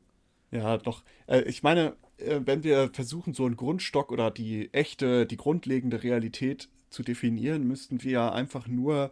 Ja, 0.52 0.76
doch. 0.78 1.02
Äh, 1.26 1.42
ich 1.42 1.62
meine, 1.62 1.96
äh, 2.18 2.40
wenn 2.44 2.62
wir 2.62 2.90
versuchen, 2.92 3.34
so 3.34 3.46
einen 3.46 3.56
Grundstock 3.56 4.12
oder 4.12 4.30
die 4.30 4.72
echte, 4.72 5.26
die 5.26 5.36
grundlegende 5.36 6.02
Realität 6.02 6.68
zu 6.90 7.02
definieren, 7.02 7.66
müssten 7.66 8.02
wir 8.04 8.12
ja 8.12 8.32
einfach 8.32 8.68
nur 8.68 9.10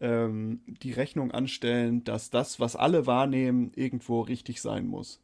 ähm, 0.00 0.60
die 0.66 0.92
Rechnung 0.92 1.30
anstellen, 1.30 2.04
dass 2.04 2.30
das, 2.30 2.58
was 2.58 2.74
alle 2.74 3.06
wahrnehmen, 3.06 3.70
irgendwo 3.76 4.22
richtig 4.22 4.60
sein 4.62 4.86
muss. 4.86 5.20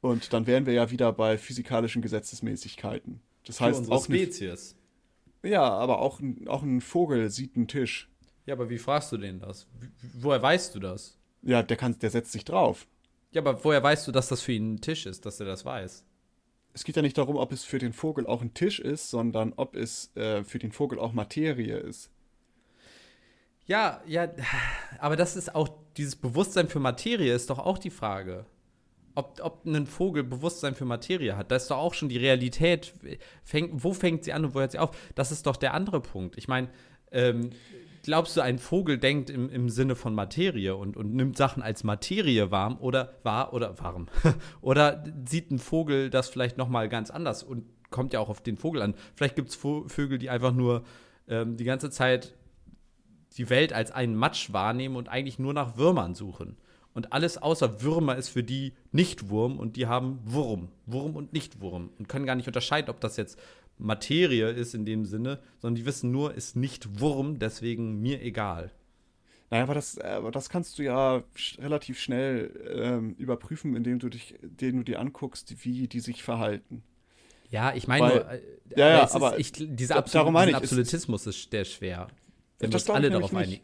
Und 0.00 0.32
dann 0.32 0.46
wären 0.46 0.66
wir 0.66 0.74
ja 0.74 0.90
wieder 0.90 1.12
bei 1.12 1.36
physikalischen 1.36 2.02
Gesetzesmäßigkeiten. 2.02 3.20
Das 3.46 3.58
Für 3.58 3.64
heißt 3.64 3.90
auch 3.90 4.04
Spezies. 4.04 4.76
Eine, 5.42 5.52
ja, 5.52 5.62
aber 5.62 6.00
auch, 6.00 6.20
auch 6.46 6.62
ein 6.62 6.80
Vogel 6.80 7.30
sieht 7.30 7.56
einen 7.56 7.68
Tisch. 7.68 8.10
Ja, 8.46 8.54
aber 8.54 8.68
wie 8.70 8.78
fragst 8.78 9.10
du 9.12 9.16
den 9.16 9.40
das? 9.40 9.66
Woher 10.14 10.42
weißt 10.42 10.74
du 10.74 10.80
das? 10.80 11.18
Ja, 11.42 11.62
der 11.62 11.76
kann, 11.76 11.98
der 11.98 12.10
setzt 12.10 12.32
sich 12.32 12.44
drauf. 12.44 12.86
Ja, 13.34 13.40
aber 13.40 13.62
woher 13.64 13.82
weißt 13.82 14.06
du, 14.06 14.12
dass 14.12 14.28
das 14.28 14.42
für 14.42 14.52
ihn 14.52 14.74
ein 14.74 14.80
Tisch 14.80 15.06
ist, 15.06 15.26
dass 15.26 15.40
er 15.40 15.46
das 15.46 15.64
weiß? 15.64 16.04
Es 16.72 16.84
geht 16.84 16.94
ja 16.94 17.02
nicht 17.02 17.18
darum, 17.18 17.36
ob 17.36 17.50
es 17.52 17.64
für 17.64 17.78
den 17.78 17.92
Vogel 17.92 18.26
auch 18.26 18.42
ein 18.42 18.54
Tisch 18.54 18.78
ist, 18.78 19.10
sondern 19.10 19.52
ob 19.56 19.74
es 19.74 20.14
äh, 20.16 20.44
für 20.44 20.60
den 20.60 20.70
Vogel 20.70 21.00
auch 21.00 21.12
Materie 21.12 21.76
ist. 21.76 22.10
Ja, 23.66 24.02
ja, 24.06 24.28
aber 25.00 25.16
das 25.16 25.34
ist 25.34 25.54
auch, 25.54 25.68
dieses 25.96 26.14
Bewusstsein 26.14 26.68
für 26.68 26.78
Materie 26.78 27.34
ist 27.34 27.50
doch 27.50 27.58
auch 27.58 27.78
die 27.78 27.90
Frage. 27.90 28.46
Ob, 29.16 29.40
ob 29.42 29.64
ein 29.66 29.86
Vogel 29.86 30.22
Bewusstsein 30.22 30.74
für 30.76 30.84
Materie 30.84 31.36
hat, 31.36 31.50
da 31.50 31.56
ist 31.56 31.70
doch 31.70 31.78
auch 31.78 31.94
schon 31.94 32.08
die 32.08 32.18
Realität. 32.18 32.94
Fängt, 33.42 33.82
wo 33.82 33.94
fängt 33.94 34.24
sie 34.24 34.32
an 34.32 34.44
und 34.44 34.54
wo 34.54 34.60
hört 34.60 34.72
sie 34.72 34.78
auf? 34.78 34.96
Das 35.14 35.32
ist 35.32 35.46
doch 35.46 35.56
der 35.56 35.74
andere 35.74 36.00
Punkt. 36.00 36.36
Ich 36.36 36.46
meine, 36.46 36.68
ähm, 37.10 37.50
glaubst 38.04 38.36
du, 38.36 38.40
ein 38.40 38.58
Vogel 38.58 38.98
denkt 38.98 39.30
im, 39.30 39.50
im 39.50 39.68
Sinne 39.68 39.96
von 39.96 40.14
Materie 40.14 40.76
und, 40.76 40.96
und 40.96 41.14
nimmt 41.14 41.36
Sachen 41.36 41.62
als 41.62 41.84
Materie 41.84 42.50
warm 42.50 42.78
oder 42.78 43.18
wahr 43.22 43.52
oder 43.52 43.78
warm? 43.78 44.08
oder 44.60 45.04
sieht 45.26 45.50
ein 45.50 45.58
Vogel 45.58 46.10
das 46.10 46.28
vielleicht 46.28 46.56
noch 46.56 46.68
mal 46.68 46.88
ganz 46.88 47.10
anders 47.10 47.42
und 47.42 47.64
kommt 47.90 48.12
ja 48.12 48.20
auch 48.20 48.28
auf 48.28 48.42
den 48.42 48.56
Vogel 48.56 48.82
an. 48.82 48.94
Vielleicht 49.14 49.36
gibt 49.36 49.50
es 49.50 49.56
Vögel, 49.56 50.18
die 50.18 50.30
einfach 50.30 50.52
nur 50.52 50.84
ähm, 51.28 51.56
die 51.56 51.64
ganze 51.64 51.90
Zeit 51.90 52.34
die 53.36 53.50
Welt 53.50 53.72
als 53.72 53.90
einen 53.90 54.14
Matsch 54.14 54.52
wahrnehmen 54.52 54.96
und 54.96 55.08
eigentlich 55.08 55.38
nur 55.38 55.54
nach 55.54 55.76
Würmern 55.76 56.14
suchen. 56.14 56.56
Und 56.92 57.12
alles 57.12 57.38
außer 57.38 57.82
Würmer 57.82 58.16
ist 58.16 58.28
für 58.28 58.44
die 58.44 58.74
nicht 58.92 59.28
Wurm 59.28 59.58
und 59.58 59.76
die 59.76 59.88
haben 59.88 60.20
Wurm. 60.24 60.68
Wurm 60.86 61.16
und 61.16 61.32
nicht 61.32 61.60
Wurm. 61.60 61.90
Und 61.98 62.08
können 62.08 62.26
gar 62.26 62.36
nicht 62.36 62.46
unterscheiden, 62.46 62.90
ob 62.90 63.00
das 63.00 63.16
jetzt 63.16 63.38
Materie 63.78 64.50
ist 64.50 64.74
in 64.74 64.84
dem 64.84 65.04
Sinne, 65.04 65.40
sondern 65.58 65.76
die 65.76 65.86
wissen 65.86 66.10
nur, 66.10 66.34
ist 66.34 66.56
nicht 66.56 67.00
Wurm, 67.00 67.38
deswegen 67.38 68.00
mir 68.00 68.22
egal. 68.22 68.70
Naja, 69.50 69.64
aber 69.64 69.74
das, 69.74 69.98
aber 69.98 70.30
das 70.30 70.48
kannst 70.48 70.78
du 70.78 70.82
ja 70.82 71.22
relativ 71.58 72.00
schnell 72.00 72.50
ähm, 72.74 73.14
überprüfen, 73.18 73.76
indem 73.76 73.98
du 73.98 74.08
dich, 74.08 74.34
indem 74.42 74.78
du 74.78 74.84
dir 74.84 75.00
anguckst, 75.00 75.64
wie 75.64 75.86
die 75.86 76.00
sich 76.00 76.22
verhalten. 76.22 76.82
Ja, 77.50 77.74
ich 77.74 77.86
meine, 77.86 78.06
nur, 78.06 78.30
äh, 78.30 78.40
ja, 78.76 78.88
ja, 78.88 79.14
aber 79.14 79.36
ist, 79.36 79.60
ich, 79.60 79.76
dieser 79.76 79.96
Absolut, 79.96 80.14
darum 80.14 80.32
meine 80.32 80.56
Absolutismus 80.56 81.26
ist, 81.26 81.36
ist 81.36 81.52
der 81.52 81.64
schwer. 81.64 82.08
Wenn 82.58 82.70
wir 82.70 82.74
uns 82.74 82.90
alle 82.90 83.10
darauf 83.10 83.34
einigen. 83.34 83.62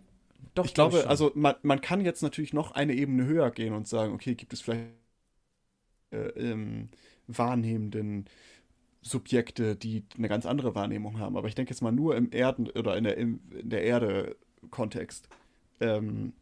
Doch, 0.54 0.64
ich 0.64 0.74
glaube, 0.74 1.08
also 1.08 1.32
man, 1.34 1.54
man 1.62 1.80
kann 1.80 2.00
jetzt 2.04 2.22
natürlich 2.22 2.52
noch 2.52 2.72
eine 2.72 2.94
Ebene 2.94 3.24
höher 3.24 3.50
gehen 3.50 3.72
und 3.72 3.88
sagen, 3.88 4.12
okay, 4.12 4.34
gibt 4.34 4.52
es 4.52 4.60
vielleicht 4.60 4.90
äh, 6.12 6.28
ähm, 6.36 6.88
wahrnehmenden 7.26 8.26
Subjekte, 9.02 9.76
die 9.76 10.04
eine 10.16 10.28
ganz 10.28 10.46
andere 10.46 10.74
Wahrnehmung 10.74 11.18
haben. 11.18 11.36
Aber 11.36 11.48
ich 11.48 11.54
denke 11.54 11.70
jetzt 11.70 11.80
mal 11.80 11.92
nur 11.92 12.16
im 12.16 12.30
Erden 12.32 12.68
oder 12.70 12.96
in 12.96 13.04
der, 13.04 13.16
in 13.16 13.40
der 13.50 13.82
Erde-Kontext. 13.82 15.28
Ähm, 15.80 16.34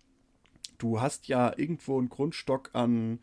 du 0.79 1.01
hast 1.01 1.29
ja 1.29 1.53
irgendwo 1.57 1.99
einen 1.99 2.09
Grundstock 2.09 2.71
an, 2.73 3.21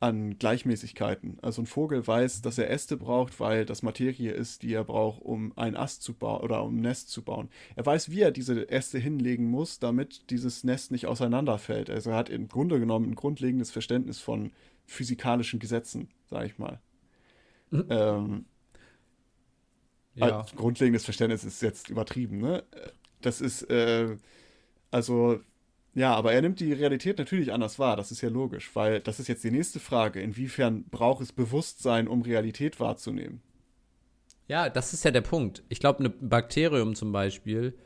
an 0.00 0.38
Gleichmäßigkeiten. 0.38 1.38
Also 1.40 1.62
ein 1.62 1.66
Vogel 1.66 2.06
weiß, 2.06 2.42
dass 2.42 2.58
er 2.58 2.68
Äste 2.68 2.98
braucht, 2.98 3.40
weil 3.40 3.64
das 3.64 3.82
Materie 3.82 4.32
ist, 4.32 4.62
die 4.62 4.74
er 4.74 4.84
braucht, 4.84 5.22
um 5.22 5.56
ein 5.56 5.76
Ast 5.76 6.02
zu 6.02 6.12
bauen 6.12 6.42
oder 6.42 6.62
um 6.62 6.76
ein 6.76 6.82
Nest 6.82 7.08
zu 7.08 7.22
bauen. 7.22 7.48
Er 7.76 7.86
weiß, 7.86 8.10
wie 8.10 8.20
er 8.20 8.32
diese 8.32 8.68
Äste 8.68 8.98
hinlegen 8.98 9.46
muss, 9.50 9.78
damit 9.78 10.28
dieses 10.28 10.62
Nest 10.62 10.90
nicht 10.90 11.06
auseinanderfällt. 11.06 11.88
Also 11.88 12.10
er 12.10 12.16
hat 12.16 12.28
im 12.28 12.48
Grunde 12.48 12.78
genommen 12.78 13.12
ein 13.12 13.14
grundlegendes 13.14 13.70
Verständnis 13.70 14.20
von 14.20 14.52
physikalischen 14.84 15.58
Gesetzen, 15.58 16.10
sag 16.28 16.44
ich 16.44 16.58
mal. 16.58 16.80
Mhm. 17.70 17.86
Ähm, 17.88 18.44
ja. 20.14 20.40
Also, 20.40 20.56
grundlegendes 20.56 21.04
Verständnis 21.04 21.44
ist 21.44 21.62
jetzt 21.62 21.90
übertrieben, 21.90 22.38
ne? 22.38 22.62
Das 23.20 23.40
ist, 23.40 23.62
äh, 23.70 24.16
also, 24.90 25.40
ja, 25.94 26.14
aber 26.14 26.32
er 26.32 26.42
nimmt 26.42 26.60
die 26.60 26.72
Realität 26.72 27.18
natürlich 27.18 27.52
anders 27.52 27.78
wahr, 27.78 27.96
das 27.96 28.10
ist 28.10 28.20
ja 28.20 28.28
logisch, 28.28 28.70
weil 28.74 29.00
das 29.00 29.20
ist 29.20 29.28
jetzt 29.28 29.44
die 29.44 29.50
nächste 29.50 29.80
Frage. 29.80 30.20
Inwiefern 30.20 30.84
braucht 30.90 31.22
es 31.22 31.32
Bewusstsein, 31.32 32.08
um 32.08 32.22
Realität 32.22 32.80
wahrzunehmen? 32.80 33.40
Ja, 34.46 34.68
das 34.68 34.92
ist 34.92 35.04
ja 35.04 35.10
der 35.10 35.22
Punkt. 35.22 35.62
Ich 35.68 35.80
glaube, 35.80 36.04
ein 36.04 36.28
Bakterium 36.28 36.94
zum 36.94 37.12
Beispiel 37.12 37.78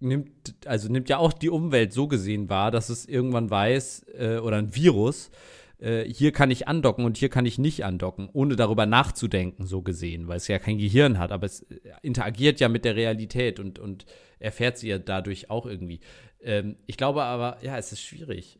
nimmt, 0.00 0.54
also 0.64 0.90
nimmt 0.90 1.08
ja 1.08 1.18
auch 1.18 1.32
die 1.32 1.50
Umwelt 1.50 1.92
so 1.92 2.08
gesehen 2.08 2.48
wahr, 2.48 2.70
dass 2.70 2.88
es 2.88 3.06
irgendwann 3.06 3.50
weiß, 3.50 4.06
äh, 4.18 4.38
oder 4.38 4.56
ein 4.56 4.74
Virus, 4.74 5.30
äh, 5.78 6.04
hier 6.04 6.32
kann 6.32 6.50
ich 6.50 6.66
andocken 6.66 7.04
und 7.04 7.16
hier 7.16 7.28
kann 7.28 7.46
ich 7.46 7.58
nicht 7.58 7.84
andocken, 7.84 8.28
ohne 8.32 8.56
darüber 8.56 8.86
nachzudenken, 8.86 9.66
so 9.66 9.82
gesehen, 9.82 10.26
weil 10.26 10.38
es 10.38 10.48
ja 10.48 10.58
kein 10.58 10.78
Gehirn 10.78 11.18
hat, 11.18 11.30
aber 11.30 11.46
es 11.46 11.62
äh, 11.62 11.78
interagiert 12.02 12.60
ja 12.60 12.68
mit 12.68 12.84
der 12.84 12.96
Realität 12.96 13.60
und, 13.60 13.78
und 13.78 14.04
erfährt 14.38 14.78
sie 14.78 14.88
ja 14.88 14.98
dadurch 14.98 15.50
auch 15.50 15.66
irgendwie. 15.66 16.00
Ähm, 16.42 16.76
ich 16.86 16.96
glaube 16.96 17.22
aber, 17.22 17.58
ja, 17.62 17.78
es 17.78 17.92
ist 17.92 18.02
schwierig. 18.02 18.58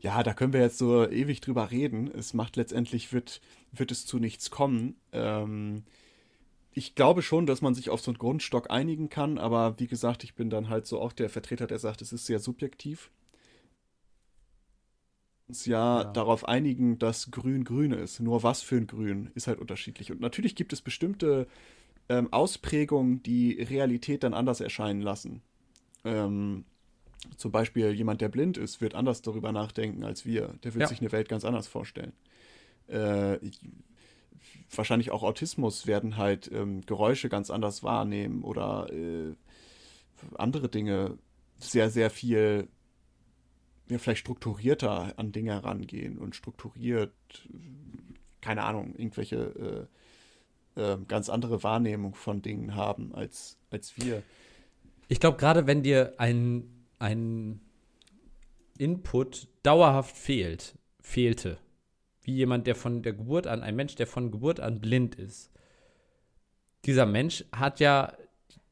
Ja, 0.00 0.22
da 0.22 0.34
können 0.34 0.52
wir 0.52 0.60
jetzt 0.60 0.78
so 0.78 1.08
ewig 1.08 1.40
drüber 1.40 1.70
reden. 1.70 2.10
Es 2.12 2.34
macht 2.34 2.56
letztendlich, 2.56 3.12
wird, 3.12 3.40
wird 3.70 3.92
es 3.92 4.04
zu 4.04 4.18
nichts 4.18 4.50
kommen. 4.50 4.96
Ähm, 5.12 5.84
ich 6.72 6.94
glaube 6.94 7.22
schon, 7.22 7.46
dass 7.46 7.62
man 7.62 7.74
sich 7.74 7.88
auf 7.88 8.00
so 8.00 8.10
einen 8.10 8.18
Grundstock 8.18 8.70
einigen 8.70 9.08
kann, 9.08 9.38
aber 9.38 9.78
wie 9.78 9.86
gesagt, 9.86 10.24
ich 10.24 10.34
bin 10.34 10.50
dann 10.50 10.68
halt 10.68 10.86
so 10.86 11.00
auch 11.00 11.12
der 11.12 11.30
Vertreter, 11.30 11.66
der 11.66 11.78
sagt, 11.78 12.02
es 12.02 12.12
ist 12.12 12.26
sehr 12.26 12.40
subjektiv 12.40 13.10
uns 15.52 15.66
ja, 15.66 16.02
ja, 16.02 16.04
darauf 16.04 16.48
einigen, 16.48 16.98
dass 16.98 17.30
Grün 17.30 17.64
grün 17.64 17.92
ist. 17.92 18.20
Nur 18.20 18.42
was 18.42 18.62
für 18.62 18.76
ein 18.76 18.86
Grün 18.86 19.30
ist 19.34 19.48
halt 19.48 19.58
unterschiedlich. 19.58 20.10
Und 20.10 20.20
natürlich 20.20 20.56
gibt 20.56 20.72
es 20.72 20.80
bestimmte 20.80 21.46
ähm, 22.08 22.32
Ausprägungen, 22.32 23.22
die 23.22 23.60
Realität 23.60 24.22
dann 24.22 24.32
anders 24.32 24.62
erscheinen 24.62 25.02
lassen. 25.02 25.42
Ähm, 26.04 26.64
zum 27.36 27.52
Beispiel 27.52 27.92
jemand, 27.92 28.22
der 28.22 28.30
blind 28.30 28.56
ist, 28.56 28.80
wird 28.80 28.94
anders 28.94 29.20
darüber 29.20 29.52
nachdenken 29.52 30.04
als 30.04 30.24
wir. 30.24 30.54
Der 30.64 30.72
wird 30.72 30.82
ja. 30.82 30.88
sich 30.88 31.00
eine 31.00 31.12
Welt 31.12 31.28
ganz 31.28 31.44
anders 31.44 31.68
vorstellen. 31.68 32.14
Äh, 32.88 33.38
wahrscheinlich 34.74 35.10
auch 35.10 35.22
Autismus 35.22 35.86
werden 35.86 36.16
halt 36.16 36.50
ähm, 36.50 36.80
Geräusche 36.86 37.28
ganz 37.28 37.50
anders 37.50 37.82
wahrnehmen 37.82 38.42
oder 38.42 38.90
äh, 38.90 39.34
andere 40.34 40.70
Dinge 40.70 41.18
sehr, 41.58 41.90
sehr 41.90 42.08
viel 42.08 42.68
ja, 43.88 43.98
vielleicht 43.98 44.20
strukturierter 44.20 45.14
an 45.16 45.32
Dinge 45.32 45.52
herangehen 45.52 46.18
und 46.18 46.36
strukturiert, 46.36 47.12
keine 48.40 48.62
Ahnung, 48.64 48.94
irgendwelche 48.96 49.88
äh, 50.76 50.80
äh, 50.80 50.98
ganz 51.06 51.28
andere 51.28 51.62
Wahrnehmung 51.62 52.14
von 52.14 52.42
Dingen 52.42 52.74
haben 52.74 53.14
als, 53.14 53.58
als 53.70 53.96
wir. 53.96 54.22
Ich 55.08 55.20
glaube, 55.20 55.36
gerade 55.36 55.66
wenn 55.66 55.82
dir 55.82 56.14
ein, 56.18 56.86
ein 56.98 57.60
Input 58.78 59.48
dauerhaft 59.62 60.16
fehlt, 60.16 60.78
fehlte, 61.00 61.58
wie 62.22 62.34
jemand, 62.34 62.66
der 62.66 62.74
von 62.74 63.02
der 63.02 63.12
Geburt 63.12 63.46
an, 63.46 63.62
ein 63.62 63.76
Mensch, 63.76 63.96
der 63.96 64.06
von 64.06 64.30
Geburt 64.30 64.60
an 64.60 64.80
blind 64.80 65.16
ist, 65.16 65.50
dieser 66.84 67.06
Mensch 67.06 67.44
hat 67.52 67.80
ja 67.80 68.12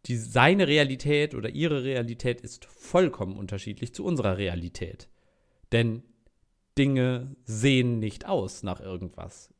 die, 0.06 0.16
seine 0.16 0.66
Realität 0.66 1.34
oder 1.34 1.50
ihre 1.50 1.84
Realität 1.84 2.40
ist 2.40 2.64
vollkommen 2.64 3.36
unterschiedlich 3.36 3.94
zu 3.94 4.04
unserer 4.04 4.38
Realität. 4.38 5.08
Denn 5.72 6.02
Dinge 6.78 7.36
sehen 7.44 7.98
nicht 7.98 8.26
aus 8.26 8.62
nach 8.62 8.80
irgendwas. 8.80 9.52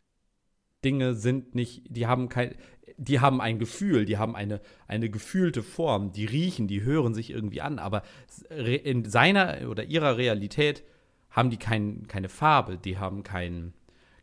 Dinge 0.85 1.15
sind 1.15 1.55
nicht, 1.55 1.85
die 1.89 2.07
haben 2.07 2.29
kein, 2.29 2.55
die 2.97 3.21
haben 3.21 3.41
ein 3.41 3.59
Gefühl, 3.59 4.05
die 4.05 4.19
haben 4.19 4.35
eine, 4.35 4.61
eine 4.87 5.11
gefühlte 5.11 5.63
Form, 5.63 6.13
die 6.13 6.25
riechen, 6.25 6.69
die 6.69 6.83
hören 6.83 7.15
sich 7.15 7.31
irgendwie 7.31 7.61
an, 7.61 7.79
aber 7.79 8.03
in 8.49 9.05
seiner 9.05 9.69
oder 9.69 9.85
ihrer 9.85 10.17
Realität 10.17 10.83
haben 11.31 11.51
die 11.51 11.59
kein, 11.59 12.07
keine 12.09 12.29
Farbe, 12.29 12.79
die 12.79 12.99
haben 12.99 13.23
kein, 13.23 13.75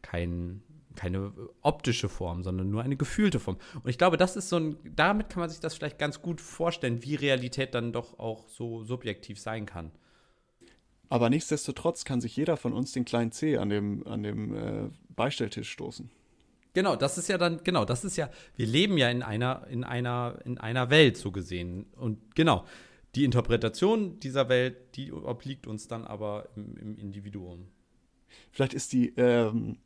kein, 0.02 0.64
keine 0.98 1.32
optische 1.62 2.10
Form, 2.10 2.44
sondern 2.44 2.70
nur 2.70 2.84
eine 2.84 2.98
gefühlte 2.98 3.40
Form. 3.40 3.58
Und 3.82 3.90
ich 3.90 3.98
glaube, 3.98 4.18
das 4.18 4.36
ist 4.36 4.50
so 4.50 4.58
ein, 4.58 4.78
damit 4.96 5.30
kann 5.30 5.40
man 5.40 5.50
sich 5.50 5.62
das 5.62 5.76
vielleicht 5.76 6.00
ganz 6.00 6.22
gut 6.22 6.42
vorstellen, 6.42 7.04
wie 7.04 7.16
Realität 7.16 7.74
dann 7.74 7.94
doch 7.94 8.20
auch 8.20 8.50
so 8.50 8.84
subjektiv 8.84 9.40
sein 9.40 9.66
kann. 9.66 9.92
Aber 11.10 11.30
nichtsdestotrotz 11.30 12.04
kann 12.04 12.20
sich 12.20 12.36
jeder 12.36 12.58
von 12.58 12.74
uns 12.74 12.92
den 12.92 13.06
kleinen 13.06 13.32
C 13.32 13.58
an 13.58 13.70
dem, 13.70 14.06
an 14.06 14.24
dem 14.24 14.56
äh, 14.56 14.90
Beistelltisch 15.16 15.72
stoßen. 15.72 16.10
Genau, 16.74 16.96
das 16.96 17.18
ist 17.18 17.30
ja 17.30 17.38
dann, 17.38 17.64
genau, 17.64 17.86
das 17.86 18.04
ist 18.04 18.18
ja, 18.18 18.30
wir 18.56 18.68
leben 18.68 18.98
ja 18.98 19.10
in 19.10 19.24
einer, 19.24 19.66
in 19.68 19.84
einer, 19.84 20.40
in 20.44 20.58
einer 20.58 20.90
Welt 20.90 21.18
so 21.18 21.32
gesehen. 21.32 21.86
Und 21.96 22.36
genau, 22.36 22.66
die 23.16 23.24
Interpretation 23.24 24.20
dieser 24.20 24.50
Welt, 24.50 24.96
die 24.96 25.12
obliegt 25.12 25.66
uns 25.66 25.88
dann 25.88 26.06
aber 26.06 26.50
im, 26.56 26.76
im 26.78 26.98
Individuum. 26.98 27.68
Vielleicht 28.52 28.74
ist 28.74 28.94
die, 28.94 29.14
ähm, 29.18 29.78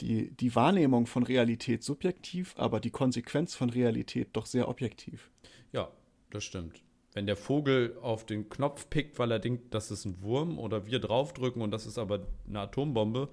die, 0.00 0.30
die 0.30 0.54
Wahrnehmung 0.54 1.06
von 1.06 1.22
Realität 1.22 1.82
subjektiv, 1.82 2.54
aber 2.56 2.80
die 2.80 2.90
Konsequenz 2.90 3.54
von 3.54 3.70
Realität 3.70 4.28
doch 4.32 4.46
sehr 4.46 4.68
objektiv. 4.68 5.30
Ja, 5.72 5.90
das 6.30 6.44
stimmt. 6.44 6.82
Wenn 7.14 7.26
der 7.26 7.36
Vogel 7.36 7.96
auf 8.00 8.26
den 8.26 8.48
Knopf 8.48 8.90
pickt, 8.90 9.18
weil 9.18 9.32
er 9.32 9.38
denkt, 9.38 9.74
das 9.74 9.90
ist 9.90 10.04
ein 10.04 10.22
Wurm, 10.22 10.58
oder 10.58 10.86
wir 10.86 11.00
draufdrücken 11.00 11.62
und 11.62 11.70
das 11.70 11.86
ist 11.86 11.98
aber 11.98 12.26
eine 12.46 12.60
Atombombe, 12.60 13.28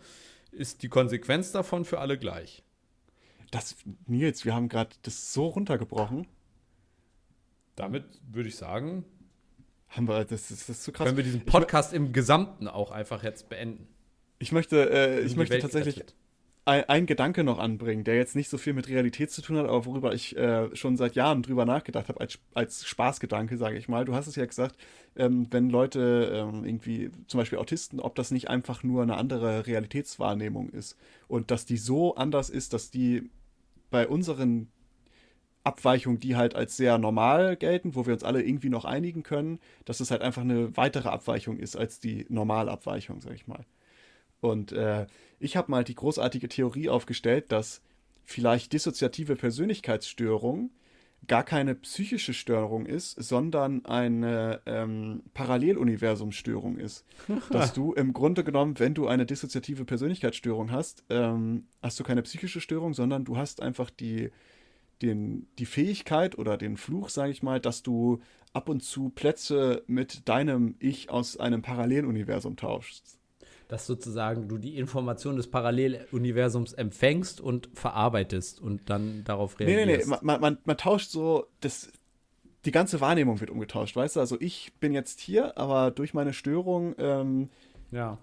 ist 0.52 0.82
die 0.82 0.90
Konsequenz 0.90 1.52
davon 1.52 1.86
für 1.86 2.00
alle 2.00 2.18
gleich. 2.18 2.64
Das, 3.52 3.76
Nils, 4.08 4.44
wir 4.44 4.56
haben 4.56 4.70
gerade 4.70 4.96
das 5.04 5.34
so 5.34 5.48
runtergebrochen. 5.48 6.26
Damit 7.76 8.06
würde 8.32 8.50
ich 8.50 8.56
sagen, 8.56 9.06
haben 9.90 10.08
wir, 10.08 10.26
das 10.26 10.50
ist, 10.50 10.70
das 10.70 10.78
ist 10.78 10.84
so 10.84 10.92
krass. 10.92 11.06
Können 11.06 11.18
wir 11.18 11.24
diesen 11.24 11.46
Podcast 11.46 11.92
ich, 11.92 11.98
im 11.98 12.12
Gesamten 12.12 12.68
auch 12.68 12.92
einfach 12.92 13.24
jetzt 13.24 13.50
beenden. 13.50 13.88
Ich 14.40 14.52
möchte, 14.52 14.90
äh, 14.90 15.22
ich 15.22 15.36
möchte 15.36 15.60
tatsächlich 15.60 15.96
gerettet 15.96 16.16
ein, 16.66 17.06
Gedanke 17.06 17.44
noch 17.44 17.60
anbringen, 17.60 18.04
der 18.04 18.16
jetzt 18.16 18.36
nicht 18.36 18.50
so 18.50 18.58
viel 18.58 18.74
mit 18.74 18.88
Realität 18.88 19.30
zu 19.30 19.44
tun 19.44 19.58
hat, 19.58 19.66
aber 19.66 19.86
worüber 19.86 20.14
ich 20.14 20.36
äh, 20.36 20.76
schon 20.76 20.98
seit 20.98 21.16
Jahren 21.16 21.44
drüber 21.44 21.64
nachgedacht 21.66 22.10
habe, 22.10 22.20
als, 22.20 22.40
als 22.56 22.88
Spaßgedanke, 22.88 23.58
sage 23.58 23.78
ich 23.78 23.88
mal. 23.88 24.04
Du 24.04 24.16
hast 24.16 24.26
es 24.26 24.36
ja 24.36 24.46
gesagt, 24.46 24.76
ähm, 25.16 25.48
wenn 25.52 25.70
Leute 25.70 26.32
ähm, 26.34 26.66
irgendwie, 26.66 27.12
zum 27.28 27.38
Beispiel 27.40 27.60
Autisten, 27.60 28.00
ob 28.00 28.16
das 28.16 28.32
nicht 28.32 28.50
einfach 28.50 28.82
nur 28.82 29.04
eine 29.04 29.16
andere 29.16 29.68
Realitätswahrnehmung 29.68 30.70
ist 30.70 30.98
und 31.28 31.52
dass 31.52 31.66
die 31.66 31.78
so 31.78 32.16
anders 32.16 32.50
ist, 32.50 32.74
dass 32.74 32.90
die 32.90 33.30
bei 33.92 34.08
unseren 34.08 34.70
Abweichungen, 35.64 36.20
die 36.20 36.36
halt 36.36 36.56
als 36.56 36.78
sehr 36.78 36.98
normal 36.98 37.58
gelten, 37.58 37.96
wo 37.96 38.08
wir 38.08 38.14
uns 38.14 38.24
alle 38.24 38.42
irgendwie 38.42 38.70
noch 38.70 38.86
einigen 38.86 39.22
können, 39.22 39.60
dass 39.86 40.00
es 40.00 40.10
halt 40.12 40.22
einfach 40.22 40.42
eine 40.42 40.76
weitere 40.78 41.10
Abweichung 41.10 41.58
ist 41.60 41.76
als 41.76 42.00
die 42.00 42.26
Normalabweichung, 42.30 43.22
sag 43.22 43.34
ich 43.34 43.48
mal. 43.48 43.66
Und 44.42 44.72
äh, 44.72 45.08
ich 45.40 45.58
habe 45.58 45.72
mal 45.72 45.84
die 45.84 45.96
großartige 45.96 46.50
Theorie 46.50 46.90
aufgestellt, 46.90 47.52
dass 47.52 47.82
vielleicht 48.24 48.74
dissoziative 48.74 49.36
Persönlichkeitsstörung 49.36 50.72
gar 51.28 51.44
keine 51.44 51.76
psychische 51.76 52.34
Störung 52.34 52.86
ist, 52.86 53.12
sondern 53.12 53.86
eine 53.86 54.62
ähm, 54.66 55.24
Paralleluniversumsstörung 55.34 56.78
ist. 56.78 57.06
Dass 57.50 57.74
du 57.74 57.94
im 57.94 58.14
Grunde 58.14 58.44
genommen, 58.44 58.78
wenn 58.78 58.94
du 58.94 59.08
eine 59.08 59.26
dissoziative 59.26 59.86
Persönlichkeitsstörung 59.86 60.72
hast, 60.72 61.04
ähm, 61.10 61.66
hast 61.82 62.00
du 62.00 62.04
keine 62.04 62.22
psychische 62.22 62.62
Störung, 62.62 62.94
sondern 62.94 63.26
du 63.26 63.38
hast 63.38 63.62
einfach 63.62 63.90
die, 63.90 64.30
den, 65.02 65.48
die 65.58 65.66
Fähigkeit 65.66 66.38
oder 66.38 66.58
den 66.58 66.78
Fluch, 66.78 67.10
sage 67.10 67.32
ich 67.32 67.42
mal, 67.42 67.60
dass 67.60 67.82
du 67.82 68.22
ab 68.54 68.70
und 68.70 68.84
zu 68.84 69.10
Plätze 69.10 69.84
mit 69.88 70.30
deinem 70.30 70.76
Ich 70.80 71.10
aus 71.10 71.38
einem 71.38 71.62
Paralleluniversum 71.62 72.56
tauschst 72.56 73.20
dass 73.68 73.86
sozusagen 73.88 74.48
du 74.48 74.58
die 74.58 74.78
Information 74.78 75.36
des 75.36 75.48
Paralleluniversums 75.48 76.74
empfängst 76.74 77.42
und 77.42 77.70
verarbeitest 77.74 78.62
und 78.62 78.90
dann 78.90 79.24
darauf 79.24 79.60
reagierst. 79.60 79.86
Nee, 79.86 79.98
nee, 79.98 80.04
nee, 80.04 80.18
man, 80.22 80.42
man, 80.42 80.58
man 80.64 80.78
tauscht 80.78 81.10
so 81.10 81.48
das, 81.62 81.92
die 82.66 82.72
ganze 82.72 83.02
Wahrnehmung 83.02 83.40
wird 83.40 83.50
umgetauscht, 83.50 83.96
weißt 83.96 84.16
du? 84.16 84.20
Also 84.20 84.38
ich 84.40 84.74
bin 84.80 84.94
jetzt 84.94 85.20
hier, 85.20 85.58
aber 85.58 85.92
durch 85.92 86.14
meine 86.14 86.34
Störung 86.34 86.96
ähm, 86.98 87.50
ja. 87.92 88.18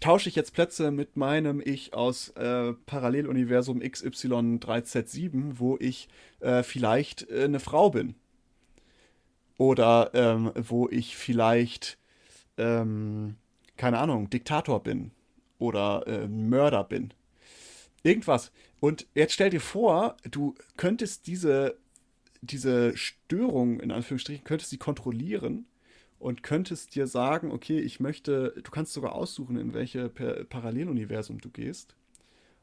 tausche 0.00 0.28
ich 0.28 0.36
jetzt 0.36 0.52
Plätze 0.52 0.90
mit 0.90 1.16
meinem 1.16 1.62
Ich 1.64 1.94
aus 1.94 2.30
äh, 2.30 2.72
Paralleluniversum 2.86 3.80
XY3Z7, 3.80 5.54
wo 5.58 5.76
ich 5.80 6.08
äh, 6.40 6.62
vielleicht 6.62 7.30
äh, 7.30 7.44
eine 7.44 7.60
Frau 7.60 7.90
bin. 7.90 8.14
Oder 9.58 10.10
ähm, 10.14 10.52
wo 10.54 10.88
ich 10.88 11.16
vielleicht, 11.16 11.98
ähm, 12.58 13.36
keine 13.78 13.98
Ahnung, 13.98 14.28
Diktator 14.28 14.82
bin. 14.82 15.12
Oder 15.58 16.06
äh, 16.06 16.28
Mörder 16.28 16.84
bin. 16.84 17.14
Irgendwas. 18.02 18.52
Und 18.80 19.06
jetzt 19.14 19.32
stell 19.32 19.50
dir 19.50 19.60
vor, 19.60 20.16
du 20.30 20.54
könntest 20.76 21.26
diese, 21.26 21.78
diese 22.42 22.96
Störung, 22.96 23.80
in 23.80 23.90
Anführungsstrichen, 23.90 24.44
könntest 24.44 24.70
sie 24.70 24.78
kontrollieren 24.78 25.66
und 26.18 26.42
könntest 26.42 26.94
dir 26.94 27.06
sagen, 27.06 27.50
okay, 27.50 27.80
ich 27.80 27.98
möchte, 27.98 28.54
du 28.62 28.70
kannst 28.70 28.92
sogar 28.92 29.14
aussuchen, 29.14 29.56
in 29.56 29.74
welche 29.74 30.08
Paralleluniversum 30.08 31.40
du 31.40 31.50
gehst. 31.50 31.94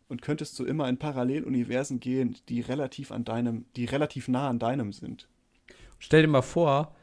Und 0.07 0.21
könntest 0.21 0.55
so 0.55 0.63
immer 0.63 0.87
in 0.87 0.97
Paralleluniversen 0.97 1.99
gehen, 1.99 2.37
die 2.47 2.61
relativ 2.61 3.11
an 3.11 3.25
deinem, 3.25 3.65
die 3.75 3.85
relativ 3.85 4.27
nah 4.27 4.47
an 4.47 4.59
deinem 4.59 4.93
sind. 4.93 5.27
Stell 5.97 6.21
dir 6.21 6.27
mal 6.27 6.43
vor, 6.43 6.94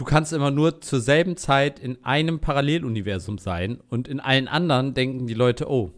du 0.00 0.06
kannst 0.06 0.32
immer 0.32 0.50
nur 0.50 0.80
zur 0.80 0.98
selben 0.98 1.36
Zeit 1.36 1.78
in 1.78 2.02
einem 2.06 2.40
Paralleluniversum 2.40 3.36
sein 3.36 3.82
und 3.90 4.08
in 4.08 4.18
allen 4.18 4.48
anderen 4.48 4.94
denken 4.94 5.26
die 5.26 5.34
Leute, 5.34 5.68
oh, 5.70 5.92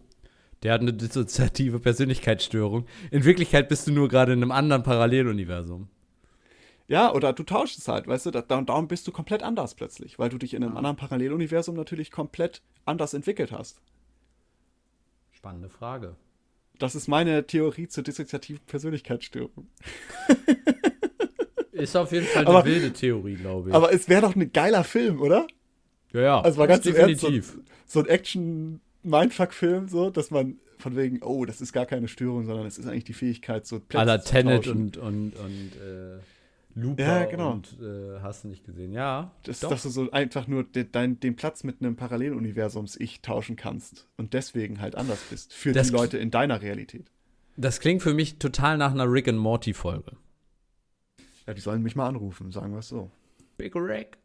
der 0.65 0.73
hat 0.73 0.81
eine 0.81 0.93
dissoziative 0.93 1.79
Persönlichkeitsstörung. 1.79 2.87
In 3.13 3.25
Wirklichkeit 3.25 3.69
bist 3.69 3.87
du 3.87 3.93
nur 3.93 4.09
gerade 4.09 4.33
in 4.33 4.41
einem 4.41 4.51
anderen 4.51 4.83
Paralleluniversum. 4.83 5.89
Ja, 6.89 7.13
oder 7.13 7.33
du 7.33 7.45
tauschst 7.45 7.79
es 7.79 7.87
halt, 7.87 8.09
weißt 8.09 8.27
du, 8.27 8.33
da, 8.33 8.43
darum 8.43 8.89
bist 8.89 9.07
du 9.07 9.13
komplett 9.13 9.45
anders 9.45 9.77
plötzlich, 9.77 10.19
weil 10.19 10.31
du 10.31 10.39
dich 10.39 10.55
in 10.55 10.65
einem 10.65 10.73
ja. 10.73 10.79
anderen 10.79 10.97
Paralleluniversum 10.97 11.77
natürlich 11.77 12.11
komplett 12.11 12.61
anders 12.85 13.15
entwickelt 13.15 13.53
hast. 13.53 13.81
Spannende 15.31 15.69
Frage. 15.69 16.17
Das 16.81 16.97
ist 16.97 17.07
meine 17.07 17.47
Theorie 17.47 17.87
zur 17.87 18.03
dissoziativen 18.03 18.67
Persönlichkeitsstörung. 18.67 19.69
Ist 21.83 21.97
auf 21.97 22.13
jeden 22.13 22.27
Fall 22.27 22.47
eine 22.47 22.57
aber, 22.57 22.65
wilde 22.65 22.93
Theorie, 22.93 23.35
glaube 23.35 23.71
ich. 23.71 23.75
Aber 23.75 23.93
es 23.93 24.09
wäre 24.09 24.23
doch 24.23 24.35
ein 24.35 24.53
geiler 24.53 24.85
Film, 24.85 25.21
oder? 25.21 25.47
Ja, 26.13 26.21
ja. 26.21 26.41
Also 26.41 26.59
war 26.59 26.67
ganz 26.67 26.85
definitiv. 26.85 27.55
Ernst, 27.55 27.69
so, 27.87 28.01
so 28.01 28.01
ein 28.01 28.07
Action- 28.07 28.81
Mindfuck-Film, 29.03 29.89
so, 29.89 30.11
dass 30.11 30.31
man 30.31 30.59
von 30.79 30.97
wegen, 30.97 31.23
oh, 31.23 31.45
das 31.45 31.61
ist 31.61 31.73
gar 31.73 31.87
keine 31.87 32.09
Störung, 32.09 32.47
sondern 32.47 32.67
es 32.67 32.79
ist 32.79 32.87
eigentlich 32.87 33.05
die 33.05 33.13
Fähigkeit, 33.13 33.67
so 33.67 33.81
Plätze 33.81 34.01
Aller 34.01 34.23
Tenet 34.23 34.67
und, 34.67 34.97
und, 34.97 35.37
und 35.37 35.73
äh, 35.77 36.19
Looper 36.75 37.03
ja, 37.03 37.25
genau. 37.27 37.53
und 37.53 37.77
äh, 37.81 38.21
hast 38.21 38.45
du 38.45 38.49
nicht 38.49 38.65
gesehen. 38.65 38.93
Ja, 38.93 39.33
das, 39.45 39.61
Dass 39.61 39.83
du 39.83 39.91
so 39.91 40.11
einfach 40.11 40.47
nur 40.47 40.65
de, 40.65 40.87
dein, 40.91 41.21
den 41.21 41.37
Platz 41.37 41.65
mit 41.65 41.81
einem 41.81 41.97
Paralleluniversums-Ich 41.97 43.21
tauschen 43.21 43.57
kannst 43.57 44.09
und 44.17 44.33
deswegen 44.35 44.81
halt 44.81 44.95
anders 44.95 45.21
bist 45.31 45.53
für 45.53 45.73
das 45.73 45.89
die 45.89 45.93
Leute 45.93 46.19
in 46.19 46.31
deiner 46.31 46.63
Realität. 46.63 47.11
Das 47.57 47.81
klingt 47.81 48.03
für 48.03 48.15
mich 48.15 48.39
total 48.39 48.79
nach 48.79 48.93
einer 48.93 49.11
Rick 49.11 49.29
and 49.29 49.39
Morty-Folge. 49.39 50.17
Ja, 51.47 51.55
die 51.55 51.61
sollen 51.61 51.83
mich 51.83 51.97
mal 51.97 52.09
anrufen, 52.09 52.53
sagen 52.53 52.73
wir 52.73 52.79
es 52.79 52.89
so. 52.89 53.11
Big 53.57 53.75
Rick. 53.75 54.19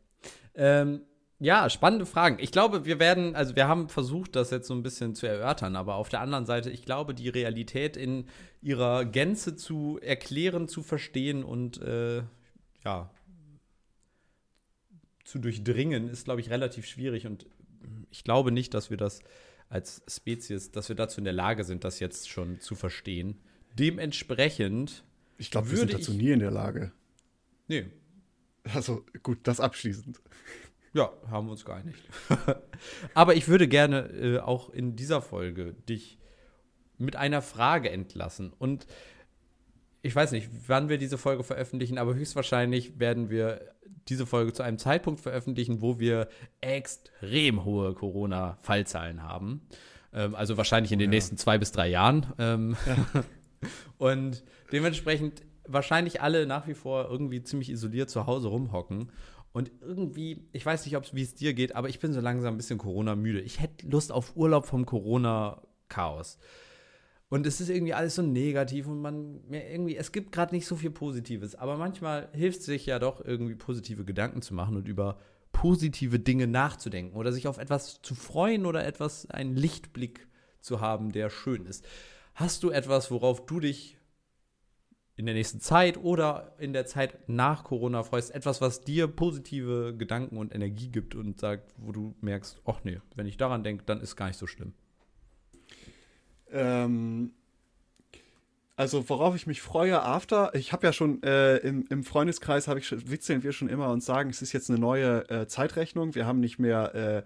Ähm, 0.55 1.01
ja, 1.39 1.69
spannende 1.69 2.07
Fragen. 2.07 2.37
Ich 2.39 2.51
glaube, 2.51 2.85
wir 2.85 2.99
werden, 2.99 3.35
also 3.35 3.55
wir 3.55 3.67
haben 3.67 3.89
versucht, 3.89 4.35
das 4.35 4.49
jetzt 4.49 4.67
so 4.67 4.73
ein 4.73 4.81
bisschen 4.81 5.13
zu 5.13 5.27
erörtern, 5.27 5.75
aber 5.75 5.95
auf 5.95 6.09
der 6.09 6.21
anderen 6.21 6.47
Seite, 6.47 6.71
ich 6.71 6.83
glaube, 6.83 7.13
die 7.13 7.29
Realität 7.29 7.95
in 7.95 8.25
ihrer 8.61 9.05
Gänze 9.05 9.55
zu 9.55 9.99
erklären, 10.01 10.67
zu 10.67 10.81
verstehen 10.81 11.43
und 11.43 11.79
äh, 11.81 12.23
ja, 12.83 13.11
zu 15.25 15.37
durchdringen, 15.37 16.09
ist, 16.09 16.25
glaube 16.25 16.41
ich, 16.41 16.49
relativ 16.49 16.87
schwierig. 16.87 17.27
Und 17.27 17.45
ich 18.09 18.23
glaube 18.23 18.51
nicht, 18.51 18.73
dass 18.73 18.89
wir 18.89 18.97
das 18.97 19.21
als 19.69 20.01
Spezies, 20.07 20.71
dass 20.71 20.89
wir 20.89 20.95
dazu 20.95 21.19
in 21.19 21.25
der 21.25 21.33
Lage 21.33 21.63
sind, 21.65 21.83
das 21.83 21.99
jetzt 21.99 22.29
schon 22.29 22.59
zu 22.61 22.73
verstehen. 22.73 23.37
Dementsprechend. 23.77 25.03
Ich 25.37 25.51
glaube, 25.51 25.69
wir 25.69 25.77
sind 25.77 25.93
dazu 25.93 26.13
nie 26.13 26.31
in 26.31 26.39
der 26.39 26.51
Lage. 26.51 26.93
Nee. 27.67 27.85
Also 28.73 29.05
gut, 29.23 29.39
das 29.43 29.59
abschließend. 29.59 30.19
Ja, 30.93 31.11
haben 31.29 31.47
wir 31.47 31.51
uns 31.51 31.65
geeinigt. 31.65 32.01
Aber 33.13 33.35
ich 33.35 33.47
würde 33.47 33.67
gerne 33.67 34.07
äh, 34.07 34.39
auch 34.39 34.69
in 34.69 34.95
dieser 34.95 35.21
Folge 35.21 35.73
dich 35.87 36.17
mit 36.97 37.15
einer 37.15 37.41
Frage 37.41 37.89
entlassen. 37.89 38.53
Und 38.57 38.87
ich 40.01 40.15
weiß 40.15 40.31
nicht, 40.31 40.49
wann 40.67 40.89
wir 40.89 40.97
diese 40.97 41.17
Folge 41.17 41.43
veröffentlichen, 41.43 41.97
aber 41.97 42.15
höchstwahrscheinlich 42.15 42.99
werden 42.99 43.29
wir 43.29 43.61
diese 44.07 44.25
Folge 44.25 44.53
zu 44.53 44.63
einem 44.63 44.77
Zeitpunkt 44.77 45.19
veröffentlichen, 45.19 45.81
wo 45.81 45.99
wir 45.99 46.29
extrem 46.61 47.65
hohe 47.65 47.93
Corona-Fallzahlen 47.93 49.23
haben. 49.23 49.67
Ähm, 50.13 50.35
also 50.35 50.57
wahrscheinlich 50.57 50.91
in 50.91 50.99
den 50.99 51.11
ja. 51.11 51.15
nächsten 51.15 51.37
zwei 51.37 51.57
bis 51.57 51.71
drei 51.71 51.89
Jahren. 51.89 52.25
Ähm, 52.39 52.77
ja. 52.85 53.23
Und 53.97 54.43
dementsprechend 54.71 55.41
wahrscheinlich 55.67 56.21
alle 56.21 56.45
nach 56.45 56.67
wie 56.67 56.73
vor 56.73 57.09
irgendwie 57.09 57.43
ziemlich 57.43 57.69
isoliert 57.69 58.09
zu 58.09 58.25
Hause 58.25 58.47
rumhocken. 58.47 59.11
Und 59.53 59.71
irgendwie, 59.81 60.47
ich 60.51 60.65
weiß 60.65 60.85
nicht, 60.85 61.15
wie 61.15 61.21
es 61.21 61.33
dir 61.33 61.53
geht, 61.53 61.75
aber 61.75 61.89
ich 61.89 61.99
bin 61.99 62.13
so 62.13 62.21
langsam 62.21 62.53
ein 62.53 62.57
bisschen 62.57 62.77
Corona-müde. 62.77 63.41
Ich 63.41 63.59
hätte 63.59 63.87
Lust 63.87 64.11
auf 64.11 64.35
Urlaub 64.35 64.65
vom 64.65 64.85
Corona-Chaos. 64.85 66.37
Und 67.29 67.45
es 67.45 67.59
ist 67.59 67.69
irgendwie 67.69 67.93
alles 67.93 68.15
so 68.15 68.21
negativ 68.21 68.87
und 68.87 69.01
man 69.01 69.41
irgendwie, 69.49 69.97
es 69.97 70.11
gibt 70.11 70.31
gerade 70.31 70.55
nicht 70.55 70.65
so 70.65 70.75
viel 70.75 70.91
Positives. 70.91 71.55
Aber 71.55 71.77
manchmal 71.77 72.29
hilft 72.33 72.59
es 72.59 72.65
sich 72.65 72.85
ja 72.85 72.99
doch 72.99 73.23
irgendwie 73.23 73.55
positive 73.55 74.05
Gedanken 74.05 74.41
zu 74.41 74.53
machen 74.53 74.77
und 74.77 74.87
über 74.87 75.17
positive 75.51 76.19
Dinge 76.19 76.47
nachzudenken 76.47 77.17
oder 77.17 77.31
sich 77.31 77.47
auf 77.47 77.57
etwas 77.57 78.01
zu 78.01 78.13
freuen 78.15 78.65
oder 78.65 78.85
etwas, 78.85 79.29
einen 79.29 79.55
Lichtblick 79.55 80.27
zu 80.61 80.81
haben, 80.81 81.11
der 81.11 81.29
schön 81.29 81.65
ist. 81.65 81.85
Hast 82.35 82.63
du 82.63 82.69
etwas, 82.69 83.09
worauf 83.09 83.45
du 83.45 83.59
dich 83.59 83.97
in 85.17 85.25
der 85.25 85.33
nächsten 85.33 85.59
Zeit 85.59 85.97
oder 85.97 86.53
in 86.59 86.73
der 86.73 86.85
Zeit 86.85 87.27
nach 87.27 87.63
Corona 87.63 88.03
freust, 88.03 88.33
etwas, 88.33 88.61
was 88.61 88.81
dir 88.81 89.07
positive 89.07 89.95
Gedanken 89.97 90.37
und 90.37 90.53
Energie 90.53 90.89
gibt 90.89 91.15
und 91.15 91.39
sagt, 91.39 91.73
wo 91.77 91.91
du 91.91 92.15
merkst, 92.21 92.61
ach 92.65 92.81
nee, 92.83 93.01
wenn 93.15 93.25
ich 93.25 93.35
daran 93.35 93.63
denke, 93.63 93.83
dann 93.85 93.99
ist 93.99 94.15
gar 94.15 94.27
nicht 94.27 94.37
so 94.37 94.45
schlimm. 94.45 94.73
Ähm, 96.51 97.33
also 98.75 99.09
worauf 99.09 99.35
ich 99.35 99.47
mich 99.47 99.59
freue, 99.59 100.03
After, 100.03 100.53
ich 100.53 100.71
habe 100.71 100.85
ja 100.85 100.93
schon 100.93 101.23
äh, 101.23 101.57
im, 101.57 101.87
im, 101.89 102.03
Freundeskreis, 102.03 102.67
habe 102.67 102.79
ich 102.79 103.09
witzeln 103.09 103.41
wir 103.41 103.53
schon 103.53 103.69
immer 103.69 103.89
und 103.89 104.03
sagen, 104.03 104.29
es 104.29 104.43
ist 104.43 104.53
jetzt 104.53 104.69
eine 104.69 104.77
neue 104.77 105.27
äh, 105.31 105.47
Zeitrechnung. 105.47 106.13
Wir 106.13 106.27
haben 106.27 106.39
nicht 106.39 106.59
mehr 106.59 106.93
äh, 106.93 107.23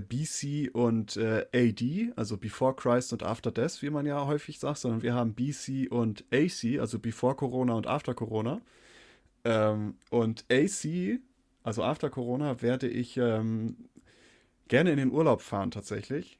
BC 0.00 0.70
und 0.72 1.16
äh, 1.16 1.46
AD, 1.54 2.12
also 2.16 2.36
Before 2.36 2.74
Christ 2.74 3.12
und 3.12 3.22
After 3.22 3.50
Death, 3.50 3.82
wie 3.82 3.90
man 3.90 4.06
ja 4.06 4.26
häufig 4.26 4.58
sagt, 4.58 4.78
sondern 4.78 5.02
wir 5.02 5.14
haben 5.14 5.34
BC 5.34 5.90
und 5.90 6.24
AC, 6.32 6.80
also 6.80 6.98
Before 6.98 7.34
Corona 7.34 7.74
und 7.74 7.86
After 7.86 8.14
Corona. 8.14 8.60
Ähm, 9.44 9.96
und 10.10 10.44
AC, 10.50 11.20
also 11.62 11.82
After 11.82 12.10
Corona, 12.10 12.62
werde 12.62 12.88
ich 12.88 13.16
ähm, 13.16 13.76
gerne 14.68 14.90
in 14.90 14.96
den 14.96 15.12
Urlaub 15.12 15.40
fahren 15.42 15.70
tatsächlich. 15.70 16.38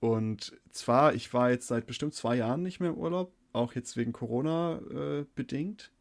Und 0.00 0.52
zwar, 0.70 1.14
ich 1.14 1.32
war 1.32 1.50
jetzt 1.50 1.68
seit 1.68 1.86
bestimmt 1.86 2.14
zwei 2.14 2.36
Jahren 2.36 2.62
nicht 2.62 2.80
mehr 2.80 2.90
im 2.90 2.98
Urlaub, 2.98 3.32
auch 3.52 3.74
jetzt 3.74 3.96
wegen 3.96 4.12
Corona 4.12 4.80
äh, 4.90 5.24
bedingt. 5.34 5.92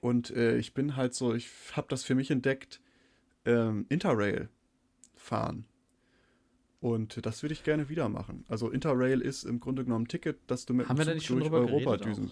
Und 0.00 0.30
äh, 0.30 0.58
ich 0.58 0.74
bin 0.74 0.96
halt 0.96 1.14
so, 1.14 1.34
ich 1.34 1.48
habe 1.72 1.86
das 1.88 2.04
für 2.04 2.14
mich 2.14 2.30
entdeckt, 2.30 2.80
ähm, 3.46 3.86
Interrail 3.88 4.50
fahren. 5.16 5.64
Und 6.84 7.24
das 7.24 7.42
würde 7.42 7.54
ich 7.54 7.64
gerne 7.64 7.88
wieder 7.88 8.10
machen. 8.10 8.44
Also 8.46 8.68
Interrail 8.68 9.22
ist 9.22 9.44
im 9.44 9.58
Grunde 9.58 9.84
genommen 9.84 10.04
ein 10.04 10.08
Ticket, 10.08 10.36
dass 10.48 10.66
du 10.66 10.74
mit 10.74 10.86
Haben 10.86 10.98
dem 10.98 11.18
Zug 11.18 11.40
durch 11.40 11.50
Europa 11.50 11.96
düsen. 11.96 12.30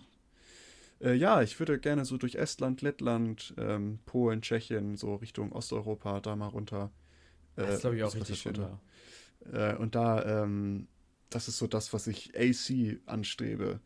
Äh, 1.00 1.14
ja, 1.14 1.40
ich 1.40 1.58
würde 1.58 1.78
gerne 1.78 2.04
so 2.04 2.18
durch 2.18 2.34
Estland, 2.34 2.82
Lettland, 2.82 3.54
ähm, 3.56 4.00
Polen, 4.04 4.42
Tschechien, 4.42 4.98
so 4.98 5.14
Richtung 5.14 5.52
Osteuropa, 5.52 6.20
da 6.20 6.36
mal 6.36 6.48
runter. 6.48 6.90
Äh, 7.56 7.62
das 7.62 7.80
glaube 7.80 7.96
ich 7.96 8.04
auch 8.04 8.14
richtig 8.14 8.46
runter. 8.46 8.78
Äh, 9.50 9.74
und 9.76 9.94
da, 9.94 10.42
ähm, 10.42 10.86
das 11.30 11.48
ist 11.48 11.56
so 11.56 11.66
das, 11.66 11.94
was 11.94 12.06
ich 12.06 12.34
AC 12.36 13.00
anstrebe. 13.06 13.80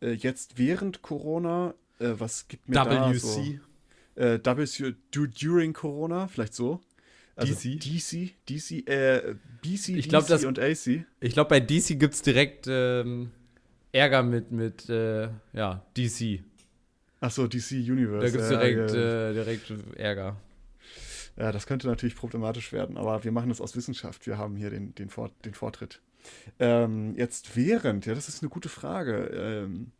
Äh, 0.00 0.12
jetzt 0.12 0.56
während 0.56 1.02
Corona, 1.02 1.74
äh, 1.98 2.14
was 2.16 2.48
gibt 2.48 2.70
mir 2.70 2.76
WC. 2.76 2.88
da 2.88 3.14
so? 3.18 4.54
Äh, 4.54 4.56
WC 4.56 4.94
during 5.10 5.74
Corona, 5.74 6.26
vielleicht 6.26 6.54
so. 6.54 6.80
Also 7.36 7.52
DC? 7.52 7.78
DC, 7.78 8.34
DC, 8.48 8.88
äh, 8.88 9.34
BC, 9.60 9.88
ich 9.90 10.08
glaub, 10.08 10.24
DC 10.24 10.30
das, 10.30 10.44
und 10.44 10.58
AC. 10.58 11.04
Ich 11.20 11.34
glaube, 11.34 11.50
bei 11.50 11.60
DC 11.60 11.98
gibt 11.98 12.14
es 12.14 12.22
direkt 12.22 12.66
ähm, 12.66 13.30
Ärger 13.92 14.22
mit, 14.22 14.50
mit 14.52 14.88
äh, 14.88 15.28
ja, 15.52 15.84
DC. 15.96 16.40
Achso, 17.20 17.46
DC 17.46 17.72
Universe. 17.72 18.24
Da 18.24 18.30
gibt 18.30 18.42
es 18.42 18.48
direkt, 18.48 18.90
ja, 18.94 19.30
äh, 19.30 19.34
direkt 19.34 19.72
Ärger. 19.96 20.36
Ja, 21.36 21.52
das 21.52 21.66
könnte 21.66 21.86
natürlich 21.88 22.16
problematisch 22.16 22.72
werden, 22.72 22.96
aber 22.96 23.22
wir 23.22 23.32
machen 23.32 23.50
das 23.50 23.60
aus 23.60 23.76
Wissenschaft. 23.76 24.26
Wir 24.26 24.38
haben 24.38 24.56
hier 24.56 24.70
den, 24.70 24.94
den, 24.94 25.10
Vor 25.10 25.30
den 25.44 25.52
Vortritt. 25.52 26.00
Ähm, 26.58 27.14
jetzt 27.16 27.54
während, 27.54 28.06
ja, 28.06 28.14
das 28.14 28.28
ist 28.28 28.42
eine 28.42 28.48
gute 28.48 28.70
Frage. 28.70 29.30
Ähm, 29.34 29.92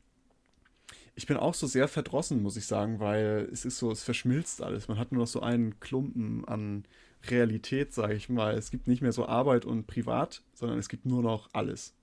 ich 1.14 1.26
bin 1.26 1.36
auch 1.36 1.54
so 1.54 1.66
sehr 1.66 1.88
verdrossen, 1.88 2.42
muss 2.42 2.56
ich 2.56 2.66
sagen, 2.66 3.00
weil 3.00 3.48
es 3.52 3.66
ist 3.66 3.78
so, 3.78 3.90
es 3.90 4.02
verschmilzt 4.02 4.62
alles. 4.62 4.88
Man 4.88 4.98
hat 4.98 5.12
nur 5.12 5.22
noch 5.22 5.28
so 5.28 5.40
einen 5.40 5.78
Klumpen 5.80 6.46
an 6.46 6.84
Realität, 7.30 7.92
sage 7.92 8.14
ich 8.14 8.28
mal. 8.28 8.54
Es 8.54 8.70
gibt 8.70 8.88
nicht 8.88 9.02
mehr 9.02 9.12
so 9.12 9.26
Arbeit 9.26 9.64
und 9.64 9.86
Privat, 9.86 10.42
sondern 10.54 10.78
es 10.78 10.88
gibt 10.88 11.06
nur 11.06 11.22
noch 11.22 11.48
alles. 11.52 11.94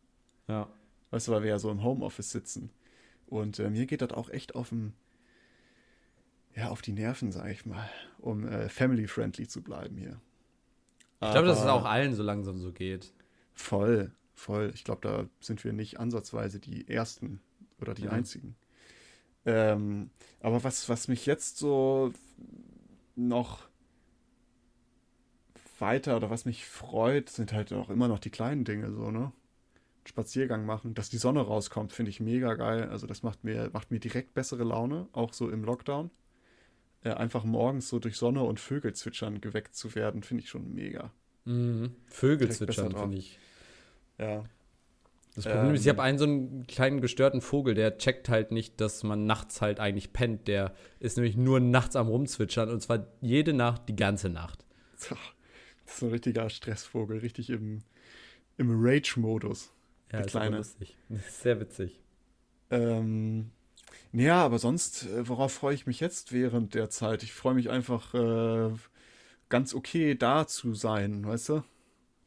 Ja. 0.48 0.68
Weißt 1.12 1.28
du, 1.28 1.32
weil 1.32 1.44
wir 1.44 1.50
ja 1.50 1.60
so 1.60 1.70
im 1.72 1.84
Homeoffice 1.84 2.32
sitzen. 2.32 2.70
Und 3.28 3.60
äh, 3.60 3.70
mir 3.70 3.86
geht 3.86 4.02
das 4.02 4.12
auch 4.12 4.30
echt 4.30 4.56
auf 4.56 4.70
den, 4.70 4.94
ja, 6.56 6.70
auf 6.70 6.82
die 6.82 6.92
Nerven, 6.92 7.32
sage 7.32 7.52
ich 7.52 7.66
mal, 7.66 7.90
um 8.20 8.48
äh, 8.48 8.70
family-friendly 8.70 9.48
zu 9.48 9.62
bleiben 9.62 9.98
hier. 9.98 10.20
Ich 11.22 11.32
glaube, 11.32 11.48
dass 11.48 11.60
es 11.62 11.66
auch 11.68 11.86
allen 11.86 12.16
so 12.16 12.24
langsam 12.24 12.60
so 12.60 12.74
geht. 12.74 13.14
Voll, 13.54 14.12
voll. 14.34 14.72
Ich 14.76 14.84
glaube, 14.84 15.02
da 15.02 15.26
sind 15.40 15.64
wir 15.64 15.72
nicht 15.72 16.00
ansatzweise 16.00 16.60
die 16.60 16.88
Ersten 16.90 17.40
oder 17.80 17.94
die 17.94 18.04
Ja. 18.04 18.12
Einzigen. 18.12 18.56
Ähm, 19.46 20.10
aber 20.42 20.64
was, 20.64 20.90
was 20.90 21.08
mich 21.08 21.26
jetzt 21.26 21.58
so 21.58 22.12
noch 23.16 23.68
weiter 25.84 26.16
oder 26.16 26.30
was 26.30 26.46
mich 26.46 26.66
freut, 26.66 27.30
sind 27.30 27.52
halt 27.52 27.74
auch 27.74 27.90
immer 27.90 28.08
noch 28.08 28.20
die 28.20 28.30
kleinen 28.30 28.64
Dinge, 28.64 28.90
so, 28.92 29.12
ne? 29.12 29.34
Spaziergang 30.06 30.66
machen, 30.66 30.94
dass 30.94 31.10
die 31.10 31.18
Sonne 31.18 31.42
rauskommt, 31.42 31.92
finde 31.92 32.10
ich 32.10 32.20
mega 32.20 32.56
geil. 32.56 32.90
Also 32.90 33.06
das 33.06 33.22
macht 33.22 33.44
mir, 33.44 33.70
macht 33.74 33.92
mir 33.92 34.00
direkt 34.00 34.34
bessere 34.34 34.64
Laune, 34.64 35.08
auch 35.12 35.34
so 35.34 35.50
im 35.50 35.64
Lockdown. 35.64 36.10
Äh, 37.04 37.12
einfach 37.12 37.44
morgens 37.44 37.90
so 37.90 38.00
durch 38.00 38.16
Sonne 38.16 38.44
und 38.44 38.60
Vögel 38.60 38.94
zwitschern 38.94 39.42
geweckt 39.42 39.76
zu 39.76 39.94
werden, 39.96 40.24
finde 40.24 40.44
ich 40.44 40.50
schon 40.50 40.74
mega. 40.74 41.12
Mhm. 41.46 41.96
Vögel 42.08 42.50
zwitschern, 42.50 42.96
finde 42.96 43.18
ich. 43.18 43.40
Ja. 44.18 44.44
Das 45.36 45.46
Problem 45.46 45.70
Ähm. 45.70 45.76
ist, 45.76 45.82
ich 45.82 45.90
habe 45.90 46.02
einen 46.04 46.18
so 46.18 46.26
einen 46.26 46.68
kleinen 46.68 47.02
gestörten 47.02 47.42
Vogel, 47.42 47.74
der 47.74 47.98
checkt 47.98 48.30
halt 48.30 48.52
nicht, 48.52 48.80
dass 48.80 49.04
man 49.04 49.26
nachts 49.26 49.62
halt 49.62 49.80
eigentlich 49.80 50.14
pennt. 50.14 50.48
Der 50.48 50.74
ist 51.00 51.18
nämlich 51.18 51.36
nur 51.36 51.60
nachts 51.60 51.96
am 51.96 52.08
Rumzwitschern 52.08 52.70
und 52.70 52.82
zwar 52.82 53.08
jede 53.22 53.54
Nacht, 53.54 53.90
die 53.90 53.96
ganze 53.96 54.30
Nacht. 54.30 54.66
Das 55.86 55.96
ist 55.96 56.04
ein 56.04 56.10
richtiger 56.10 56.50
Stressvogel, 56.50 57.20
richtig 57.20 57.50
im, 57.50 57.84
im 58.58 58.70
Rage-Modus. 58.72 59.72
Ja, 60.12 60.18
Der 60.18 60.26
ist 60.26 60.32
Kleine. 60.32 60.58
lustig. 60.58 60.98
Ist 61.10 61.42
sehr 61.42 61.60
witzig. 61.60 62.00
Ähm, 62.70 63.52
ja, 64.12 64.44
aber 64.44 64.60
sonst, 64.60 65.06
äh, 65.08 65.28
worauf 65.28 65.54
freue 65.54 65.76
ich 65.76 65.86
mich 65.88 66.00
jetzt 66.00 66.32
während 66.32 66.74
der 66.74 66.90
Zeit? 66.90 67.24
Ich 67.24 67.34
freue 67.34 67.54
mich 67.54 67.70
einfach 67.70 68.14
äh, 68.14 68.72
ganz 69.50 69.74
okay 69.74 70.16
da 70.16 70.48
zu 70.48 70.74
sein, 70.74 71.26
weißt 71.26 71.50
du? 71.50 71.64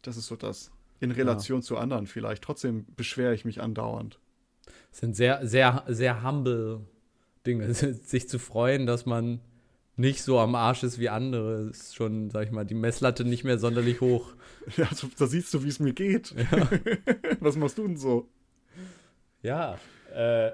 Das 0.03 0.17
ist 0.17 0.27
so 0.27 0.37
das. 0.37 0.71
In 1.01 1.11
Relation 1.11 1.63
zu 1.63 1.77
anderen 1.77 2.07
vielleicht. 2.07 2.43
Trotzdem 2.43 2.87
beschwere 2.97 3.35
ich 3.35 3.45
mich 3.45 3.61
andauernd. 3.61 4.19
Das 4.91 5.01
sind 5.01 5.15
sehr, 5.15 5.47
sehr, 5.47 5.85
sehr 5.89 6.23
humble 6.23 6.87
Dinge. 7.47 7.73
Sich 7.75 8.29
zu 8.29 8.39
freuen, 8.39 8.87
dass 8.87 9.07
man 9.07 9.41
nicht 9.97 10.23
so 10.23 10.39
am 10.39 10.55
Arsch 10.55 10.83
ist 10.83 10.99
wie 10.99 11.09
andere, 11.09 11.71
ist 11.71 11.97
schon, 11.97 12.31
sag 12.31 12.45
ich 12.45 12.53
mal, 12.53 12.65
die 12.65 12.75
Messlatte 12.75 13.25
nicht 13.25 13.45
mehr 13.45 13.59
sonderlich 13.59 14.01
hoch. 14.01 14.35
Ja, 14.77 14.89
so, 14.93 15.07
da 15.17 15.29
siehst 15.29 15.55
du, 15.55 15.63
wie 15.63 15.69
es 15.69 15.79
mir 15.79 15.93
geht. 15.93 16.35
Was 17.39 17.57
machst 17.57 17.79
du 17.79 17.87
denn 17.87 17.97
so? 17.97 18.29
Ja, 19.41 19.79
äh, 20.13 20.51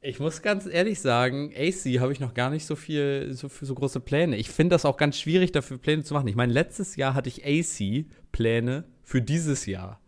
ich 0.00 0.20
muss 0.20 0.42
ganz 0.42 0.66
ehrlich 0.66 1.00
sagen, 1.00 1.52
AC 1.56 1.98
habe 1.98 2.12
ich 2.12 2.20
noch 2.20 2.34
gar 2.34 2.50
nicht 2.50 2.66
so 2.66 2.76
viel, 2.76 3.30
so, 3.32 3.48
so 3.48 3.74
große 3.74 3.98
Pläne. 3.98 4.36
Ich 4.36 4.48
finde 4.48 4.74
das 4.74 4.84
auch 4.84 4.96
ganz 4.96 5.18
schwierig, 5.18 5.50
dafür 5.50 5.78
Pläne 5.78 6.04
zu 6.04 6.14
machen. 6.14 6.28
Ich 6.28 6.36
meine, 6.36 6.52
letztes 6.52 6.94
Jahr 6.94 7.14
hatte 7.14 7.28
ich 7.28 7.44
AC-Pläne 7.44 8.84
für 9.02 9.20
dieses 9.20 9.66
Jahr. 9.66 10.00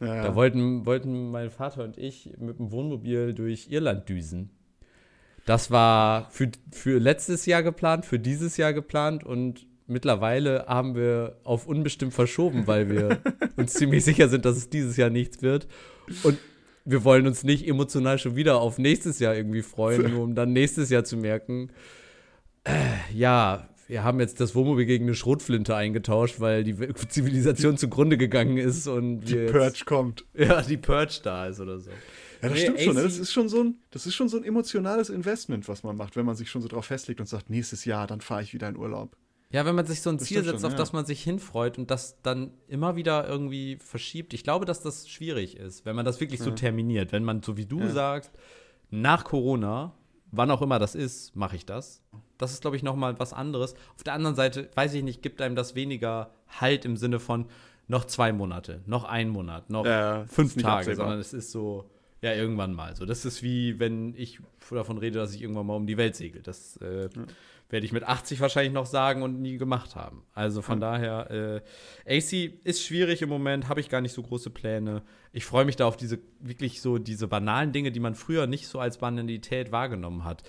Ja, 0.00 0.06
ja. 0.06 0.22
Da 0.22 0.34
wollten, 0.34 0.86
wollten 0.86 1.30
mein 1.30 1.50
Vater 1.50 1.84
und 1.84 1.98
ich 1.98 2.32
mit 2.38 2.58
dem 2.58 2.70
Wohnmobil 2.70 3.34
durch 3.34 3.68
Irland 3.70 4.08
düsen. 4.08 4.55
Das 5.46 5.70
war 5.70 6.28
für, 6.30 6.50
für 6.72 6.98
letztes 6.98 7.46
Jahr 7.46 7.62
geplant, 7.62 8.04
für 8.04 8.18
dieses 8.18 8.56
Jahr 8.56 8.72
geplant 8.72 9.24
und 9.24 9.66
mittlerweile 9.86 10.66
haben 10.66 10.96
wir 10.96 11.38
auf 11.44 11.66
unbestimmt 11.66 12.12
verschoben, 12.12 12.66
weil 12.66 12.90
wir 12.90 13.20
uns 13.56 13.72
ziemlich 13.72 14.04
sicher 14.04 14.28
sind, 14.28 14.44
dass 14.44 14.56
es 14.56 14.68
dieses 14.68 14.96
Jahr 14.96 15.08
nichts 15.08 15.42
wird. 15.42 15.68
Und 16.24 16.38
wir 16.84 17.04
wollen 17.04 17.28
uns 17.28 17.44
nicht 17.44 17.66
emotional 17.66 18.18
schon 18.18 18.34
wieder 18.34 18.60
auf 18.60 18.78
nächstes 18.78 19.20
Jahr 19.20 19.36
irgendwie 19.36 19.62
freuen, 19.62 20.10
nur 20.10 20.24
um 20.24 20.34
dann 20.34 20.52
nächstes 20.52 20.90
Jahr 20.90 21.04
zu 21.04 21.16
merken, 21.16 21.70
äh, 22.64 22.72
ja, 23.14 23.68
wir 23.86 24.02
haben 24.02 24.18
jetzt 24.18 24.40
das 24.40 24.56
Wohnmobil 24.56 24.84
gegen 24.84 25.04
eine 25.04 25.14
Schrotflinte 25.14 25.76
eingetauscht, 25.76 26.40
weil 26.40 26.64
die 26.64 26.74
Zivilisation 27.08 27.76
zugrunde 27.76 28.16
gegangen 28.16 28.58
ist 28.58 28.88
und 28.88 29.20
die 29.20 29.46
Purge 29.46 29.84
kommt. 29.86 30.24
ja, 30.34 30.60
die 30.62 30.76
Purge 30.76 31.20
da 31.22 31.46
ist 31.46 31.60
oder 31.60 31.78
so. 31.78 31.92
Ja, 32.46 32.54
das 32.54 32.60
stimmt 32.60 32.80
schon. 32.80 32.94
Ne? 32.96 33.02
Das 33.02 33.18
ist 33.18 33.32
schon, 33.32 33.48
so 33.48 33.62
ein, 33.62 33.78
das 33.90 34.06
ist 34.06 34.14
schon 34.14 34.28
so 34.28 34.36
ein 34.36 34.44
emotionales 34.44 35.10
Investment, 35.10 35.68
was 35.68 35.82
man 35.82 35.96
macht, 35.96 36.16
wenn 36.16 36.26
man 36.26 36.36
sich 36.36 36.50
schon 36.50 36.62
so 36.62 36.68
drauf 36.68 36.86
festlegt 36.86 37.20
und 37.20 37.26
sagt, 37.26 37.50
nächstes 37.50 37.84
Jahr, 37.84 38.06
dann 38.06 38.20
fahre 38.20 38.42
ich 38.42 38.52
wieder 38.54 38.68
in 38.68 38.76
Urlaub. 38.76 39.16
Ja, 39.50 39.64
wenn 39.64 39.76
man 39.76 39.86
sich 39.86 40.02
so 40.02 40.10
ein 40.10 40.18
Das 40.18 40.26
Ziel 40.26 40.42
setzt, 40.42 40.56
schon, 40.60 40.64
auf 40.66 40.72
ja. 40.72 40.78
das 40.78 40.92
man 40.92 41.06
sich 41.06 41.22
hinfreut 41.22 41.78
und 41.78 41.90
das 41.90 42.20
dann 42.22 42.50
immer 42.66 42.96
wieder 42.96 43.26
irgendwie 43.28 43.76
verschiebt. 43.76 44.34
Ich 44.34 44.42
glaube, 44.42 44.64
dass 44.64 44.82
das 44.82 45.08
schwierig 45.08 45.56
ist, 45.56 45.84
wenn 45.86 45.94
man 45.94 46.04
das 46.04 46.20
wirklich 46.20 46.40
so 46.40 46.50
terminiert. 46.50 47.12
Wenn 47.12 47.22
man, 47.24 47.42
so 47.42 47.56
wie 47.56 47.64
du 47.66 47.78
Ja. 47.80 47.90
sagst, 47.90 48.32
nach 48.90 49.22
Corona, 49.24 49.94
wann 50.32 50.50
auch 50.50 50.62
immer 50.62 50.78
das 50.80 50.94
ist, 50.96 51.36
mache 51.36 51.54
ich 51.56 51.64
das. 51.64 52.02
Das 52.38 52.52
ist, 52.52 52.60
glaube 52.60 52.76
ich, 52.76 52.82
noch 52.82 52.96
mal 52.96 53.18
was 53.20 53.32
anderes. 53.32 53.74
Auf 53.94 54.02
der 54.02 54.14
anderen 54.14 54.34
Seite, 54.36 54.68
weiß 54.74 54.92
ich 54.94 55.02
nicht, 55.04 55.22
gibt 55.22 55.40
einem 55.40 55.54
das 55.56 55.74
weniger 55.74 56.30
Halt 56.60 56.84
im 56.84 56.96
Sinne 56.96 57.20
von 57.20 57.46
noch 57.88 58.04
zwei 58.04 58.32
Monate, 58.32 58.82
noch 58.86 59.04
ein 59.04 59.28
Monat, 59.28 59.70
noch 59.70 59.86
Ja, 59.86 60.26
fünf 60.26 60.54
Tage, 60.56 60.68
absehbar. 60.78 60.96
sondern 60.96 61.20
es 61.20 61.32
ist 61.32 61.52
so, 61.52 61.88
ja, 62.22 62.32
irgendwann 62.32 62.72
mal. 62.72 62.96
So, 62.96 63.04
das 63.04 63.24
ist 63.24 63.42
wie, 63.42 63.78
wenn 63.78 64.14
ich 64.16 64.40
davon 64.70 64.98
rede, 64.98 65.18
dass 65.18 65.34
ich 65.34 65.42
irgendwann 65.42 65.66
mal 65.66 65.76
um 65.76 65.86
die 65.86 65.96
Welt 65.96 66.16
segel. 66.16 66.42
Das 66.42 66.76
äh, 66.78 67.08
werde 67.68 67.84
ich 67.84 67.92
mit 67.92 68.04
80 68.04 68.40
wahrscheinlich 68.40 68.72
noch 68.72 68.86
sagen 68.86 69.22
und 69.22 69.40
nie 69.40 69.58
gemacht 69.58 69.96
haben. 69.96 70.22
Also 70.32 70.62
von 70.62 70.80
daher, 70.80 71.62
äh, 72.06 72.16
AC 72.18 72.52
ist 72.64 72.82
schwierig 72.82 73.22
im 73.22 73.28
Moment, 73.28 73.68
habe 73.68 73.80
ich 73.80 73.88
gar 73.88 74.00
nicht 74.00 74.12
so 74.12 74.22
große 74.22 74.50
Pläne. 74.50 75.02
Ich 75.32 75.44
freue 75.44 75.64
mich 75.64 75.76
da 75.76 75.86
auf 75.86 75.96
diese 75.96 76.18
wirklich 76.40 76.80
so 76.80 76.98
diese 76.98 77.28
banalen 77.28 77.72
Dinge, 77.72 77.92
die 77.92 78.00
man 78.00 78.14
früher 78.14 78.46
nicht 78.46 78.66
so 78.68 78.78
als 78.78 78.98
Banalität 78.98 79.72
wahrgenommen 79.72 80.24
hat. 80.24 80.42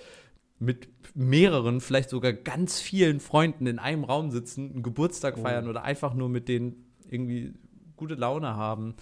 Mit 0.60 0.88
mehreren, 1.14 1.80
vielleicht 1.80 2.10
sogar 2.10 2.32
ganz 2.32 2.80
vielen 2.80 3.20
Freunden 3.20 3.66
in 3.66 3.78
einem 3.78 4.04
Raum 4.04 4.30
sitzen, 4.30 4.72
einen 4.72 4.82
Geburtstag 4.82 5.38
feiern 5.38 5.68
oder 5.68 5.84
einfach 5.84 6.14
nur 6.14 6.28
mit 6.28 6.48
denen 6.48 6.86
irgendwie 7.08 7.54
gute 7.96 8.14
Laune 8.14 8.56
haben 8.56 8.96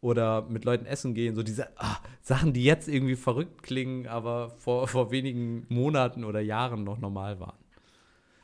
oder 0.00 0.42
mit 0.42 0.64
Leuten 0.64 0.86
essen 0.86 1.14
gehen. 1.14 1.34
So 1.34 1.42
diese 1.42 1.68
ah, 1.80 1.98
Sachen, 2.22 2.52
die 2.52 2.64
jetzt 2.64 2.88
irgendwie 2.88 3.16
verrückt 3.16 3.62
klingen, 3.62 4.06
aber 4.06 4.50
vor, 4.50 4.86
vor 4.88 5.10
wenigen 5.10 5.66
Monaten 5.68 6.24
oder 6.24 6.40
Jahren 6.40 6.84
noch 6.84 6.98
normal 6.98 7.40
waren. 7.40 7.58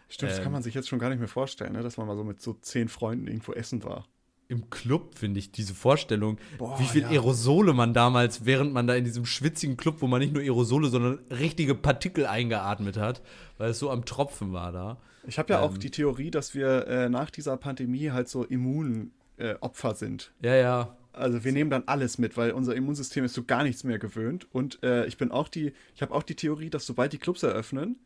Stimmt, 0.09 0.33
das 0.33 0.39
Ähm. 0.39 0.45
kann 0.45 0.53
man 0.53 0.63
sich 0.63 0.75
jetzt 0.75 0.89
schon 0.89 0.99
gar 0.99 1.09
nicht 1.11 1.19
mehr 1.19 1.29
vorstellen, 1.29 1.73
ne? 1.73 1.83
dass 1.83 1.97
man 1.97 2.07
mal 2.07 2.17
so 2.17 2.25
mit 2.25 2.41
so 2.41 2.55
zehn 2.55 2.89
Freunden 2.89 3.27
irgendwo 3.27 3.53
essen 3.53 3.83
war. 3.85 4.07
Im 4.49 4.69
Club 4.69 5.17
finde 5.17 5.41
ich 5.41 5.53
diese 5.53 5.75
Vorstellung, 5.75 6.39
Boah, 6.59 6.79
wie 6.79 6.85
viel 6.85 7.03
ja. 7.03 7.09
Aerosole 7.09 7.73
man 7.73 7.95
damals, 7.95 8.45
während 8.45 8.75
man 8.75 8.87
da 8.87 8.95
in 8.95 9.05
diesem 9.05 9.25
schwitzigen 9.25 9.77
Club, 9.77 9.97
wo 10.01 10.07
man 10.07 10.21
nicht 10.21 10.35
nur 10.35 10.43
Aerosole, 10.43 10.89
sondern 10.89 11.19
richtige 11.31 11.75
Partikel 11.75 12.27
eingeatmet 12.27 12.99
hat, 12.99 13.23
weil 13.57 13.71
es 13.71 13.79
so 13.79 13.91
am 13.91 14.05
Tropfen 14.05 14.53
war 14.53 14.71
da. 14.71 14.99
Ich 15.27 15.39
habe 15.39 15.55
ja 15.55 15.61
auch 15.61 15.73
Ähm. 15.73 15.81
die 15.81 15.91
Theorie, 15.91 16.31
dass 16.31 16.55
wir 16.55 16.87
äh, 16.87 17.09
nach 17.09 17.31
dieser 17.31 17.57
Pandemie 17.57 18.11
halt 18.11 18.29
so 18.29 18.45
Immunopfer 18.45 19.91
äh, 19.91 19.95
sind. 19.95 20.33
Ja, 20.43 20.55
ja. 20.55 20.97
Also 21.15 21.45
wir 21.45 21.53
nehmen 21.53 21.71
dann 21.71 21.85
alles 21.87 22.19
mit, 22.19 22.37
weil 22.37 22.51
unser 22.53 22.75
Immunsystem 22.75 23.25
ist 23.25 23.35
so 23.35 23.45
gar 23.45 23.63
nichts 23.63 23.85
mehr 23.85 23.99
gewöhnt. 23.99 24.47
Und 24.53 24.83
äh, 24.83 25.07
ich 25.07 25.17
bin 25.17 25.31
auch 25.31 25.49
die, 25.49 25.73
ich 25.95 26.03
habe 26.03 26.13
auch 26.15 26.23
die 26.23 26.35
Theorie, 26.35 26.71
dass 26.71 26.87
sobald 26.87 27.13
die 27.13 27.19
Clubs 27.19 27.43
eröffnen, 27.43 27.97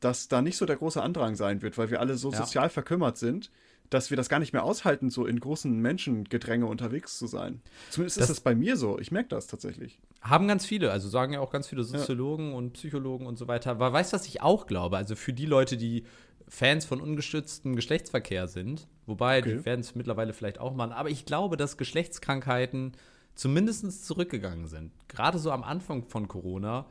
dass 0.00 0.28
da 0.28 0.42
nicht 0.42 0.56
so 0.56 0.66
der 0.66 0.76
große 0.76 1.02
Andrang 1.02 1.36
sein 1.36 1.62
wird, 1.62 1.78
weil 1.78 1.90
wir 1.90 2.00
alle 2.00 2.16
so 2.16 2.30
Ja. 2.30 2.38
sozial 2.38 2.68
verkümmert 2.68 3.16
sind, 3.18 3.50
dass 3.88 4.10
wir 4.10 4.16
das 4.16 4.28
gar 4.28 4.40
nicht 4.40 4.52
mehr 4.52 4.64
aushalten, 4.64 5.10
so 5.10 5.26
in 5.26 5.38
großen 5.38 5.72
Menschengedränge 5.80 6.66
unterwegs 6.66 7.18
zu 7.18 7.26
sein. 7.28 7.60
Zumindest 7.90 8.16
Das- 8.16 8.24
ist 8.24 8.30
das 8.38 8.40
bei 8.40 8.54
mir 8.54 8.76
so. 8.76 8.98
Ich 8.98 9.12
merke 9.12 9.28
das 9.28 9.46
tatsächlich. 9.46 10.00
Haben 10.20 10.48
ganz 10.48 10.66
viele, 10.66 10.90
also 10.90 11.08
sagen 11.08 11.32
ja 11.34 11.40
auch 11.40 11.52
ganz 11.52 11.68
viele 11.68 11.84
Soziologen 11.84 12.52
und 12.52 12.72
Psychologen 12.72 13.26
und 13.26 13.38
so 13.38 13.46
weiter. 13.46 13.70
Aber 13.70 13.92
weißt 13.92 14.12
du, 14.12 14.16
was 14.16 14.26
ich 14.26 14.42
auch 14.42 14.66
glaube? 14.66 14.96
Also 14.96 15.14
für 15.14 15.32
die 15.32 15.46
Leute, 15.46 15.76
die 15.76 16.04
Fans 16.48 16.84
von 16.84 17.00
ungestütztem 17.00 17.74
Geschlechtsverkehr 17.76 18.46
sind, 18.46 18.86
wobei 19.06 19.40
Okay. 19.40 19.56
die 19.58 19.64
werden 19.64 19.80
es 19.80 19.94
mittlerweile 19.94 20.32
vielleicht 20.32 20.58
auch 20.58 20.74
machen, 20.74 20.92
aber 20.92 21.10
ich 21.10 21.24
glaube, 21.26 21.56
dass 21.56 21.76
Geschlechtskrankheiten 21.76 22.92
zumindest 23.34 24.06
zurückgegangen 24.06 24.66
sind. 24.66 24.92
Gerade 25.08 25.38
so 25.38 25.50
am 25.50 25.62
Anfang 25.62 26.04
von 26.04 26.28
Corona 26.28 26.86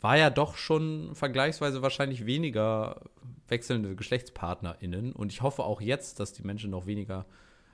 war 0.00 0.16
ja 0.16 0.30
doch 0.30 0.56
schon 0.56 1.14
vergleichsweise 1.14 1.82
wahrscheinlich 1.82 2.24
weniger 2.24 3.02
wechselnde 3.48 3.94
GeschlechtspartnerInnen. 3.96 5.12
Und 5.12 5.30
ich 5.30 5.42
hoffe 5.42 5.64
auch 5.64 5.80
jetzt, 5.82 6.20
dass 6.20 6.32
die 6.32 6.42
Menschen 6.42 6.70
noch 6.70 6.86
weniger 6.86 7.26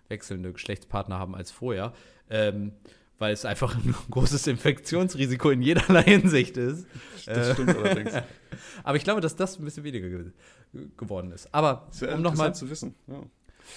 wechselnde 0.08 0.52
Geschlechtspartner 0.52 1.18
haben 1.18 1.36
als 1.36 1.52
vorher. 1.52 1.92
Ähm, 2.28 2.72
weil 3.18 3.32
es 3.32 3.44
einfach 3.44 3.74
ein 3.76 3.94
großes 4.10 4.46
Infektionsrisiko 4.46 5.50
in 5.50 5.62
jederlei 5.62 6.02
Hinsicht 6.02 6.56
ist. 6.56 6.86
Das 7.26 7.48
Äh, 7.48 7.52
stimmt 7.54 7.76
allerdings. 7.76 8.12
Aber 8.84 8.96
ich 8.96 9.04
glaube, 9.04 9.20
dass 9.20 9.36
das 9.36 9.58
ein 9.58 9.64
bisschen 9.64 9.84
weniger 9.84 10.08
ge 10.08 10.32
geworden 10.96 11.32
ist. 11.32 11.52
Aber 11.54 11.86
Sehr 11.90 12.14
um 12.14 12.22
nochmal 12.22 12.54
zu 12.54 12.68
wissen. 12.68 12.94
Ja. 13.06 13.22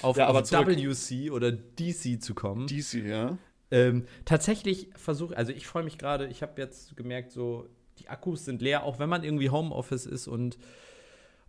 auf, 0.02 0.18
Ja, 0.18 0.28
auf 0.28 0.52
WC 0.52 1.32
oder 1.32 1.52
DC 1.52 2.22
zu 2.22 2.34
kommen. 2.34 2.68
DC, 2.68 3.06
ja. 3.06 3.38
Ähm, 3.72 4.06
tatsächlich 4.26 4.90
versuche, 4.96 5.38
also 5.38 5.52
ich 5.52 5.68
freue 5.68 5.84
mich 5.84 5.98
gerade, 5.98 6.28
ich 6.28 6.42
habe 6.42 6.60
jetzt 6.60 6.98
gemerkt, 6.98 7.32
so 7.32 7.68
die 8.00 8.10
Akkus 8.10 8.46
sind 8.46 8.62
leer, 8.62 8.84
auch 8.84 9.00
wenn 9.00 9.10
man 9.10 9.24
irgendwie 9.24 9.50
Homeoffice 9.50 10.06
ist 10.06 10.28
und 10.28 10.58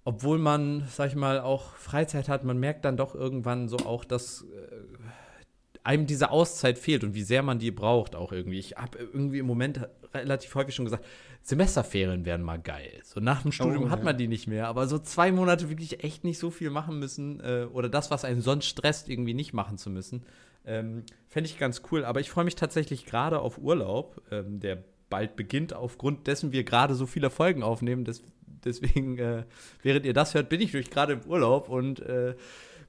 obwohl 0.05 0.39
man, 0.39 0.85
sag 0.89 1.09
ich 1.09 1.15
mal, 1.17 1.41
auch 1.41 1.75
Freizeit 1.75 2.29
hat, 2.29 2.45
man 2.45 2.59
merkt 2.59 2.85
dann 2.85 2.97
doch 2.97 3.15
irgendwann 3.15 3.69
so 3.69 3.77
auch, 3.79 4.05
dass 4.05 4.43
äh, 4.43 4.47
einem 5.83 6.07
diese 6.07 6.31
Auszeit 6.31 6.79
fehlt 6.79 7.05
und 7.05 7.15
wie 7.15 7.23
sehr 7.23 7.43
man 7.43 7.59
die 7.59 7.71
braucht 7.71 8.15
auch 8.15 8.33
irgendwie. 8.33 8.59
Ich 8.59 8.77
habe 8.77 8.99
irgendwie 8.99 9.39
im 9.39 9.47
Moment 9.47 9.89
relativ 10.13 10.55
häufig 10.55 10.75
schon 10.75 10.85
gesagt, 10.85 11.05
Semesterferien 11.43 12.25
wären 12.25 12.43
mal 12.43 12.59
geil. 12.59 13.01
So 13.03 13.21
nach 13.21 13.43
dem 13.43 13.53
Studium 13.53 13.85
oh, 13.85 13.91
hat 13.91 14.05
man 14.05 14.19
die 14.19 14.29
nicht 14.29 14.47
mehr, 14.47 14.69
aber 14.69 14.87
so 14.89 14.99
zwei 14.99 15.33
Monate 15.33 15.71
wirklich 15.71 16.05
echt 16.05 16.25
nicht 16.25 16.39
so 16.39 16.51
viel 16.51 16.71
machen 16.71 16.99
müssen 16.99 17.41
äh, 17.41 17.67
oder 17.73 17.89
das, 17.89 18.11
was 18.11 18.25
einen 18.25 18.43
sonst 18.43 18.67
stresst, 18.67 19.09
irgendwie 19.09 19.35
nicht 19.35 19.53
machen 19.53 19.79
zu 19.79 19.89
müssen, 19.91 20.25
ähm, 20.67 21.05
fände 21.29 21.49
ich 21.49 21.59
ganz 21.59 21.83
cool. 21.91 22.05
Aber 22.05 22.21
ich 22.21 22.31
freue 22.31 22.45
mich 22.45 22.57
tatsächlich 22.57 23.07
gerade 23.07 23.41
auf 23.41 23.59
Urlaub, 23.59 24.21
ähm, 24.31 24.61
der 24.61 24.85
bald 25.09 25.35
beginnt, 25.35 25.73
aufgrund 25.73 26.27
dessen 26.27 26.53
wir 26.53 26.65
gerade 26.65 26.95
so 26.95 27.07
viele 27.07 27.31
Folgen 27.31 27.63
aufnehmen. 27.63 28.05
Das, 28.05 28.23
deswegen, 28.65 29.19
äh, 29.19 29.45
während 29.83 30.05
ihr 30.05 30.13
das 30.13 30.35
hört, 30.35 30.51
bin 30.51 30.61
ich 30.61 30.73
durch 30.73 30.91
gerade 30.91 31.15
im 31.15 31.23
Urlaub 31.23 31.69
und 31.69 32.01
äh, 32.01 32.35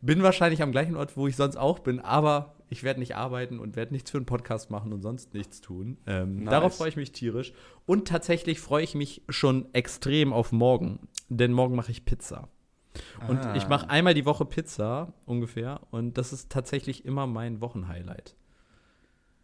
bin 0.02 0.24
wahrscheinlich 0.24 0.62
am 0.62 0.72
gleichen 0.72 0.96
Ort, 0.96 1.16
wo 1.16 1.28
ich 1.28 1.36
sonst 1.36 1.56
auch 1.56 1.80
bin, 1.80 2.00
aber 2.00 2.56
ich 2.72 2.84
werde 2.84 3.02
nicht 3.02 3.18
arbeiten 3.18 3.60
und 3.60 3.76
werde 3.76 3.92
nichts 3.92 4.10
für 4.10 4.18
einen 4.18 4.26
Podcast 4.26 4.72
machen 4.72 4.94
und 4.94 5.02
sonst 5.02 5.34
nichts 5.34 5.60
tun. 5.60 5.98
Ähm, 6.08 6.46
nice. 6.46 6.52
Darauf 6.52 6.78
freue 6.78 6.88
ich 6.88 6.96
mich 6.96 7.12
tierisch. 7.12 7.52
Und 7.86 8.08
tatsächlich 8.08 8.62
freue 8.62 8.84
ich 8.84 8.96
mich 8.96 9.24
schon 9.28 9.68
extrem 9.74 10.32
auf 10.32 10.54
morgen, 10.54 11.10
denn 11.28 11.52
morgen 11.52 11.76
mache 11.76 11.92
ich 11.92 12.06
Pizza. 12.06 12.48
Und 13.28 13.40
ah. 13.40 13.56
ich 13.56 13.68
mache 13.68 13.90
einmal 13.90 14.14
die 14.14 14.26
Woche 14.26 14.46
Pizza 14.46 15.14
ungefähr 15.26 15.82
und 15.92 16.18
das 16.18 16.32
ist 16.32 16.50
tatsächlich 16.50 17.04
immer 17.04 17.28
mein 17.28 17.60
Wochenhighlight. 17.60 18.36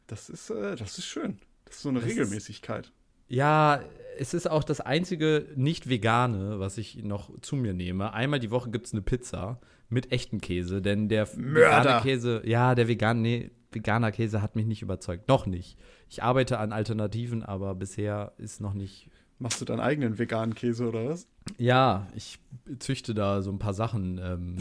Das 0.07 0.29
ist, 0.29 0.49
äh, 0.49 0.77
das 0.77 0.97
ist 0.97 1.05
schön. 1.05 1.37
Das 1.65 1.75
ist 1.75 1.81
so 1.81 1.89
eine 1.89 1.99
das 1.99 2.09
Regelmäßigkeit. 2.09 2.85
Ist, 2.85 2.93
ja, 3.27 3.81
es 4.19 4.33
ist 4.33 4.49
auch 4.49 4.63
das 4.63 4.81
einzige 4.81 5.47
nicht-vegane, 5.55 6.59
was 6.59 6.77
ich 6.77 7.03
noch 7.03 7.29
zu 7.41 7.55
mir 7.55 7.73
nehme. 7.73 8.13
Einmal 8.13 8.39
die 8.39 8.51
Woche 8.51 8.69
gibt 8.69 8.87
es 8.87 8.93
eine 8.93 9.01
Pizza 9.01 9.59
mit 9.89 10.11
echtem 10.11 10.41
Käse, 10.41 10.81
denn 10.81 11.07
der 11.09 11.27
Mörder. 11.37 11.83
vegane 11.83 12.01
Käse, 12.01 12.41
ja, 12.45 12.75
der 12.75 12.87
vegan, 12.87 13.21
nee, 13.21 13.51
veganer 13.71 14.11
Käse 14.11 14.41
hat 14.41 14.55
mich 14.55 14.65
nicht 14.65 14.81
überzeugt. 14.81 15.27
Noch 15.27 15.45
nicht. 15.45 15.77
Ich 16.09 16.23
arbeite 16.23 16.59
an 16.59 16.71
Alternativen, 16.71 17.43
aber 17.43 17.75
bisher 17.75 18.33
ist 18.37 18.61
noch 18.61 18.73
nicht. 18.73 19.09
Machst 19.39 19.61
du 19.61 19.65
deinen 19.65 19.81
eigenen 19.81 20.17
veganen 20.17 20.55
Käse 20.55 20.87
oder 20.87 21.09
was? 21.09 21.27
Ja, 21.57 22.07
ich 22.15 22.39
züchte 22.79 23.13
da 23.13 23.41
so 23.41 23.51
ein 23.51 23.59
paar 23.59 23.73
Sachen 23.73 24.19
ähm, 24.21 24.57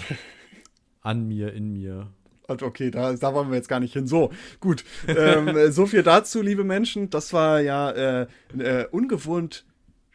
an 1.00 1.26
mir, 1.26 1.52
in 1.52 1.72
mir. 1.72 2.12
Okay, 2.48 2.90
da, 2.90 3.14
da 3.14 3.34
wollen 3.34 3.50
wir 3.50 3.56
jetzt 3.56 3.68
gar 3.68 3.80
nicht 3.80 3.92
hin. 3.92 4.06
So, 4.06 4.30
gut. 4.60 4.84
ähm, 5.08 5.54
so 5.72 5.86
viel 5.86 6.02
dazu, 6.02 6.42
liebe 6.42 6.64
Menschen. 6.64 7.10
Das 7.10 7.32
war 7.32 7.60
ja 7.60 7.90
äh, 7.90 8.26
eine 8.52 8.88
ungewohnt 8.88 9.64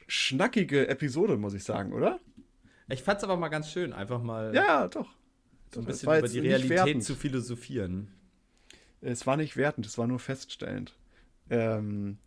schnackige 0.08 0.88
Episode, 0.88 1.38
muss 1.38 1.54
ich 1.54 1.64
sagen, 1.64 1.94
oder? 1.94 2.20
Ich 2.90 3.04
fand's 3.04 3.24
aber 3.24 3.38
mal 3.38 3.50
ganz 3.50 3.70
schön, 3.70 3.94
einfach 3.94 4.22
mal. 4.22 4.54
Ja, 4.54 4.88
doch. 4.88 5.10
So 5.74 5.80
ein 5.80 5.86
bisschen 5.86 6.18
über 6.18 6.28
die 6.28 6.40
Realität 6.40 7.04
zu 7.04 7.16
philosophieren. 7.16 8.10
Es 9.00 9.26
war 9.26 9.38
nicht 9.38 9.56
wertend, 9.56 9.86
es 9.86 9.98
war 9.98 10.08
nur 10.08 10.20
feststellend. 10.20 10.94
Ähm, 11.50 12.18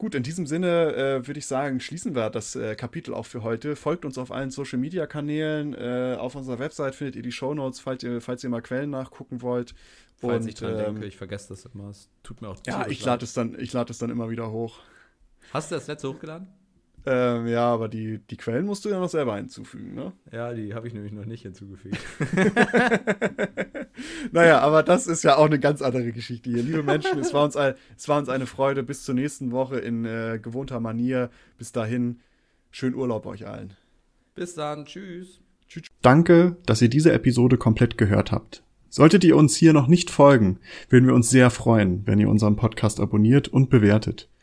Gut, 0.00 0.14
in 0.14 0.22
diesem 0.22 0.46
Sinne 0.46 0.94
äh, 0.94 1.26
würde 1.26 1.40
ich 1.40 1.46
sagen, 1.46 1.78
schließen 1.78 2.14
wir 2.14 2.30
das 2.30 2.56
äh, 2.56 2.74
Kapitel 2.74 3.12
auch 3.12 3.26
für 3.26 3.42
heute. 3.42 3.76
Folgt 3.76 4.06
uns 4.06 4.16
auf 4.16 4.32
allen 4.32 4.50
Social 4.50 4.78
Media 4.78 5.06
Kanälen. 5.06 5.74
Äh, 5.74 6.16
auf 6.18 6.34
unserer 6.36 6.58
Website 6.58 6.94
findet 6.94 7.16
ihr 7.16 7.22
die 7.22 7.32
Show 7.32 7.52
Notes, 7.52 7.80
falls 7.80 8.02
ihr, 8.02 8.22
falls 8.22 8.42
ihr 8.42 8.48
mal 8.48 8.62
Quellen 8.62 8.88
nachgucken 8.88 9.42
wollt. 9.42 9.74
Falls 10.16 10.44
Und, 10.44 10.48
ich 10.48 10.54
dran 10.54 10.70
ähm, 10.70 10.78
denke, 10.78 11.04
ich 11.04 11.18
vergesse 11.18 11.50
das 11.50 11.66
immer. 11.66 11.90
Es 11.90 12.08
tut 12.22 12.40
mir 12.40 12.48
auch 12.48 12.56
Ja, 12.66 12.86
ich 12.86 13.04
lade 13.04 13.26
es, 13.26 13.34
dann, 13.34 13.52
lad 13.52 13.90
es 13.90 13.98
dann 13.98 14.08
immer 14.08 14.30
wieder 14.30 14.50
hoch. 14.50 14.78
Hast 15.52 15.70
du 15.70 15.74
das 15.74 15.86
letzte 15.86 16.08
hochgeladen? 16.08 16.48
Ähm, 17.12 17.48
ja, 17.48 17.64
aber 17.64 17.88
die, 17.88 18.18
die 18.18 18.36
Quellen 18.36 18.66
musst 18.66 18.84
du 18.84 18.88
ja 18.88 19.00
noch 19.00 19.08
selber 19.08 19.34
hinzufügen, 19.34 19.94
ne? 19.94 20.12
Ja, 20.30 20.54
die 20.54 20.74
habe 20.74 20.86
ich 20.86 20.94
nämlich 20.94 21.10
noch 21.10 21.24
nicht 21.24 21.42
hinzugefügt. 21.42 21.98
naja, 24.32 24.60
aber 24.60 24.84
das 24.84 25.08
ist 25.08 25.24
ja 25.24 25.36
auch 25.36 25.46
eine 25.46 25.58
ganz 25.58 25.82
andere 25.82 26.12
Geschichte 26.12 26.50
hier. 26.50 26.62
Liebe 26.62 26.84
Menschen, 26.84 27.18
es 27.18 27.34
war 27.34 27.42
uns, 27.42 27.56
ein, 27.56 27.74
es 27.96 28.08
war 28.08 28.16
uns 28.16 28.28
eine 28.28 28.46
Freude. 28.46 28.84
Bis 28.84 29.02
zur 29.02 29.16
nächsten 29.16 29.50
Woche 29.50 29.80
in 29.80 30.04
äh, 30.04 30.38
gewohnter 30.40 30.78
Manier. 30.78 31.30
Bis 31.58 31.72
dahin, 31.72 32.20
schönen 32.70 32.94
Urlaub 32.94 33.26
euch 33.26 33.44
allen. 33.44 33.74
Bis 34.36 34.54
dann, 34.54 34.84
tschüss. 34.84 35.40
Tschüss. 35.66 35.88
Danke, 36.02 36.58
dass 36.64 36.80
ihr 36.80 36.90
diese 36.90 37.12
Episode 37.12 37.56
komplett 37.56 37.98
gehört 37.98 38.30
habt. 38.30 38.62
Solltet 38.88 39.24
ihr 39.24 39.36
uns 39.36 39.56
hier 39.56 39.72
noch 39.72 39.88
nicht 39.88 40.10
folgen, 40.10 40.60
würden 40.88 41.08
wir 41.08 41.14
uns 41.14 41.28
sehr 41.28 41.50
freuen, 41.50 42.06
wenn 42.06 42.20
ihr 42.20 42.28
unseren 42.28 42.54
Podcast 42.54 43.00
abonniert 43.00 43.48
und 43.48 43.68
bewertet. 43.68 44.29